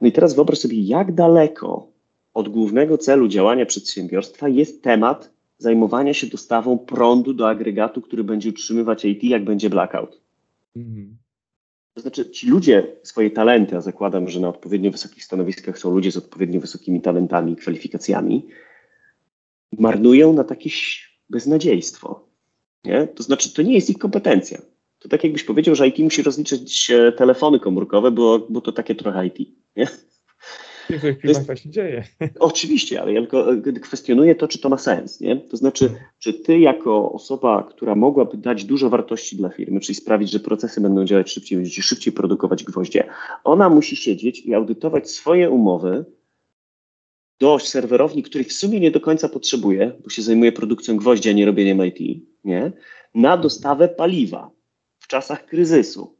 No 0.00 0.08
i 0.08 0.12
teraz 0.12 0.34
wyobraź 0.34 0.58
sobie, 0.58 0.80
jak 0.80 1.14
daleko 1.14 1.88
od 2.34 2.48
głównego 2.48 2.98
celu 2.98 3.28
działania 3.28 3.66
przedsiębiorstwa 3.66 4.48
jest 4.48 4.82
temat 4.82 5.30
zajmowania 5.62 6.14
się 6.14 6.26
dostawą 6.26 6.78
prądu 6.78 7.34
do 7.34 7.48
agregatu, 7.48 8.02
który 8.02 8.24
będzie 8.24 8.48
utrzymywać 8.50 9.04
IT, 9.04 9.24
jak 9.24 9.44
będzie 9.44 9.70
blackout. 9.70 10.20
Mhm. 10.76 11.16
To 11.94 12.00
znaczy, 12.00 12.30
ci 12.30 12.48
ludzie 12.48 12.86
swoje 13.02 13.30
talenty, 13.30 13.76
a 13.76 13.80
zakładam, 13.80 14.28
że 14.28 14.40
na 14.40 14.48
odpowiednio 14.48 14.90
wysokich 14.90 15.24
stanowiskach 15.24 15.78
są 15.78 15.90
ludzie 15.90 16.12
z 16.12 16.16
odpowiednio 16.16 16.60
wysokimi 16.60 17.00
talentami 17.00 17.52
i 17.52 17.56
kwalifikacjami, 17.56 18.46
marnują 19.78 20.32
na 20.32 20.44
takie 20.44 20.70
beznadziejstwo. 21.30 22.28
Nie? 22.84 23.06
To 23.06 23.22
znaczy, 23.22 23.54
to 23.54 23.62
nie 23.62 23.74
jest 23.74 23.90
ich 23.90 23.98
kompetencja. 23.98 24.58
To 24.98 25.08
tak 25.08 25.24
jakbyś 25.24 25.44
powiedział, 25.44 25.74
że 25.74 25.88
IT 25.88 25.98
musi 25.98 26.22
rozliczyć 26.22 26.92
telefony 27.16 27.60
komórkowe, 27.60 28.10
bo, 28.10 28.46
bo 28.50 28.60
to 28.60 28.72
takie 28.72 28.94
trochę 28.94 29.26
IT. 29.26 29.38
Nie? 29.76 29.86
W 30.86 30.90
niektórych 30.90 31.20
firmach 31.20 31.46
tak 31.46 31.58
się 31.58 31.70
dzieje. 31.70 32.04
Oczywiście, 32.38 33.02
ale 33.02 33.12
ja 33.12 33.20
tylko 33.20 33.52
e, 33.54 33.72
kwestionuję 33.72 34.34
to, 34.34 34.48
czy 34.48 34.58
to 34.58 34.68
ma 34.68 34.78
sens. 34.78 35.20
Nie? 35.20 35.36
To 35.36 35.56
znaczy, 35.56 35.90
czy 36.18 36.34
ty 36.34 36.58
jako 36.58 37.12
osoba, 37.12 37.68
która 37.70 37.94
mogłaby 37.94 38.36
dać 38.36 38.64
dużo 38.64 38.90
wartości 38.90 39.36
dla 39.36 39.48
firmy, 39.48 39.80
czyli 39.80 39.94
sprawić, 39.94 40.30
że 40.30 40.40
procesy 40.40 40.80
będą 40.80 41.04
działać 41.04 41.30
szybciej, 41.30 41.58
będziecie 41.58 41.82
szybciej 41.82 42.12
produkować 42.12 42.64
gwoździe, 42.64 43.04
ona 43.44 43.68
musi 43.68 43.96
siedzieć 43.96 44.40
i 44.40 44.54
audytować 44.54 45.10
swoje 45.10 45.50
umowy 45.50 46.04
do 47.40 47.58
serwerowni, 47.58 48.22
której 48.22 48.44
w 48.44 48.52
sumie 48.52 48.80
nie 48.80 48.90
do 48.90 49.00
końca 49.00 49.28
potrzebuje, 49.28 49.92
bo 50.04 50.10
się 50.10 50.22
zajmuje 50.22 50.52
produkcją 50.52 50.96
gwoździa, 50.96 51.30
a 51.30 51.34
nie 51.34 51.46
robieniem 51.46 51.86
IT, 51.86 52.22
nie? 52.44 52.72
na 53.14 53.36
dostawę 53.36 53.88
paliwa 53.88 54.50
w 54.98 55.06
czasach 55.06 55.46
kryzysu. 55.46 56.16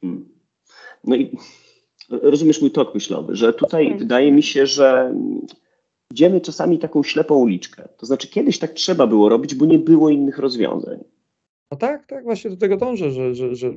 Hmm. 0.00 0.33
No 1.06 1.16
i 1.16 1.36
rozumiesz 2.10 2.60
mój 2.60 2.70
tok 2.70 2.94
myślowy, 2.94 3.36
że 3.36 3.52
tutaj 3.52 3.88
tak. 3.88 3.98
wydaje 3.98 4.32
mi 4.32 4.42
się, 4.42 4.66
że 4.66 5.14
idziemy 6.10 6.40
czasami 6.40 6.78
taką 6.78 7.02
ślepą 7.02 7.34
uliczkę. 7.34 7.88
To 7.98 8.06
znaczy, 8.06 8.28
kiedyś 8.28 8.58
tak 8.58 8.72
trzeba 8.72 9.06
było 9.06 9.28
robić, 9.28 9.54
bo 9.54 9.66
nie 9.66 9.78
było 9.78 10.10
innych 10.10 10.38
rozwiązań. 10.38 10.98
No 11.70 11.78
tak, 11.78 12.06
tak, 12.06 12.24
właśnie 12.24 12.50
do 12.50 12.56
tego 12.56 12.76
dążę, 12.76 13.10
że, 13.10 13.34
że, 13.34 13.54
że 13.54 13.74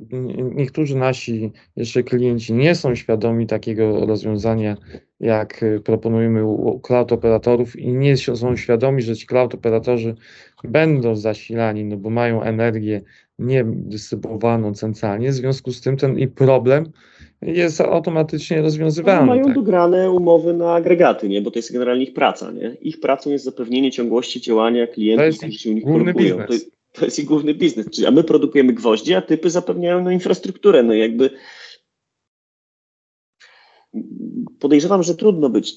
niektórzy 0.55 0.95
nasi 0.95 1.51
jeszcze 1.75 2.03
klienci 2.03 2.53
nie 2.53 2.75
są 2.75 2.95
świadomi 2.95 3.47
takiego 3.47 4.05
rozwiązania 4.05 4.77
jak 5.19 5.65
proponujemy 5.83 6.45
u 6.45 6.79
cloud 6.79 7.11
operatorów 7.11 7.75
i 7.75 7.93
nie 7.93 8.17
są 8.17 8.55
świadomi, 8.55 9.01
że 9.01 9.15
ci 9.15 9.27
cloud 9.27 9.53
operatorzy 9.55 10.15
będą 10.63 11.15
zasilani, 11.15 11.85
no 11.85 11.97
bo 11.97 12.09
mają 12.09 12.41
energię 12.41 13.01
niedystrybuowaną 13.39 14.73
centralnie, 14.73 15.29
w 15.29 15.33
związku 15.33 15.71
z 15.71 15.81
tym 15.81 15.97
ten 15.97 16.19
i 16.19 16.27
problem 16.27 16.91
jest 17.41 17.81
automatycznie 17.81 18.61
rozwiązywalny. 18.61 19.27
mają 19.27 19.43
tak. 19.43 19.53
dograne 19.53 20.11
umowy 20.11 20.53
na 20.53 20.73
agregaty, 20.73 21.29
nie? 21.29 21.41
bo 21.41 21.51
to 21.51 21.59
jest 21.59 21.73
generalnie 21.73 22.03
ich 22.03 22.13
praca. 22.13 22.51
Nie? 22.51 22.77
Ich 22.81 22.99
pracą 22.99 23.29
jest 23.29 23.45
zapewnienie 23.45 23.91
ciągłości 23.91 24.41
działania 24.41 24.87
klientów, 24.87 25.37
którzy 25.37 25.59
się 25.59 25.69
u 25.69 25.73
nich 25.73 25.83
produkują. 25.83 26.37
To, 26.37 26.53
to 26.93 27.05
jest 27.05 27.19
ich 27.19 27.25
główny 27.25 27.53
biznes. 27.53 27.89
Czyli, 27.89 28.07
a 28.07 28.11
my 28.11 28.23
produkujemy 28.23 28.73
gwoździe, 28.73 29.17
a 29.17 29.21
typy 29.21 29.49
zapewniają 29.49 30.03
no, 30.03 30.11
infrastrukturę. 30.11 30.83
No 30.83 30.93
jakby 30.93 31.29
podejrzewam, 34.59 35.03
że 35.03 35.15
trudno 35.15 35.49
być 35.49 35.75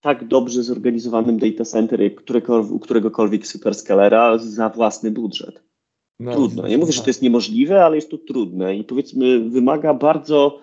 tak 0.00 0.28
dobrze 0.28 0.62
zorganizowanym 0.62 1.38
data 1.38 1.64
center 1.64 2.00
jak 2.00 2.12
u 2.70 2.78
któregokolwiek 2.78 3.46
superscalera 3.46 4.38
za 4.38 4.68
własny 4.68 5.10
budżet. 5.10 5.67
No, 6.20 6.32
trudno. 6.32 6.68
Nie 6.68 6.78
mówię, 6.78 6.92
że 6.92 7.02
to 7.02 7.10
jest 7.10 7.22
niemożliwe, 7.22 7.84
ale 7.84 7.96
jest 7.96 8.10
to 8.10 8.18
trudne 8.18 8.76
i 8.76 8.84
powiedzmy 8.84 9.50
wymaga 9.50 9.94
bardzo 9.94 10.60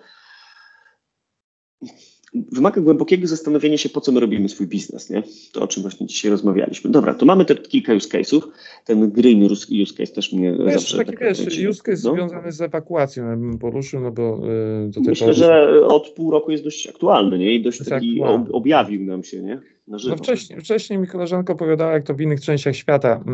wymaga 2.52 2.80
głębokiego 2.80 3.26
zastanowienia 3.26 3.78
się, 3.78 3.88
po 3.88 4.00
co 4.00 4.12
my 4.12 4.20
robimy 4.20 4.48
swój 4.48 4.66
biznes, 4.66 5.10
nie? 5.10 5.22
To, 5.52 5.62
o 5.62 5.66
czym 5.66 5.82
właśnie 5.82 6.06
dzisiaj 6.06 6.30
rozmawialiśmy. 6.30 6.90
Dobra, 6.90 7.14
to 7.14 7.26
mamy 7.26 7.44
te 7.44 7.54
kilka 7.54 7.94
use 7.94 8.08
case'ów. 8.08 8.40
Ten 8.84 9.10
green 9.10 9.42
use 9.42 9.94
case 9.98 10.12
też 10.12 10.32
mnie 10.32 10.56
wiesz, 10.66 10.72
zawsze... 10.72 10.96
Taki, 10.96 11.10
tak 11.10 11.20
wiesz, 11.20 11.68
use 11.68 11.82
case 11.82 12.08
no? 12.08 12.14
związany 12.14 12.52
z 12.52 12.60
ewakuacją, 12.60 13.30
ja 13.30 13.36
bym 13.36 13.58
poruszył, 13.58 14.00
no 14.00 14.10
bo 14.10 14.40
do 14.88 15.00
Myślę, 15.00 15.34
że 15.34 15.80
od 15.86 16.08
pół 16.08 16.30
roku 16.30 16.50
jest 16.50 16.64
dość 16.64 16.86
aktualny, 16.86 17.38
nie? 17.38 17.54
I 17.54 17.62
dość 17.62 17.84
taki 17.88 18.22
ob, 18.22 18.48
objawił 18.52 19.04
nam 19.04 19.24
się, 19.24 19.42
nie? 19.42 19.60
No 19.88 19.98
wcześniej, 20.16 20.60
wcześniej 20.60 20.98
mi 20.98 21.06
koleżanka 21.06 21.52
opowiadała, 21.52 21.92
jak 21.92 22.02
to 22.02 22.14
w 22.14 22.20
innych 22.20 22.40
częściach 22.40 22.76
świata 22.76 23.24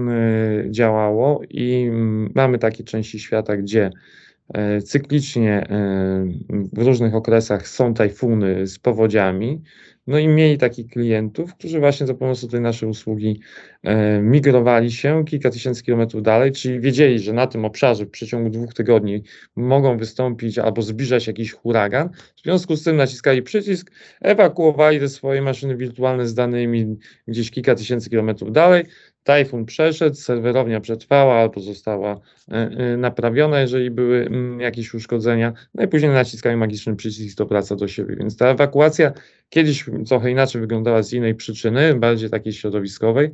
yy, 0.65 0.71
działało 0.71 1.41
i 1.51 1.83
yy, 1.83 1.93
mamy 2.35 2.59
takie 2.59 2.85
części 2.85 3.19
świata, 3.19 3.57
gdzie 3.57 3.91
cyklicznie 4.85 5.53
e, 5.53 6.27
w 6.73 6.83
różnych 6.83 7.15
okresach 7.15 7.69
są 7.69 7.95
tajfuny 7.95 8.67
z 8.67 8.79
powodziami. 8.79 9.63
No 10.07 10.19
i 10.19 10.29
mieli 10.29 10.59
takich 10.59 10.87
klientów, 10.87 11.55
którzy 11.55 11.81
właśnie 11.81 12.07
za 12.07 12.15
pomocą 12.15 12.49
tej 12.49 12.61
naszej 12.61 12.89
usługi 12.89 13.41
e, 13.83 14.23
migrowali 14.23 14.93
się 14.93 15.25
kilka 15.25 15.51
tysięcy 15.51 15.83
kilometrów 15.83 16.23
dalej, 16.23 16.53
czyli 16.53 16.81
wiedzieli, 16.81 17.19
że 17.19 17.33
na 17.33 17.47
tym 17.47 17.65
obszarze 17.65 18.05
w 18.07 18.11
przeciągu 18.11 18.51
dwóch 18.51 18.75
tygodni 18.75 19.23
mogą 19.57 19.97
wystąpić 19.97 20.59
albo 20.59 20.83
zbliżać 20.83 21.27
jakiś 21.27 21.53
huragan. 21.53 22.09
W 22.37 22.43
związku 22.43 22.77
z 22.77 22.85
tym 22.85 22.97
naciskali 22.97 23.43
przycisk, 23.43 23.91
ewakuowali 24.21 25.01
te 25.01 25.09
swoje 25.09 25.43
maszyny 25.43 25.77
wirtualne 25.77 26.27
z 26.27 26.35
danymi 26.35 26.97
gdzieś 27.29 27.51
kilka 27.51 27.75
tysięcy 27.75 28.11
kilometrów 28.11 28.53
dalej, 28.53 28.85
Tajfun 29.25 29.65
przeszedł, 29.65 30.17
serwerownia 30.17 30.81
przetrwała 30.81 31.35
albo 31.35 31.61
została 31.61 32.21
e, 32.51 32.55
e, 32.55 32.97
naprawiona, 32.97 33.61
jeżeli 33.61 33.91
były 33.91 34.27
mm, 34.27 34.61
jakieś 34.61 34.95
uszkodzenia. 34.95 35.53
No 35.75 35.85
i 35.85 35.89
później 35.89 36.11
naciskają 36.11 36.57
magiczny 36.57 36.97
przycisk 36.97 37.39
do 37.39 37.47
praca 37.47 37.77
do 37.77 37.89
siebie. 37.89 38.17
Więc 38.17 38.37
ta 38.37 38.49
ewakuacja 38.49 39.13
kiedyś 39.49 39.85
trochę 40.09 40.31
inaczej 40.31 40.61
wyglądała 40.61 41.03
z 41.03 41.13
innej 41.13 41.35
przyczyny, 41.35 41.95
bardziej 41.95 42.31
takiej 42.31 42.53
środowiskowej. 42.53 43.31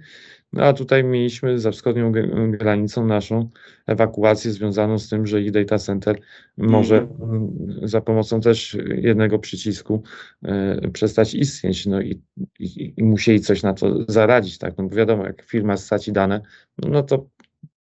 No 0.52 0.64
a 0.64 0.72
tutaj 0.72 1.04
mieliśmy 1.04 1.58
za 1.58 1.70
wschodnią 1.70 2.12
granicą 2.50 3.06
naszą 3.06 3.48
ewakuację 3.86 4.50
związaną 4.50 4.98
z 4.98 5.08
tym, 5.08 5.26
że 5.26 5.42
ich 5.42 5.50
data 5.50 5.78
center 5.78 6.18
może 6.56 6.98
mhm. 6.98 7.50
za 7.82 8.00
pomocą 8.00 8.40
też 8.40 8.76
jednego 8.94 9.38
przycisku 9.38 10.02
e, 10.42 10.90
przestać 10.92 11.34
istnieć. 11.34 11.86
No 11.86 12.00
i, 12.00 12.22
i, 12.58 12.94
i, 12.96 13.04
musieli 13.04 13.40
coś 13.40 13.62
na 13.62 13.74
to 13.74 14.04
zaradzić, 14.12 14.58
tak? 14.58 14.78
No 14.78 14.84
bo 14.84 14.96
wiadomo, 14.96 15.24
jak 15.24 15.42
firma 15.42 15.76
straci 15.76 16.12
dane, 16.12 16.40
no, 16.78 17.02
to 17.02 17.26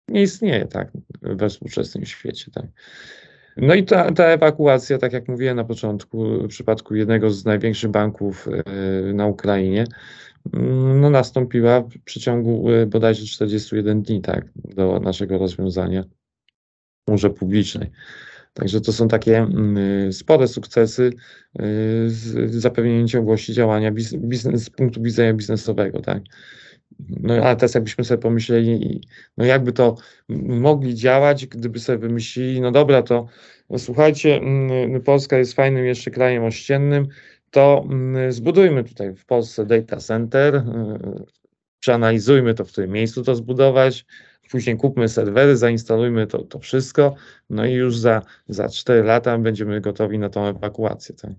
nie 0.09 0.23
istnieje 0.23 0.67
tak 0.67 0.91
we 1.23 1.49
współczesnym 1.49 2.05
świecie, 2.05 2.51
tak. 2.51 2.67
No 3.57 3.75
i 3.75 3.85
ta, 3.85 4.13
ta 4.13 4.25
ewakuacja, 4.25 4.99
tak 4.99 5.13
jak 5.13 5.29
mówiłem 5.29 5.57
na 5.57 5.65
początku, 5.65 6.43
w 6.43 6.49
przypadku 6.49 6.95
jednego 6.95 7.31
z 7.31 7.45
największych 7.45 7.91
banków 7.91 8.49
e, 8.49 9.13
na 9.13 9.27
Ukrainie, 9.27 9.81
mm, 9.81 9.91
no 11.01 11.11
nastąpiła 11.11 11.81
w 11.81 11.99
przeciągu 12.05 12.71
e, 12.71 12.87
bodajże 12.87 13.27
41 13.27 14.03
dni, 14.03 14.21
tak, 14.21 14.49
do 14.55 15.01
naszego 15.01 15.39
rozwiązania 15.39 16.05
chmurze 17.09 17.31
publicznej. 17.31 17.91
Także 18.57 18.81
to 18.81 18.93
są 18.93 19.09
takie 19.09 19.39
mm, 19.39 20.13
spore 20.13 20.49
sukcesy 20.49 21.13
e, 21.59 21.63
z 22.07 22.55
zapewnieniem 22.55 23.09
ciągłości 23.09 23.53
działania 23.53 23.93
biznes, 24.15 24.65
z 24.65 24.71
punktu 24.71 25.03
widzenia 25.03 25.35
biznesowego, 25.35 26.01
tak. 26.01 26.23
No 27.09 27.35
ale 27.35 27.57
teraz 27.57 27.75
jakbyśmy 27.75 28.05
sobie 28.05 28.23
pomyśleli, 28.23 29.01
no 29.37 29.45
jakby 29.45 29.73
to 29.73 29.97
mogli 30.49 30.95
działać, 30.95 31.47
gdyby 31.47 31.79
sobie 31.79 31.99
wymyślili, 31.99 32.61
no 32.61 32.71
dobra, 32.71 33.03
to 33.03 33.27
no 33.71 33.79
słuchajcie, 33.79 34.37
mm, 34.37 35.03
Polska 35.03 35.39
jest 35.39 35.53
fajnym 35.53 35.85
jeszcze 35.85 36.11
krajem 36.11 36.45
ościennym, 36.45 37.07
to 37.51 37.85
mm, 37.91 38.33
zbudujmy 38.33 38.85
tutaj 38.85 39.15
w 39.15 39.25
Polsce 39.25 39.67
data 39.67 39.97
center, 39.97 40.55
y, 40.55 40.63
przeanalizujmy 41.81 42.55
to, 42.55 42.65
w 42.65 42.73
którym 42.73 42.91
miejscu 42.91 43.23
to 43.23 43.35
zbudować, 43.35 44.07
później 44.51 44.77
kupmy 44.77 45.09
serwery, 45.09 45.57
zainstalujmy 45.57 46.27
to, 46.27 46.43
to 46.43 46.59
wszystko, 46.59 47.15
no 47.51 47.67
i 47.67 47.73
już 47.73 47.99
za, 47.99 48.23
za 48.49 48.69
4 48.69 49.03
lata 49.03 49.39
będziemy 49.39 49.81
gotowi 49.81 50.19
na 50.19 50.29
tą 50.29 50.47
ewakuację. 50.47 51.15
Tak? 51.15 51.31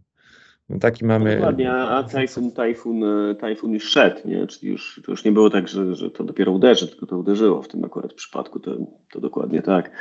No 0.70 0.80
taki 0.80 1.06
mamy. 1.06 1.36
Dokładnie, 1.36 1.72
a 1.72 2.04
Typhoon, 2.04 2.52
Typhoon, 2.52 3.02
Typhoon 3.40 3.74
już 3.74 3.84
szedł, 3.84 4.28
nie? 4.28 4.48
czyli 4.48 4.72
już, 4.72 5.02
to 5.06 5.12
już 5.12 5.24
nie 5.26 5.32
było 5.32 5.50
tak, 5.50 5.68
że, 5.68 5.96
że 5.96 6.12
to 6.12 6.24
dopiero 6.24 6.52
uderzy, 6.52 6.88
tylko 6.88 7.06
to 7.06 7.18
uderzyło 7.18 7.62
w 7.62 7.68
tym 7.68 7.84
akurat 7.84 8.14
przypadku, 8.14 8.60
to, 8.60 8.78
to 9.12 9.22
dokładnie 9.22 9.62
tak. 9.62 9.92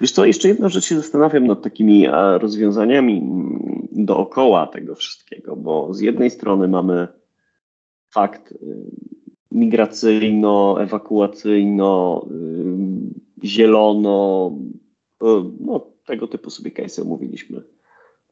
Wiesz 0.00 0.12
co, 0.12 0.24
jeszcze 0.24 0.48
jedną 0.48 0.68
rzecz 0.68 0.84
się 0.84 0.96
zastanawiam 0.96 1.46
nad 1.46 1.62
takimi 1.62 2.06
rozwiązaniami 2.38 3.18
mm, 3.18 3.88
dookoła 3.92 4.66
tego 4.66 4.94
wszystkiego, 4.94 5.56
bo 5.56 5.94
z 5.94 6.00
jednej 6.00 6.30
strony 6.30 6.68
mamy 6.68 7.08
fakt 8.14 8.52
y, 8.52 8.56
migracyjno, 9.50 10.82
ewakuacyjno, 10.82 12.26
zielono, 13.44 14.52
no 15.60 15.86
tego 16.06 16.26
typu 16.26 16.50
sobie 16.50 16.70
case 16.70 17.02
omówiliśmy 17.02 17.62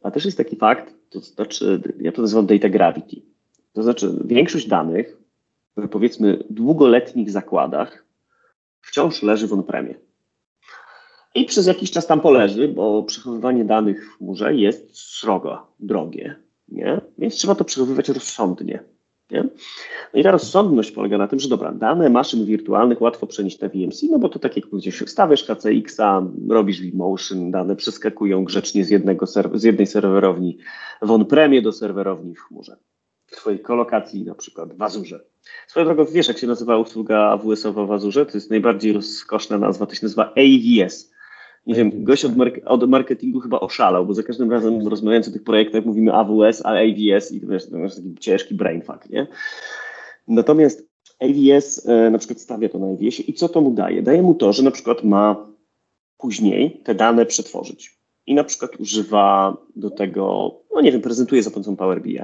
a 0.03 0.11
też 0.11 0.25
jest 0.25 0.37
taki 0.37 0.57
fakt, 0.57 0.95
to 1.11 1.21
znaczy, 1.21 1.83
ja 2.01 2.13
to 2.13 2.23
nazywam 2.23 2.47
data 2.47 2.69
gravity. 2.69 3.23
To 3.73 3.83
znaczy, 3.83 4.19
większość 4.25 4.69
danych 4.69 5.17
w 5.77 5.89
powiedzmy 5.89 6.45
długoletnich 6.51 7.31
zakładach 7.31 8.05
wciąż 8.81 9.23
leży 9.23 9.47
w 9.47 9.53
on-premie. 9.53 9.95
I 11.35 11.45
przez 11.45 11.67
jakiś 11.67 11.91
czas 11.91 12.07
tam 12.07 12.21
poleży, 12.21 12.69
bo 12.69 13.03
przechowywanie 13.03 13.65
danych 13.65 14.07
w 14.07 14.19
chmurze 14.19 14.55
jest 14.55 14.97
srogo, 14.97 15.67
drogie. 15.81 16.37
Nie? 16.69 17.01
Więc 17.19 17.35
trzeba 17.35 17.55
to 17.55 17.65
przechowywać 17.65 18.09
rozsądnie. 18.09 18.85
Nie? 19.31 19.43
No 20.15 20.21
i 20.21 20.23
ta 20.23 20.31
rozsądność 20.31 20.91
polega 20.91 21.19
na 21.19 21.29
tym, 21.29 21.41
że 21.41 21.49
dobra, 21.49 21.73
dane 21.73 22.11
maszyn 22.11 22.45
wirtualnych 22.45 23.01
łatwo 23.01 23.27
przenieść 23.27 23.61
na 23.61 23.69
VMC, 23.69 24.07
no 24.11 24.19
bo 24.19 24.29
to 24.29 24.39
tak 24.39 24.57
jak 24.57 24.67
gdzieś 24.67 24.99
wstawiasz 24.99 25.45
KCX-a, 25.45 26.23
robisz 26.49 26.81
vMotion, 26.81 27.51
dane 27.51 27.77
przeskakują 27.77 28.45
grzecznie 28.45 28.85
z, 28.85 28.91
jednego 28.91 29.27
z 29.55 29.65
jednej 29.65 29.87
serwerowni 29.87 30.59
w 31.03 31.11
on-premie 31.11 31.63
do 31.63 31.73
serwerowni 31.73 32.35
w 32.35 32.41
chmurze. 32.41 32.77
W 33.27 33.37
twojej 33.37 33.61
kolokacji 33.61 34.25
na 34.25 34.35
przykład 34.35 34.77
w 34.77 34.83
Azurze. 34.83 35.21
Swoją 35.67 35.87
drogą, 35.87 36.05
wiesz 36.05 36.29
jak 36.29 36.39
się 36.39 36.47
nazywa 36.47 36.79
usługa 36.79 37.19
AWS-owa 37.19 37.87
w 37.87 37.93
Azurze? 37.93 38.27
To 38.27 38.33
jest 38.35 38.51
najbardziej 38.51 38.93
rozkoszna 38.93 39.59
nazwa, 39.59 39.87
to 39.87 39.95
się 39.95 40.01
nazywa 40.03 40.33
AVS 40.33 41.11
nie 41.69 41.75
wiem, 41.75 42.05
gość 42.05 42.25
od, 42.25 42.33
od, 42.65 42.91
marketingu 42.91 43.41
chyba 43.41 43.61
oszalał, 43.61 44.07
bo 44.07 44.15
za 44.15 44.23
każdym 44.23 44.53
razem 44.53 44.89
rozmawiając 44.89 45.29
o 45.29 45.33
tych 45.33 45.45
projektach 45.45 45.85
mówimy 45.85 46.13
AWS, 46.13 46.63
a 46.65 46.69
AWS 46.69 47.33
i 47.33 47.41
to 47.41 47.47
wiesz, 47.47 47.71
to 47.71 47.79
jest 47.79 47.97
taki 47.97 48.15
ciężki 48.15 48.55
brainfuck, 48.55 49.11
nie? 49.11 49.27
Natomiast 50.29 50.89
AWS 51.21 51.87
e, 51.89 52.11
na 52.11 52.19
przykład 52.19 52.41
stawia 52.41 52.69
to 52.69 52.79
na 52.79 52.87
AWS 52.87 53.29
i 53.29 53.35
co 53.35 53.49
to 53.49 53.61
mu 53.61 53.71
daje? 53.71 54.03
Daje 54.03 54.23
mu 54.23 54.35
to, 54.35 54.53
że 54.53 54.63
na 54.63 54.71
przykład 54.71 55.05
ma 55.05 55.47
później 56.19 56.81
te 56.85 56.95
dane 56.95 57.27
przetworzyć 57.27 57.99
i 58.27 58.35
na 58.35 58.45
przykład 58.45 58.81
używa 58.81 59.57
do 59.77 59.91
tego, 59.91 60.55
no 60.75 60.81
nie 60.81 60.93
wiem, 60.93 61.01
prezentuje 61.01 61.43
za 61.43 61.51
pomocą 61.51 61.77
Power 61.77 62.03
BI. 62.03 62.21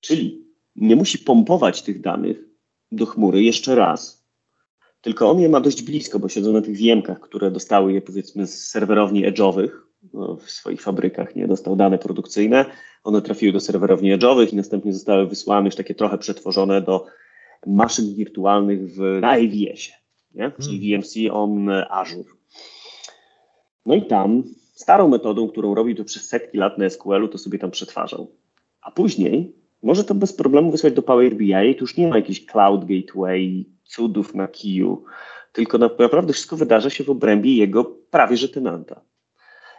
Czyli 0.00 0.46
nie 0.76 0.96
musi 0.96 1.18
pompować 1.18 1.82
tych 1.82 2.00
danych 2.00 2.44
do 2.92 3.06
chmury 3.06 3.42
jeszcze 3.42 3.74
raz, 3.74 4.15
tylko 5.00 5.30
on 5.30 5.40
je 5.40 5.48
ma 5.48 5.60
dość 5.60 5.82
blisko, 5.82 6.18
bo 6.18 6.28
siedzą 6.28 6.52
na 6.52 6.62
tych 6.62 6.76
wiemkach, 6.76 7.20
które 7.20 7.50
dostały 7.50 7.92
je 7.92 8.02
powiedzmy 8.02 8.46
z 8.46 8.68
serwerowni 8.68 9.26
edge'owych 9.32 9.70
no, 10.12 10.36
w 10.36 10.50
swoich 10.50 10.82
fabrykach, 10.82 11.36
nie 11.36 11.48
dostał 11.48 11.76
dane 11.76 11.98
produkcyjne, 11.98 12.64
one 13.04 13.22
trafiły 13.22 13.52
do 13.52 13.60
serwerowni 13.60 14.18
edge'owych 14.18 14.52
i 14.52 14.56
następnie 14.56 14.92
zostały 14.92 15.26
wysłane 15.26 15.66
już 15.66 15.76
takie 15.76 15.94
trochę 15.94 16.18
przetworzone 16.18 16.82
do 16.82 17.06
maszyn 17.66 18.14
wirtualnych 18.14 18.94
w, 18.94 19.18
na 19.20 19.30
AWS-ie, 19.30 19.96
nie? 20.34 20.52
czyli 20.62 20.96
VMC 20.96 21.14
on 21.32 21.70
Azure. 21.90 22.30
No 23.86 23.94
i 23.94 24.02
tam 24.02 24.42
starą 24.74 25.08
metodą, 25.08 25.48
którą 25.48 25.74
robił 25.74 25.96
to 25.96 26.04
przez 26.04 26.28
setki 26.28 26.58
lat 26.58 26.78
na 26.78 26.90
SQL-u, 26.90 27.28
to 27.28 27.38
sobie 27.38 27.58
tam 27.58 27.70
przetwarzał. 27.70 28.30
A 28.80 28.90
później 28.90 29.52
może 29.86 30.04
to 30.04 30.14
bez 30.14 30.32
problemu 30.32 30.70
wysłać 30.70 30.92
do 30.92 31.02
Power 31.02 31.36
BI, 31.36 31.74
tu 31.74 31.84
już 31.84 31.96
nie 31.96 32.08
ma 32.08 32.16
jakichś 32.16 32.46
cloud 32.46 32.84
gateway, 32.84 33.64
cudów 33.84 34.34
na 34.34 34.48
kiju, 34.48 35.04
tylko 35.52 35.78
naprawdę 35.78 36.32
wszystko 36.32 36.56
wydarza 36.56 36.90
się 36.90 37.04
w 37.04 37.10
obrębie 37.10 37.56
jego 37.56 37.84
prawie 37.84 38.36
że 38.36 38.48
tenanta. 38.48 39.00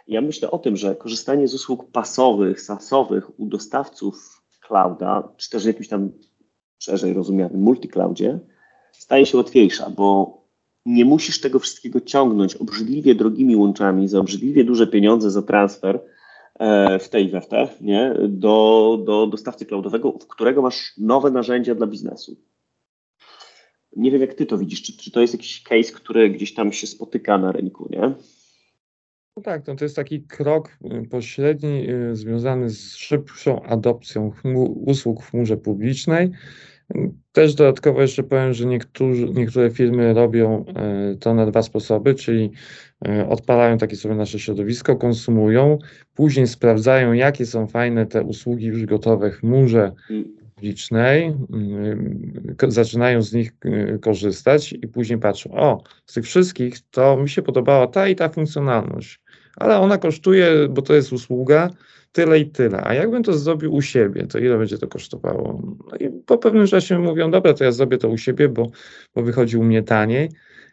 Ja 0.06 0.20
myślę 0.20 0.50
o 0.50 0.58
tym, 0.58 0.76
że 0.76 0.96
korzystanie 0.96 1.48
z 1.48 1.54
usług 1.54 1.90
pasowych, 1.90 2.60
sasowych 2.60 3.40
u 3.40 3.46
dostawców 3.46 4.42
clouda, 4.60 5.28
czy 5.36 5.50
też 5.50 5.64
jakimś 5.64 5.88
tam 5.88 6.10
szerzej 6.78 7.12
rozumianym 7.12 7.60
multicloudzie, 7.60 8.38
staje 8.92 9.26
się 9.26 9.36
łatwiejsza, 9.36 9.90
bo 9.90 10.38
nie 10.86 11.04
musisz 11.04 11.40
tego 11.40 11.58
wszystkiego 11.58 12.00
ciągnąć 12.00 12.54
obrzydliwie 12.54 13.14
drogimi 13.14 13.56
łączami 13.56 14.08
za 14.08 14.18
obrzydliwie 14.18 14.64
duże 14.64 14.86
pieniądze 14.86 15.30
za 15.30 15.42
transfer 15.42 16.00
w 17.00 17.08
tej 17.08 17.30
we 17.30 17.40
w 17.40 17.48
te, 17.48 17.68
nie? 17.80 18.14
Do, 18.28 18.98
do 19.06 19.26
dostawcy 19.26 19.66
cloudowego, 19.66 20.12
w 20.12 20.26
którego 20.26 20.62
masz 20.62 20.92
nowe 20.98 21.30
narzędzia 21.30 21.74
dla 21.74 21.86
biznesu. 21.86 22.36
Nie 23.96 24.10
wiem, 24.10 24.20
jak 24.20 24.34
ty 24.34 24.46
to 24.46 24.58
widzisz, 24.58 24.82
czy, 24.82 24.96
czy 24.96 25.10
to 25.10 25.20
jest 25.20 25.34
jakiś 25.34 25.62
case, 25.62 25.92
który 25.92 26.30
gdzieś 26.30 26.54
tam 26.54 26.72
się 26.72 26.86
spotyka 26.86 27.38
na 27.38 27.52
rynku, 27.52 27.88
nie? 27.90 28.14
No 29.36 29.42
tak, 29.42 29.66
no 29.66 29.76
to 29.76 29.84
jest 29.84 29.96
taki 29.96 30.22
krok 30.22 30.78
y, 30.84 31.08
pośredni 31.08 31.90
y, 31.90 32.16
związany 32.16 32.70
z 32.70 32.96
szybszą 32.96 33.62
adopcją 33.62 34.32
usług 34.86 35.22
w 35.22 35.30
chmurze 35.30 35.56
publicznej. 35.56 36.30
Też 37.32 37.54
dodatkowo 37.54 38.02
jeszcze 38.02 38.22
powiem, 38.22 38.52
że 38.52 38.66
niektóre 39.34 39.70
firmy 39.70 40.14
robią 40.14 40.64
y, 41.12 41.16
to 41.16 41.34
na 41.34 41.46
dwa 41.46 41.62
sposoby, 41.62 42.14
czyli 42.14 42.50
odpalają 43.28 43.78
takie 43.78 43.96
sobie 43.96 44.14
nasze 44.14 44.38
środowisko, 44.38 44.96
konsumują, 44.96 45.78
później 46.14 46.46
sprawdzają, 46.46 47.12
jakie 47.12 47.46
są 47.46 47.66
fajne 47.66 48.06
te 48.06 48.22
usługi 48.22 48.66
już 48.66 48.86
gotowe 48.86 49.30
w 49.30 49.34
chmurze 49.34 49.92
mm 50.10 50.38
publicznej, 50.58 51.34
y, 52.62 52.70
zaczynają 52.70 53.22
z 53.22 53.32
nich 53.32 53.52
y, 53.64 53.98
korzystać 54.02 54.72
i 54.72 54.88
później 54.88 55.18
patrzą, 55.18 55.50
o, 55.52 55.82
z 56.06 56.14
tych 56.14 56.24
wszystkich 56.24 56.74
to 56.90 57.16
mi 57.16 57.28
się 57.28 57.42
podobała 57.42 57.86
ta 57.86 58.08
i 58.08 58.16
ta 58.16 58.28
funkcjonalność, 58.28 59.20
ale 59.56 59.78
ona 59.78 59.98
kosztuje, 59.98 60.68
bo 60.70 60.82
to 60.82 60.94
jest 60.94 61.12
usługa, 61.12 61.70
tyle 62.12 62.38
i 62.38 62.50
tyle. 62.50 62.80
A 62.84 62.94
jakbym 62.94 63.22
to 63.22 63.32
zrobił 63.32 63.74
u 63.74 63.82
siebie, 63.82 64.26
to 64.26 64.38
ile 64.38 64.58
będzie 64.58 64.78
to 64.78 64.88
kosztowało? 64.88 65.62
No 65.90 65.96
i 65.96 66.10
po 66.26 66.38
pewnym 66.38 66.66
czasie 66.66 66.98
mówią, 66.98 67.30
dobra, 67.30 67.54
to 67.54 67.64
ja 67.64 67.72
zrobię 67.72 67.98
to 67.98 68.08
u 68.08 68.18
siebie, 68.18 68.48
bo, 68.48 68.70
bo 69.14 69.22
wychodzi 69.22 69.56
u 69.56 69.64
mnie 69.64 69.82
taniej. 69.82 70.28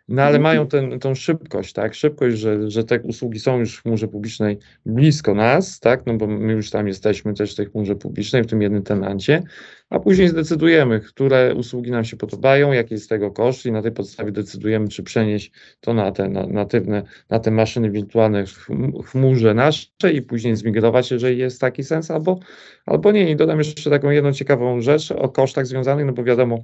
No 0.08 0.22
ale 0.22 0.40
mają 0.40 0.62
mhm. 0.62 0.90
ten, 0.90 1.00
tą 1.00 1.16
szybkość, 1.16 1.74
tak? 1.74 1.94
Szybkość, 1.94 2.38
że, 2.38 2.72
że 2.72 2.84
te 2.84 3.00
usługi 3.00 3.40
są 3.40 3.60
już 3.60 3.78
w 3.78 3.82
chmurze 3.84 4.08
publicznej 4.08 4.58
blisko 4.86 5.34
nas, 5.34 5.80
tak? 5.80 6.06
No 6.06 6.14
bo 6.14 6.28
my 6.28 6.54
już 6.54 6.70
tam 6.70 6.88
jesteśmy 6.88 7.34
też 7.34 7.54
w 7.54 7.56
tej 7.56 7.66
chmurze 7.66 7.96
publicznej, 7.96 8.44
w 8.44 8.48
tym 8.48 8.62
jednym 8.62 8.84
tenancie, 8.84 9.44
a 9.90 10.00
później 10.00 10.28
zdecydujemy, 10.28 11.00
które 11.00 11.56
usługi 11.56 11.92
nam 11.92 12.06
się 12.06 12.18
podobają, 12.18 12.72
jaki 12.72 12.94
jest 12.94 13.10
tego 13.10 13.32
koszt 13.32 13.66
i 13.66 13.72
na 13.72 13.82
tej 13.82 13.92
podstawie 13.92 14.32
decydujemy, 14.32 14.88
czy 14.88 15.04
przenieść 15.04 15.52
to 15.80 15.94
na 15.94 16.12
te 16.12 16.30
na, 16.30 16.48
natywne, 16.48 17.04
na 17.30 17.40
te 17.40 17.52
maszyny 17.52 17.92
wirtualne 17.92 18.46
w 18.46 18.68
chmurze 19.06 19.54
naszej 19.54 20.16
i 20.16 20.22
później 20.22 20.56
zmigrować, 20.56 21.12
jeżeli 21.12 21.38
jest 21.38 21.62
taki 21.62 21.84
sens, 21.84 22.12
albo, 22.12 22.40
albo 22.86 23.12
nie. 23.12 23.32
I 23.32 23.36
dodam 23.36 23.58
jeszcze 23.58 23.90
taką 23.90 24.10
jedną 24.10 24.32
ciekawą 24.32 24.82
rzecz 24.82 25.12
o 25.12 25.30
kosztach 25.30 25.68
związanych, 25.68 26.06
no 26.06 26.14
bo 26.14 26.24
wiadomo, 26.24 26.64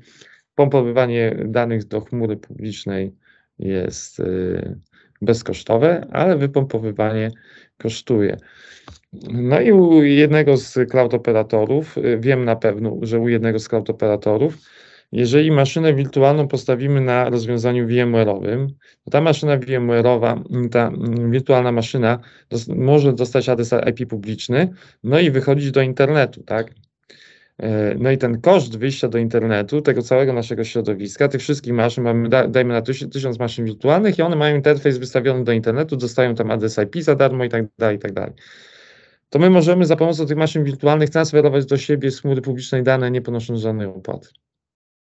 pompowywanie 0.56 1.36
danych 1.46 1.88
do 1.88 2.02
chmury 2.02 2.38
publicznej 2.38 3.21
jest 3.62 4.20
y, 4.20 4.80
bezkosztowe, 5.22 6.08
ale 6.12 6.38
wypompowywanie 6.38 7.32
kosztuje. 7.78 8.38
No 9.34 9.62
i 9.62 9.72
u 9.72 10.04
jednego 10.04 10.58
z 10.58 10.74
cloud 10.90 11.14
operatorów, 11.14 11.98
y, 11.98 12.20
wiem 12.20 12.46
na 12.46 12.56
pewno, 12.56 12.98
że 13.02 13.20
u 13.20 13.30
jednego 13.30 13.60
z 13.60 13.68
cloud 13.68 13.90
operatorów, 13.90 14.58
jeżeli 15.12 15.52
maszynę 15.52 15.94
wirtualną 15.94 16.48
postawimy 16.48 17.02
na 17.02 17.30
rozwiązaniu 17.30 17.88
VMware'owym, 17.88 18.68
to 19.06 19.12
ta 19.12 19.22
maszyna 19.22 19.58
VMware'owa, 19.58 20.44
ta 20.72 20.92
wirtualna 21.30 21.72
maszyna 21.72 22.20
dos 22.50 22.68
może 22.68 23.14
dostać 23.14 23.50
adres 23.50 23.74
IP 23.90 24.10
publiczny, 24.10 24.70
no 25.04 25.20
i 25.20 25.32
wychodzić 25.32 25.72
do 25.72 25.82
internetu, 25.82 26.44
tak? 26.44 26.74
E, 27.62 27.96
no 28.00 28.12
i 28.12 28.18
ten 28.18 28.42
koszt 28.42 28.78
wyjścia 28.78 29.08
do 29.08 29.18
internetu, 29.18 29.82
tego 29.82 30.02
całego 30.02 30.34
naszego 30.34 30.64
środowiska, 30.64 31.28
tych 31.28 31.42
wszystkich 31.42 31.74
maszyn, 31.74 32.04
mamy, 32.04 32.30
dajmy 32.30 32.74
na 32.74 32.82
tysiąc 32.82 33.40
maszyn 33.40 33.66
wirtualnych 33.66 34.20
i 34.20 34.22
one 34.22 34.36
mają 34.36 34.56
interfejs 34.56 34.98
wystawiony 34.98 35.44
do 35.44 35.52
internetu, 35.52 35.98
dostają 35.98 36.36
tam 36.36 36.52
adres 36.52 36.78
IP 36.78 37.04
za 37.04 37.16
darmo 37.16 37.44
i 37.44 37.50
tak 37.50 37.66
dalej, 37.78 37.96
i 37.96 38.00
tak 38.00 38.14
dalej. 38.14 38.34
To 39.30 39.40
my 39.40 39.50
możemy 39.50 39.86
za 39.86 39.96
pomocą 39.96 40.26
tych 40.26 40.38
maszyn 40.38 40.64
wirtualnych 40.64 41.10
transferować 41.10 41.66
do 41.66 41.78
siebie 41.78 42.12
z 42.12 42.22
chmury 42.22 42.42
publicznej 42.42 42.84
dane, 42.84 43.12
nie 43.12 43.22
ponosząc 43.22 43.60
żadnej 43.60 43.88
opłaty. 43.88 44.28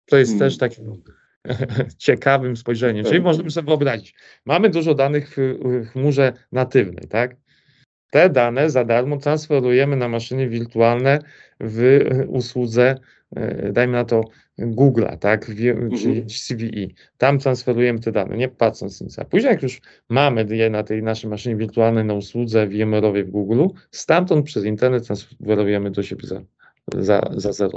To 0.06 0.16
jest 0.16 0.30
hmm. 0.30 0.50
też 0.50 0.58
takim 0.58 1.02
ciekawym 1.98 2.56
spojrzeniem. 2.56 3.04
Czyli 3.04 3.20
możemy 3.20 3.50
sobie 3.50 3.66
wyobrazić, 3.66 4.14
mamy 4.44 4.70
dużo 4.70 4.94
danych 4.94 5.36
w 5.64 5.86
chmurze 5.86 6.32
natywnej, 6.52 7.08
tak? 7.08 7.36
Te 8.14 8.28
dane 8.28 8.70
za 8.70 8.84
darmo 8.84 9.16
transferujemy 9.16 9.96
na 9.96 10.08
maszyny 10.08 10.48
wirtualne 10.48 11.18
w 11.60 12.00
usłudze, 12.28 12.98
e, 13.36 13.72
dajmy 13.72 13.92
na 13.92 14.04
to 14.04 14.24
Google'a, 14.58 15.18
tak, 15.18 15.46
czyli 15.46 15.68
mhm. 15.68 16.26
CVE. 16.26 16.86
Tam 17.18 17.38
transferujemy 17.38 17.98
te 17.98 18.12
dane, 18.12 18.36
nie 18.36 18.48
patrząc 18.48 19.00
nic. 19.00 19.18
A 19.18 19.24
później 19.24 19.50
jak 19.50 19.62
już 19.62 19.80
mamy 20.08 20.46
je 20.56 20.70
na 20.70 20.82
tej 20.82 21.02
naszej 21.02 21.30
maszynie 21.30 21.56
wirtualnej 21.56 22.04
na 22.04 22.14
usłudze 22.14 22.66
VMware'owej 22.66 23.24
w 23.24 23.30
Google, 23.30 23.66
stamtąd 23.90 24.46
przez 24.46 24.64
internet 24.64 25.06
transferujemy 25.06 25.90
do 25.90 26.02
siebie 26.02 26.28
za, 26.98 27.20
za, 27.36 27.52
za. 27.52 27.68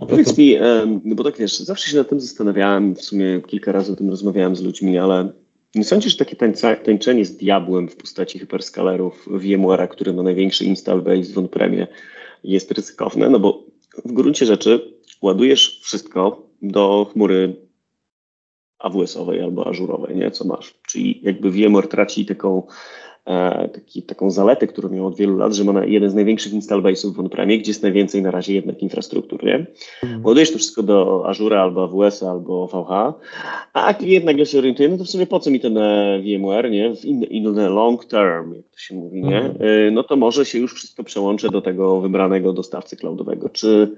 A 0.00 0.06
powiedz 0.06 0.38
mi, 0.38 0.58
bo 1.04 1.24
tak 1.24 1.36
wiesz, 1.38 1.58
zawsze 1.58 1.90
się 1.90 1.96
nad 1.96 2.08
tym 2.08 2.20
zastanawiałem, 2.20 2.94
w 2.94 3.02
sumie 3.02 3.40
kilka 3.46 3.72
razy 3.72 3.92
o 3.92 3.96
tym 3.96 4.10
rozmawiałem 4.10 4.56
z 4.56 4.62
ludźmi, 4.62 4.98
ale 4.98 5.32
nie 5.76 5.84
sądzisz, 5.84 6.12
że 6.12 6.18
takie 6.18 6.36
tańca, 6.36 6.76
tańczenie 6.76 7.24
z 7.24 7.36
diabłem 7.36 7.88
w 7.88 7.96
postaci 7.96 8.38
hyperskalerów 8.38 9.28
VMware'a, 9.28 9.88
który 9.88 10.12
ma 10.12 10.22
największy 10.22 10.64
install 10.64 11.02
base 11.02 11.32
w 11.32 11.38
on-premie, 11.38 11.86
jest 12.44 12.70
ryzykowne? 12.70 13.30
No 13.30 13.38
bo 13.38 13.64
w 14.04 14.12
gruncie 14.12 14.46
rzeczy 14.46 14.98
ładujesz 15.22 15.80
wszystko 15.82 16.48
do 16.62 17.10
chmury 17.12 17.56
AWS-owej 18.78 19.42
albo 19.42 19.66
ażurowej, 19.66 20.16
nie? 20.16 20.30
Co 20.30 20.44
masz. 20.44 20.74
Czyli 20.88 21.20
jakby 21.22 21.50
VMware 21.50 21.88
traci 21.88 22.26
taką 22.26 22.66
taki, 23.72 24.02
taką 24.02 24.30
zaletę, 24.30 24.66
którą 24.66 24.88
miał 24.88 25.06
od 25.06 25.16
wielu 25.16 25.36
lat, 25.36 25.54
że 25.54 25.64
ma 25.64 25.84
jeden 25.84 26.10
z 26.10 26.14
największych 26.14 26.52
install 26.52 26.82
base'ów 26.82 27.12
w 27.12 27.20
on-premie, 27.20 27.58
gdzie 27.58 27.70
jest 27.70 27.82
najwięcej 27.82 28.22
na 28.22 28.30
razie 28.30 28.54
jednak 28.54 28.82
infrastruktur, 28.82 29.44
nie? 29.44 29.66
Mhm. 30.02 30.26
Ładujesz 30.26 30.52
to 30.52 30.58
wszystko 30.58 30.82
do 30.82 31.28
Azure 31.28 31.60
albo 31.60 31.84
AWS 31.84 32.22
albo 32.22 32.66
VH, 32.66 33.20
a 33.72 33.94
klient 33.94 34.24
nagle 34.24 34.46
się 34.46 34.58
orientuje, 34.58 34.88
no 34.88 34.98
to 34.98 35.04
w 35.04 35.10
sumie 35.10 35.26
po 35.26 35.40
co 35.40 35.50
mi 35.50 35.60
ten 35.60 35.78
e, 35.78 36.20
VMware, 36.22 36.70
nie? 36.70 36.94
W 36.94 37.04
in, 37.04 37.22
in 37.22 37.54
the 37.54 37.68
long 37.68 38.04
term, 38.04 38.54
jak 38.54 38.68
to 38.72 38.78
się 38.78 38.94
mówi, 38.94 39.22
nie? 39.22 39.40
Mhm. 39.40 39.56
E, 39.60 39.90
no 39.90 40.02
to 40.02 40.16
może 40.16 40.44
się 40.44 40.58
już 40.58 40.74
wszystko 40.74 41.04
przełączę 41.04 41.48
do 41.48 41.62
tego 41.62 42.00
wybranego 42.00 42.52
dostawcy 42.52 42.96
cloudowego. 42.96 43.48
Czy 43.48 43.96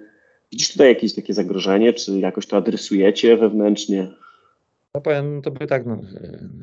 widzisz 0.52 0.72
tutaj 0.72 0.88
jakieś 0.88 1.14
takie 1.14 1.34
zagrożenie, 1.34 1.92
czy 1.92 2.18
jakoś 2.18 2.46
to 2.46 2.56
adresujecie 2.56 3.36
wewnętrznie? 3.36 4.08
No 4.94 5.00
powiem 5.00 5.40
by 5.58 5.66
tak, 5.66 5.86
no, 5.86 6.00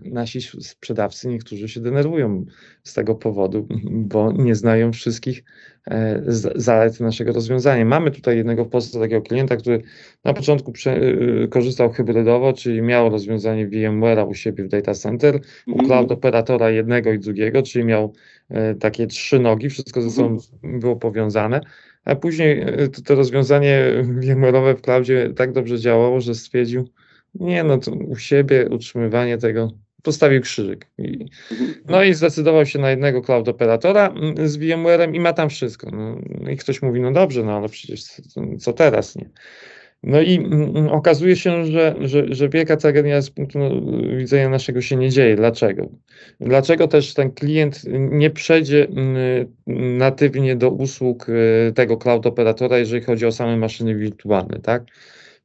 nasi 0.02 0.42
sprzedawcy 0.42 1.28
niektórzy 1.28 1.70
się 1.70 1.80
denerwują 1.82 2.46
z 2.84 2.94
tego 2.94 3.16
powodu, 3.16 3.68
bo 3.92 4.32
nie 4.32 4.56
znają 4.56 4.92
wszystkich 4.92 5.44
e, 5.88 6.22
zalet 6.56 7.00
naszego 7.00 7.34
rozwiązania. 7.34 7.86
Mamy 7.86 8.12
tutaj 8.12 8.38
jednego 8.38 8.66
w 8.66 8.70
Polsce 8.70 9.00
takiego 9.00 9.22
klienta, 9.22 9.56
który 9.56 9.82
na 10.24 10.34
początku 10.34 10.72
prze, 10.72 10.96
e, 10.96 11.48
korzystał 11.48 11.92
hybrydowo, 11.92 12.54
czyli 12.54 12.82
miał 12.82 13.10
rozwiązanie 13.10 13.68
VMware'a 13.68 14.28
u 14.28 14.34
siebie 14.34 14.64
w 14.64 14.68
data 14.68 14.94
center, 14.94 15.36
u 15.68 15.72
mhm. 15.72 15.88
cloud 15.88 16.12
operatora 16.12 16.70
jednego 16.70 17.14
i 17.14 17.20
drugiego, 17.20 17.64
czyli 17.64 17.86
miał 17.86 18.14
e, 18.50 18.76
takie 18.76 19.08
trzy 19.08 19.40
nogi, 19.40 19.70
wszystko 19.70 20.02
ze 20.02 20.10
sobą 20.10 20.30
mhm. 20.30 20.80
było 20.80 20.96
powiązane, 20.96 21.62
a 22.06 22.16
później 22.16 22.66
to, 22.94 23.02
to 23.02 23.16
rozwiązanie 23.16 24.04
VMware'owe 24.04 24.78
w 24.78 24.82
cloudzie 24.82 25.34
tak 25.36 25.52
dobrze 25.52 25.80
działało, 25.80 26.22
że 26.22 26.36
stwierdził, 26.36 26.90
nie, 27.40 27.64
no 27.64 27.78
to 27.78 27.92
u 27.92 28.16
siebie 28.16 28.70
utrzymywanie 28.70 29.38
tego 29.38 29.72
postawił 30.04 30.42
krzyżyk. 30.42 30.88
I, 30.98 31.26
mhm. 31.52 31.74
no 31.90 32.04
i 32.04 32.14
zdecydował 32.14 32.66
się 32.66 32.80
na 32.80 32.90
jednego 32.90 33.22
cloud 33.22 33.48
operatora 33.48 34.08
mm, 34.08 34.48
z 34.48 34.58
VMware'em 34.58 35.16
i 35.16 35.20
ma 35.20 35.34
tam 35.34 35.50
wszystko. 35.50 35.92
No, 35.92 36.20
no, 36.42 36.50
I 36.50 36.58
ktoś 36.58 36.82
mówi, 36.82 37.02
no 37.02 37.12
dobrze, 37.12 37.44
no 37.44 37.58
ale 37.58 37.70
przecież 37.70 38.04
co 38.60 38.74
teraz, 38.74 39.16
nie? 39.16 39.30
No 40.04 40.22
i 40.22 40.36
mm, 40.36 40.64
mm, 40.64 40.88
okazuje 40.90 41.36
się, 41.36 41.66
że, 41.66 41.96
że, 42.00 42.26
że 42.30 42.50
wielka 42.50 42.78
tragedia 42.78 43.22
z 43.22 43.30
punktu 43.30 43.60
widzenia 44.18 44.50
naszego 44.50 44.82
się 44.82 44.96
nie 44.96 45.10
dzieje. 45.10 45.36
Dlaczego? 45.36 45.90
Dlaczego 46.40 46.88
też 46.88 47.14
ten 47.14 47.32
klient 47.32 47.82
nie 48.12 48.30
przejdzie 48.30 48.88
natywnie 49.98 50.56
do 50.56 50.70
usług 50.70 51.30
y, 51.30 51.74
tego 51.76 51.98
cloud 51.98 52.26
operatora, 52.26 52.78
jeżeli 52.78 53.04
chodzi 53.04 53.26
o 53.26 53.32
same 53.32 53.58
maszyny 53.58 53.96
wirtualne, 53.96 54.60
tak? 54.60 54.84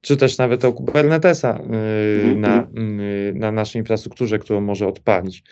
Czy 0.01 0.17
też 0.17 0.39
nawet 0.39 0.65
o 0.65 0.73
Kubernetesa 0.73 1.59
y, 1.59 1.63
mhm. 2.25 2.41
na, 2.41 2.63
y, 2.63 3.33
na 3.35 3.53
naszej 3.53 3.81
infrastrukturze, 3.81 4.39
którą 4.39 4.61
może 4.61 4.87
odpalić. 4.87 5.43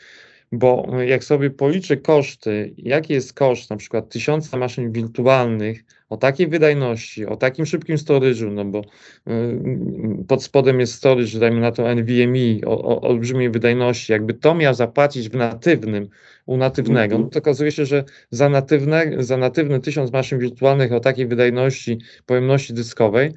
bo 0.53 0.87
jak 1.07 1.25
sobie 1.25 1.51
policzę 1.51 1.97
koszty, 1.97 2.75
jaki 2.77 3.13
jest 3.13 3.33
koszt 3.33 3.71
na 3.71 3.77
przykład 3.77 4.09
tysiąca 4.09 4.57
maszyn 4.57 4.93
wirtualnych 4.93 5.85
o 6.09 6.17
takiej 6.17 6.49
wydajności, 6.49 7.27
o 7.27 7.37
takim 7.37 7.67
szybkim 7.67 7.97
storage'u, 7.97 8.53
no 8.53 8.65
bo 8.65 8.83
y, 9.29 10.25
pod 10.29 10.43
spodem 10.43 10.81
jest 10.81 10.95
storage, 10.95 11.39
dajmy 11.39 11.61
na 11.61 11.73
to 11.73 11.95
NVMe, 11.95 12.67
o, 12.67 12.83
o 12.83 13.01
olbrzymiej 13.01 13.51
wydajności, 13.51 14.13
jakby 14.13 14.35
to 14.35 14.55
miał 14.55 14.75
zapłacić 14.75 15.29
w 15.29 15.35
natywnym, 15.35 16.09
u 16.47 16.57
natywnego, 16.57 17.19
no 17.19 17.29
to 17.29 17.39
okazuje 17.39 17.73
się, 17.73 17.87
że 17.87 18.05
za, 18.31 18.49
natywne, 18.49 19.13
za 19.19 19.37
natywny 19.37 19.81
tysiąc 19.81 20.13
maszyn 20.13 20.39
wirtualnych 20.39 20.93
o 20.93 21.01
takiej 21.01 21.27
wydajności, 21.27 21.99
pojemności 22.27 22.75
dyskowej, 22.75 23.33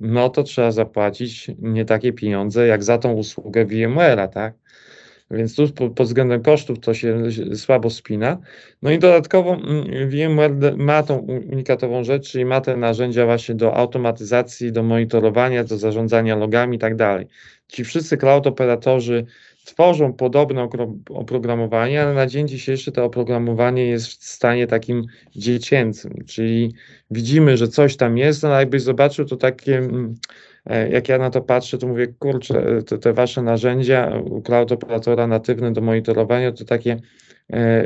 no 0.00 0.28
to 0.28 0.42
trzeba 0.42 0.72
zapłacić 0.72 1.50
nie 1.58 1.84
takie 1.84 2.12
pieniądze 2.12 2.66
jak 2.66 2.84
za 2.84 2.98
tą 2.98 3.12
usługę 3.12 3.66
VMware'a, 3.66 4.28
tak? 4.28 4.54
Więc 5.30 5.56
tu 5.56 5.68
pod 5.94 6.06
względem 6.06 6.42
kosztów 6.42 6.80
to 6.80 6.94
się 6.94 7.22
słabo 7.54 7.90
spina. 7.90 8.38
No 8.82 8.90
i 8.90 8.98
dodatkowo 8.98 9.54
mm, 9.54 10.10
VMware 10.10 10.76
ma 10.76 11.02
tą 11.02 11.18
unikatową 11.52 12.04
rzecz, 12.04 12.30
czyli 12.30 12.44
ma 12.44 12.60
te 12.60 12.76
narzędzia 12.76 13.24
właśnie 13.24 13.54
do 13.54 13.74
automatyzacji, 13.74 14.72
do 14.72 14.82
monitorowania, 14.82 15.64
do 15.64 15.78
zarządzania 15.78 16.36
logami 16.36 16.76
i 16.76 16.78
tak 16.78 16.96
dalej. 16.96 17.26
Ci 17.68 17.84
wszyscy 17.84 18.16
cloud 18.16 18.46
operatorzy 18.46 19.26
tworzą 19.66 20.12
podobne 20.12 20.68
oprogramowanie, 21.10 22.02
ale 22.02 22.14
na 22.14 22.26
dzień 22.26 22.48
dzisiejszy 22.48 22.92
to 22.92 23.04
oprogramowanie 23.04 23.86
jest 23.86 24.06
w 24.06 24.24
stanie 24.24 24.66
takim 24.66 25.06
dziecięcym, 25.36 26.24
czyli 26.26 26.74
widzimy, 27.10 27.56
że 27.56 27.68
coś 27.68 27.96
tam 27.96 28.18
jest, 28.18 28.42
no 28.42 28.48
ale 28.48 28.58
jakbyś 28.58 28.82
zobaczył 28.82 29.24
to 29.24 29.36
takie 29.36 29.78
mm, 29.78 30.14
E, 30.66 30.88
jak 30.88 31.08
ja 31.08 31.18
na 31.18 31.30
to 31.30 31.40
patrzę, 31.40 31.78
to 31.78 31.86
mówię, 31.86 32.06
kurczę, 32.06 32.82
te, 32.82 32.98
te 32.98 33.12
wasze 33.12 33.42
narzędzia 33.42 34.22
cloud 34.44 34.72
operatora 34.72 35.26
natywne 35.26 35.72
do 35.72 35.80
monitorowania 35.80 36.52
to 36.52 36.64
takie 36.64 36.92
e, 36.92 37.25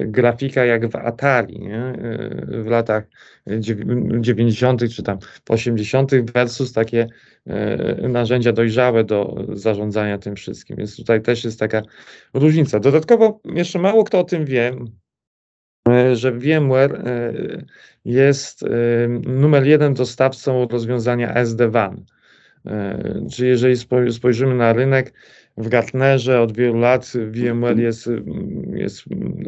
grafika 0.00 0.64
jak 0.64 0.88
w 0.88 0.96
Atari, 0.96 1.60
nie? 1.60 1.78
E, 1.78 2.62
w 2.62 2.66
latach 2.66 3.04
90. 4.20 4.94
czy 4.94 5.02
tam 5.02 5.18
80. 5.48 6.14
versus 6.14 6.72
takie 6.72 7.06
narzędzia 8.08 8.52
dojrzałe 8.52 9.04
do 9.04 9.44
zarządzania 9.52 10.18
tym 10.18 10.36
wszystkim. 10.36 10.76
Więc 10.76 10.96
tutaj 10.96 11.22
też 11.22 11.44
jest 11.44 11.60
taka 11.60 11.82
różnica. 12.34 12.80
Dodatkowo 12.80 13.40
jeszcze 13.44 13.78
mało 13.78 14.04
kto 14.04 14.18
o 14.18 14.24
tym 14.24 14.44
wie, 14.44 14.72
że 16.12 16.32
VMware 16.32 17.02
jest 18.04 18.64
numer 19.26 19.66
jeden 19.66 19.94
dostawcą 19.94 20.68
rozwiązania 20.68 21.34
SD-WAN. 21.34 22.04
E, 22.66 22.98
czy 23.32 23.46
jeżeli 23.46 23.76
spojrzymy 24.12 24.54
na 24.54 24.72
rynek, 24.72 25.12
w 25.60 25.68
Gartnerze 25.68 26.40
od 26.40 26.56
wielu 26.56 26.80
lat 26.80 27.12
VMware 27.30 27.78
jest, 27.78 28.10
jest 28.72 29.04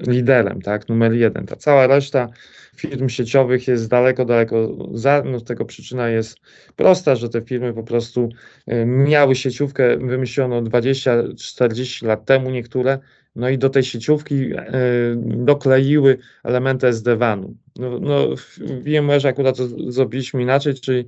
liderem, 0.06 0.62
tak, 0.62 0.88
numer 0.88 1.12
jeden. 1.12 1.46
Ta 1.46 1.56
cała 1.56 1.86
reszta 1.86 2.28
firm 2.76 3.08
sieciowych 3.08 3.68
jest 3.68 3.88
daleko, 3.88 4.24
daleko 4.24 4.76
za. 4.94 5.22
No, 5.24 5.40
tego 5.40 5.64
przyczyna 5.64 6.08
jest 6.08 6.38
prosta, 6.76 7.16
że 7.16 7.28
te 7.28 7.40
firmy 7.40 7.72
po 7.72 7.82
prostu 7.82 8.28
e, 8.66 8.86
miały 8.86 9.34
sieciówkę 9.34 9.96
wymyśloną 9.96 10.64
20-40 10.64 12.06
lat 12.06 12.24
temu 12.24 12.50
niektóre, 12.50 12.98
no 13.36 13.48
i 13.48 13.58
do 13.58 13.70
tej 13.70 13.84
sieciówki 13.84 14.52
e, 14.56 14.72
dokleiły 15.24 16.18
elementy 16.44 16.86
SD-WAN-u. 16.86 17.54
No, 17.78 17.98
no, 18.00 18.36
w 18.36 18.58
VMware 18.58 19.26
akurat 19.26 19.56
to 19.56 19.92
zrobiliśmy 19.92 20.42
inaczej, 20.42 20.74
czyli 20.74 21.06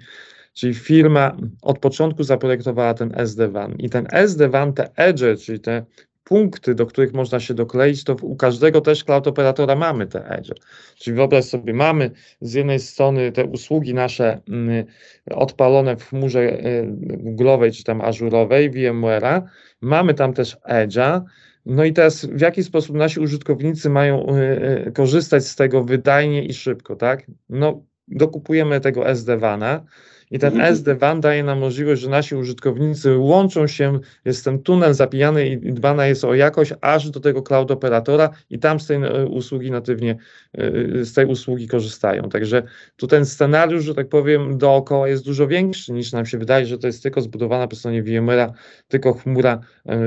Czyli 0.55 0.75
firma 0.75 1.37
od 1.63 1.79
początku 1.79 2.23
zaprojektowała 2.23 2.95
ten 2.95 3.13
SD-WAN 3.15 3.75
i 3.79 3.91
ten 3.91 4.07
SD-WAN, 4.13 4.73
te 4.73 4.97
edge, 4.97 5.41
czyli 5.45 5.61
te 5.61 5.85
punkty, 6.25 6.75
do 6.75 6.87
których 6.87 7.13
można 7.13 7.41
się 7.41 7.55
dokleić, 7.55 8.05
to 8.05 8.17
u 8.23 8.37
każdego 8.37 8.81
też 8.81 9.05
cloud 9.05 9.27
operatora 9.27 9.77
mamy 9.77 10.07
te 10.07 10.29
edge. 10.29 10.51
Czyli 10.97 11.17
wyobraź 11.17 11.45
sobie, 11.45 11.75
mamy 11.75 12.11
z 12.41 12.53
jednej 12.53 12.81
strony 12.81 13.33
te 13.33 13.45
usługi 13.45 13.95
nasze 13.95 14.41
mm, 14.49 14.85
odpalone 15.31 15.97
w 15.97 16.09
chmurze 16.09 16.41
y, 16.41 16.87
Google'owej 17.37 17.77
czy 17.77 17.85
tam 17.85 17.99
Azure'owej, 17.99 18.71
VMware'a, 18.71 19.43
mamy 19.81 20.15
tam 20.15 20.33
też 20.33 20.57
edge'a, 20.69 21.23
no 21.67 21.85
i 21.85 21.93
teraz 21.93 22.25
w 22.25 22.41
jaki 22.41 22.65
sposób 22.65 22.97
nasi 22.97 23.21
użytkownicy 23.21 23.91
mają 23.91 24.37
y, 24.37 24.87
y, 24.89 24.93
korzystać 24.93 25.45
z 25.47 25.57
tego 25.57 25.85
wydajnie 25.85 26.45
i 26.45 26.55
szybko, 26.55 26.97
tak? 26.97 27.27
No 27.49 27.83
dokupujemy 28.09 28.81
tego 28.81 29.09
SD-WANa, 29.09 29.81
i 30.35 30.39
ten 30.39 30.53
mhm. 30.53 30.75
SD-WAN 30.75 31.21
daje 31.21 31.45
nam 31.45 31.59
możliwość, 31.59 32.03
że 32.03 32.11
nasi 32.11 32.35
użytkownicy 32.35 33.19
łączą 33.19 33.67
się, 33.67 34.01
jest 34.25 34.45
ten 34.45 34.59
tunel 34.59 34.95
zapijany 34.95 35.49
i 35.49 35.73
dbana 35.73 36.07
jest 36.07 36.25
o 36.25 36.35
jakość 36.35 36.73
aż 36.81 37.11
do 37.11 37.21
tego 37.21 37.43
cloud 37.43 37.71
operatora 37.71 38.31
i 38.51 38.59
tam 38.59 38.81
z 38.81 38.87
tej 38.87 38.97
e, 38.97 39.27
usługi 39.27 39.71
natywnie, 39.71 40.17
e, 40.55 41.05
z 41.05 41.13
tej 41.13 41.27
usługi 41.27 41.69
korzystają. 41.69 42.29
Także 42.29 42.63
tu 42.97 43.07
ten 43.07 43.27
scenariusz, 43.27 43.85
że 43.85 43.95
tak 43.95 44.09
powiem, 44.09 44.59
dookoła 44.59 45.09
jest 45.09 45.25
dużo 45.25 45.47
większy 45.47 45.93
niż 45.93 46.13
nam 46.13 46.27
się 46.27 46.39
wydaje, 46.39 46.67
że 46.67 46.79
to 46.79 46.87
jest 46.87 47.03
tylko 47.03 47.21
zbudowana 47.21 47.69
po 47.69 47.77
stronie 47.77 48.03
VMware'a, 48.03 48.53
tylko 48.89 49.13
chmura 49.13 49.61
e, 49.87 49.99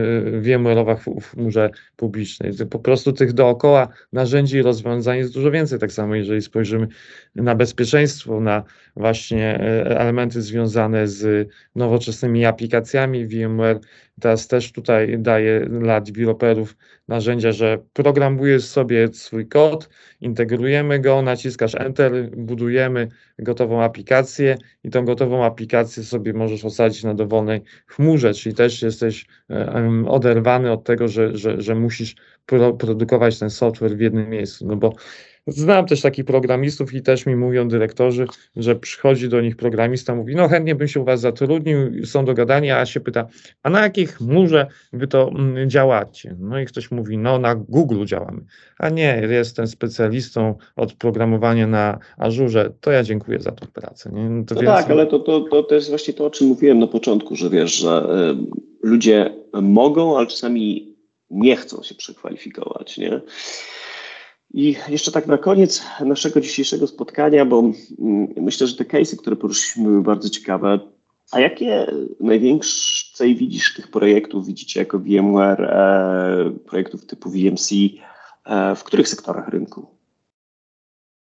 VMware'owa 0.42 0.96
w 1.22 1.32
chmurze 1.32 1.70
publicznej. 1.96 2.52
Po 2.70 2.80
prostu 2.80 3.14
tych 3.14 3.34
dookoła 3.34 3.88
narzędzi 4.14 4.58
i 4.58 4.62
rozwiązań 4.62 5.18
jest 5.18 5.34
dużo 5.34 5.52
więcej. 5.52 5.80
Tak 5.80 5.92
samo 5.92 6.16
jeżeli 6.16 6.42
spojrzymy 6.42 6.88
na 7.36 7.56
bezpieczeństwo, 7.56 8.42
na 8.42 8.64
właśnie 8.96 9.60
elementy 9.86 10.17
związane 10.30 11.08
z 11.08 11.50
nowoczesnymi 11.76 12.46
aplikacjami. 12.46 13.28
VMware 13.28 13.80
teraz 14.22 14.48
też 14.48 14.72
tutaj 14.72 15.20
daje 15.20 15.66
dla 15.66 16.02
deweloperów 16.02 16.78
narzędzia, 17.08 17.52
że 17.52 17.78
programujesz 17.94 18.66
sobie 18.66 19.08
swój 19.14 19.48
kod, 19.48 19.90
integrujemy 20.22 21.00
go, 21.00 21.22
naciskasz 21.22 21.76
Enter, 21.76 22.30
budujemy 22.38 23.08
gotową 23.40 23.84
aplikację 23.84 24.58
i 24.84 24.90
tą 24.90 25.06
gotową 25.06 25.46
aplikację 25.46 26.04
sobie 26.04 26.34
możesz 26.34 26.66
osadzić 26.66 27.04
na 27.04 27.14
dowolnej 27.14 27.62
chmurze, 27.88 28.34
czyli 28.34 28.56
też 28.56 28.82
jesteś 28.82 29.26
oderwany 30.08 30.72
od 30.72 30.84
tego, 30.84 31.08
że, 31.08 31.38
że, 31.38 31.62
że 31.62 31.76
musisz 31.76 32.16
produkować 32.78 33.40
ten 33.40 33.50
software 33.50 33.98
w 33.98 34.00
jednym 34.00 34.30
miejscu, 34.30 34.68
no 34.68 34.76
bo 34.76 34.94
Znam 35.48 35.86
też 35.86 36.02
takich 36.02 36.26
programistów 36.26 36.94
i 36.94 37.02
też 37.02 37.26
mi 37.26 37.36
mówią 37.36 37.68
dyrektorzy, 37.68 38.26
że 38.56 38.76
przychodzi 38.76 39.30
do 39.30 39.42
nich 39.42 39.56
programista, 39.56 40.16
mówi, 40.16 40.36
no 40.36 40.48
chętnie 40.48 40.76
bym 40.76 40.88
się 40.88 41.00
u 41.00 41.04
was 41.04 41.20
zatrudnił, 41.20 42.06
są 42.06 42.26
dogadania, 42.26 42.80
a 42.80 42.86
się 42.86 43.00
pyta, 43.00 43.28
a 43.64 43.70
na 43.70 43.82
jakich 43.82 44.18
chmurze 44.18 44.68
wy 44.94 45.08
to 45.08 45.30
mm, 45.30 45.70
działacie? 45.70 46.36
No 46.40 46.60
i 46.60 46.66
ktoś 46.66 46.92
mówi, 46.92 47.18
no 47.18 47.40
na 47.40 47.56
Google 47.56 48.06
działamy. 48.06 48.42
A 48.80 48.90
nie, 48.90 49.28
jestem 49.30 49.68
specjalistą 49.68 50.56
od 50.76 50.94
programowania 50.94 51.68
na 51.68 52.00
Azurze, 52.18 52.74
to 52.82 52.92
ja 52.92 53.04
dziękuję 53.04 53.40
za 53.40 53.52
tą 53.52 53.68
pracę. 53.68 54.12
No, 54.14 54.46
to 54.46 54.56
no 54.56 54.62
tak, 54.62 54.92
ale 54.92 55.06
to, 55.06 55.20
to, 55.20 55.42
to, 55.42 55.64
to 55.64 55.76
jest 55.76 55.90
właśnie 55.90 56.14
to, 56.14 56.26
o 56.26 56.30
czym 56.30 56.48
mówiłem 56.48 56.80
na 56.80 56.88
początku, 56.88 57.36
że 57.36 57.50
wiesz, 57.50 57.76
że 57.76 58.08
y, 58.84 58.88
ludzie 58.88 59.34
mogą, 59.62 60.18
ale 60.18 60.28
czasami 60.28 60.96
nie 61.30 61.56
chcą 61.56 61.84
się 61.84 61.96
przekwalifikować, 61.96 62.98
nie? 62.98 63.22
I 64.54 64.76
jeszcze 64.90 65.12
tak 65.12 65.28
na 65.28 65.38
koniec 65.38 65.84
naszego 66.06 66.42
dzisiejszego 66.42 66.88
spotkania, 66.88 67.46
bo 67.46 67.60
mm, 67.60 68.28
myślę, 68.38 68.68
że 68.68 68.76
te 68.76 68.84
case'y, 68.84 69.18
które 69.18 69.36
poruszyliśmy, 69.36 69.84
były 69.84 70.02
bardzo 70.02 70.30
ciekawe. 70.30 70.80
A 71.32 71.40
jakie 71.40 71.88
największe 72.20 73.26
widzisz 73.26 73.74
tych 73.74 73.88
projektów, 73.88 74.46
widzicie 74.46 74.80
jako 74.80 75.00
VMware, 75.00 75.62
e, 75.62 76.52
projektów 76.66 77.06
typu 77.06 77.30
VMC, 77.30 77.72
e, 78.46 78.76
w 78.76 78.84
których 78.84 79.08
sektorach 79.08 79.48
rynku? 79.48 79.88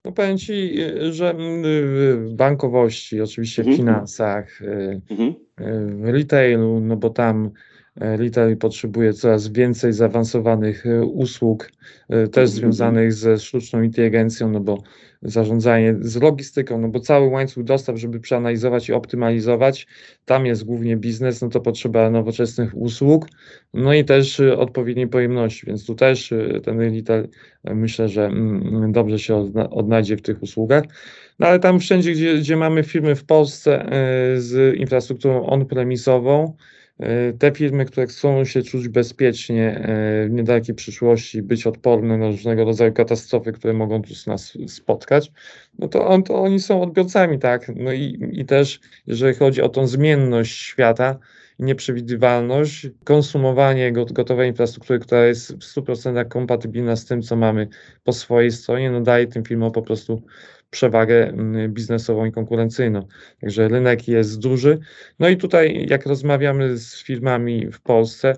No 0.06 0.12
powiem 0.12 0.38
Ci, 0.38 0.76
że 1.12 1.36
w 1.38 2.34
bankowości, 2.34 3.22
oczywiście 3.22 3.64
w 3.64 3.68
mhm. 3.68 3.78
finansach, 3.78 4.62
mhm. 5.10 5.36
w 6.04 6.10
retailu, 6.10 6.80
no 6.80 6.96
bo 6.96 7.10
tam 7.10 7.52
E, 8.02 8.18
retail 8.18 8.58
potrzebuje 8.58 9.14
coraz 9.14 9.48
więcej 9.48 9.94
zaawansowanych 9.94 10.86
e, 10.86 11.06
usług, 11.06 11.72
e, 12.10 12.28
też 12.28 12.50
związanych 12.50 13.14
ze 13.14 13.40
sztuczną 13.40 13.82
inteligencją, 13.82 14.50
no 14.50 14.60
bo 14.60 14.84
zarządzanie 15.22 15.96
z 16.02 16.16
logistyką, 16.16 16.82
no 16.82 16.88
bo 16.88 17.00
cały 17.00 17.28
łańcuch 17.28 17.64
dostaw, 17.64 17.98
żeby 17.98 18.20
przeanalizować 18.20 18.90
i 18.90 18.94
optymalizować, 18.94 19.88
tam 20.26 20.46
jest 20.46 20.64
głównie 20.64 20.98
biznes, 20.98 21.42
no 21.42 21.50
to 21.50 21.62
potrzeba 21.62 22.10
nowoczesnych 22.10 22.78
usług, 22.78 23.28
no 23.74 23.94
i 23.94 24.06
też 24.06 24.40
odpowiedniej 24.40 25.08
pojemności, 25.08 25.66
więc 25.66 25.86
tu 25.86 25.96
też 25.96 26.34
ten 26.64 26.80
retail 26.80 27.28
myślę, 27.64 28.10
że 28.10 28.26
mm, 28.26 28.92
dobrze 28.92 29.20
się 29.20 29.36
odnajdzie 29.72 30.18
w 30.18 30.22
tych 30.22 30.44
usługach. 30.44 30.84
No 31.40 31.48
ale 31.48 31.60
tam 31.60 31.80
wszędzie, 31.80 32.12
gdzie, 32.12 32.38
gdzie 32.38 32.56
mamy 32.56 32.84
firmy 32.84 33.16
w 33.16 33.26
Polsce 33.26 33.86
z 34.38 34.76
infrastrukturą 34.76 35.46
on-premisową, 35.46 36.54
E, 36.54 36.54
te 37.40 37.52
firmy, 37.52 37.86
które 37.86 38.08
chcą 38.08 38.46
się 38.46 38.62
czuć 38.62 38.88
bezpiecznie 38.88 39.78
e, 39.78 40.28
w 40.28 40.32
niedalekiej 40.32 40.76
przyszłości, 40.76 41.42
być 41.42 41.68
odporne 41.68 42.18
na 42.18 42.28
różnego 42.28 42.66
rodzaju 42.66 42.94
katastrofy, 42.94 43.52
które 43.52 43.74
mogą 43.74 44.02
tu 44.02 44.14
nas 44.28 44.58
spotkać, 44.68 45.32
no 45.80 45.88
to, 45.88 46.08
on, 46.08 46.24
to 46.24 46.42
oni 46.42 46.60
są 46.60 46.82
odbiorcami, 46.82 47.40
tak? 47.40 47.72
No 47.76 47.94
i, 47.94 48.30
i 48.32 48.46
też, 48.46 48.80
jeżeli 49.08 49.36
chodzi 49.36 49.62
o 49.62 49.70
tą 49.70 49.88
zmienność 49.88 50.62
świata, 50.62 51.20
nieprzewidywalność, 51.60 52.88
konsumowanie 53.04 53.92
gotowej 53.92 54.50
infrastruktury, 54.50 55.00
która 55.00 55.26
jest 55.26 55.54
w 55.54 55.60
100% 55.60 56.28
kompatybilna 56.28 56.96
z 56.96 57.06
tym, 57.06 57.22
co 57.22 57.36
mamy 57.36 57.68
po 58.04 58.14
swojej 58.14 58.52
stronie, 58.52 58.92
no 58.92 59.02
daje 59.02 59.28
tym 59.28 59.44
firmom 59.44 59.72
po 59.72 59.82
prostu 59.82 60.22
przewagę 60.76 61.28
mm, 61.28 61.74
biznesową 61.74 62.26
i 62.26 62.32
konkurencyjną. 62.32 63.08
Także 63.42 63.68
rynek 63.68 64.08
jest 64.08 64.40
duży. 64.40 64.80
No 65.20 65.30
i 65.30 65.38
tutaj, 65.38 65.86
jak 65.90 66.06
rozmawiamy 66.06 66.78
z 66.78 67.04
firmami 67.04 67.72
w 67.72 67.82
Polsce, 67.82 68.36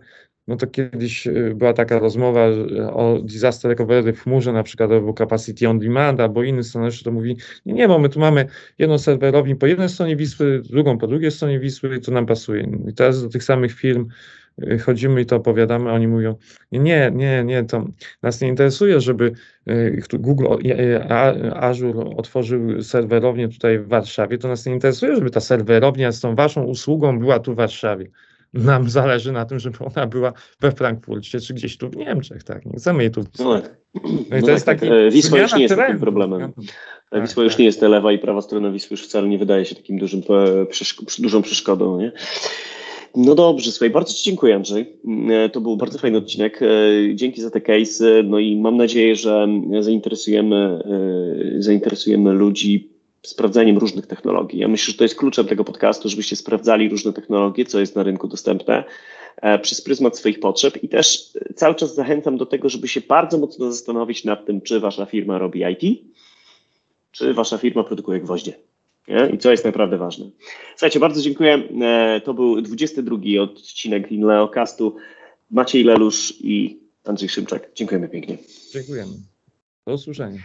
no 0.47 0.55
to 0.55 0.67
kiedyś 0.67 1.27
y, 1.27 1.53
była 1.55 1.73
taka 1.73 1.99
rozmowa 1.99 2.47
o 2.93 3.19
disaster 3.23 3.69
recovery 3.69 4.13
w 4.13 4.23
chmurze, 4.23 4.53
na 4.53 4.63
przykład 4.63 4.91
albo 4.91 5.13
capacity 5.13 5.69
on 5.69 5.79
demand, 5.79 6.19
albo 6.19 6.43
inny 6.43 6.63
scenariusz, 6.63 7.03
to 7.03 7.11
mówi, 7.11 7.37
nie, 7.65 7.73
nie, 7.73 7.87
bo 7.87 7.99
my 7.99 8.09
tu 8.09 8.19
mamy 8.19 8.45
jedną 8.77 8.97
serwerownię 8.97 9.55
po 9.55 9.67
jednej 9.67 9.89
stronie 9.89 10.15
Wisły, 10.15 10.61
drugą 10.61 10.97
po 10.97 11.07
drugiej 11.07 11.31
stronie 11.31 11.59
Wisły 11.59 11.97
i 11.97 12.01
to 12.01 12.11
nam 12.11 12.25
pasuje. 12.25 12.69
I 12.87 12.93
teraz 12.93 13.23
do 13.23 13.29
tych 13.29 13.43
samych 13.43 13.73
firm 13.73 14.01
y, 14.01 14.07
chodzimy 14.85 15.21
i 15.21 15.25
to 15.25 15.35
opowiadamy, 15.35 15.91
oni 15.91 16.07
mówią, 16.07 16.35
nie, 16.71 17.11
nie, 17.15 17.43
nie, 17.43 17.63
to 17.63 17.85
nas 18.23 18.41
nie 18.41 18.47
interesuje, 18.47 19.01
żeby 19.01 19.31
y, 19.67 20.01
Google, 20.13 20.45
Azure 21.53 21.99
otworzył 22.17 22.81
serwerownię 22.81 23.49
tutaj 23.49 23.79
w 23.79 23.87
Warszawie, 23.87 24.37
to 24.37 24.47
nas 24.47 24.65
nie 24.65 24.73
interesuje, 24.73 25.15
żeby 25.15 25.29
ta 25.29 25.39
serwerownia 25.39 26.11
z 26.11 26.19
tą 26.19 26.35
waszą 26.35 26.63
usługą 26.63 27.19
była 27.19 27.39
tu 27.39 27.53
w 27.53 27.55
Warszawie 27.55 28.07
nam 28.53 28.89
zależy 28.89 29.31
na 29.31 29.45
tym, 29.45 29.59
żeby 29.59 29.77
ona 29.95 30.07
była 30.07 30.33
we 30.59 30.71
Frankfurcie 30.71 31.39
czy 31.39 31.53
gdzieś 31.53 31.77
tu 31.77 31.89
w 31.89 31.95
Niemczech, 31.95 32.43
tak? 32.43 32.65
Nie 32.65 32.77
chcemy 32.77 33.03
jej 33.03 33.11
tu. 33.11 33.23
No, 33.39 33.61
tak. 33.61 33.77
no 34.29 34.37
i 34.37 34.41
to 34.41 34.47
no 34.47 34.53
jest 34.53 34.65
tak, 34.65 34.79
taki. 34.79 34.91
Tak. 34.91 35.13
Wisła 35.13 35.39
już 35.39 35.53
nie 35.53 35.61
jest 35.61 35.75
takim 35.75 35.99
problemem. 35.99 36.53
Tak, 37.09 37.21
Wisła 37.21 37.43
już 37.43 37.57
nie 37.57 37.65
jest 37.65 37.81
lewa 37.81 38.11
i 38.11 38.19
prawa 38.19 38.41
strona 38.41 38.71
Wisły 38.71 38.93
już 38.93 39.07
wcale 39.07 39.27
nie 39.27 39.37
wydaje 39.37 39.65
się 39.65 39.75
takim 39.75 39.97
dużym, 39.97 40.21
dużą 41.19 41.41
przeszkodą, 41.41 41.99
nie? 41.99 42.11
No 43.19 43.35
dobrze, 43.35 43.71
słuchaj, 43.71 43.89
bardzo 43.89 44.13
Ci 44.13 44.23
dziękuję 44.23 44.55
Andrzej. 44.55 44.93
E, 45.29 45.49
to 45.49 45.61
był 45.61 45.77
bardzo 45.77 45.99
fajny 45.99 46.17
odcinek. 46.17 46.61
E, 46.61 46.67
dzięki 47.15 47.41
za 47.41 47.49
te 47.49 47.61
case. 47.61 48.23
No 48.23 48.39
i 48.39 48.55
mam 48.55 48.77
nadzieję, 48.77 49.15
że 49.15 49.47
zainteresujemy, 49.79 50.55
e, 51.55 51.61
zainteresujemy 51.61 52.33
ludzi 52.33 52.89
sprawdzaniem 53.23 53.77
różnych 53.77 54.07
technologii. 54.07 54.59
Ja 54.59 54.67
myślę, 54.67 54.91
że 54.91 54.97
to 54.97 55.03
jest 55.03 55.15
kluczem 55.15 55.45
tego 55.45 55.63
podcastu, 55.63 56.09
żebyście 56.09 56.35
sprawdzali 56.35 56.89
różne 56.89 57.13
technologie, 57.13 57.65
co 57.65 57.79
jest 57.79 57.95
na 57.95 58.03
rynku 58.03 58.27
dostępne 58.27 58.83
przez 59.61 59.81
pryzmat 59.81 60.17
swoich 60.17 60.39
potrzeb 60.39 60.83
i 60.83 60.89
też 60.89 61.33
cały 61.55 61.75
czas 61.75 61.95
zachęcam 61.95 62.37
do 62.37 62.45
tego, 62.45 62.69
żeby 62.69 62.87
się 62.87 63.01
bardzo 63.01 63.37
mocno 63.37 63.71
zastanowić 63.71 64.23
nad 64.23 64.45
tym, 64.45 64.61
czy 64.61 64.79
wasza 64.79 65.05
firma 65.05 65.37
robi 65.37 65.61
IT, 65.71 66.01
czy 67.11 67.33
wasza 67.33 67.57
firma 67.57 67.83
produkuje 67.83 68.19
gwoździe. 68.19 68.53
Nie? 69.07 69.29
I 69.33 69.37
co 69.37 69.51
jest 69.51 69.65
naprawdę 69.65 69.97
ważne. 69.97 70.25
Słuchajcie, 70.71 70.99
bardzo 70.99 71.21
dziękuję. 71.21 71.63
E, 71.81 72.21
to 72.21 72.33
był 72.33 72.61
22 72.61 73.17
odcinek 73.41 74.11
Leocastu. 74.11 74.95
Maciej 75.51 75.83
Lelusz 75.83 76.33
i 76.39 76.79
Andrzej 77.05 77.29
Szymczak. 77.29 77.69
Dziękujemy 77.75 78.09
pięknie. 78.09 78.37
Dziękujemy. 78.73 79.11
Do 79.87 79.93
usłyszenia. 79.93 80.39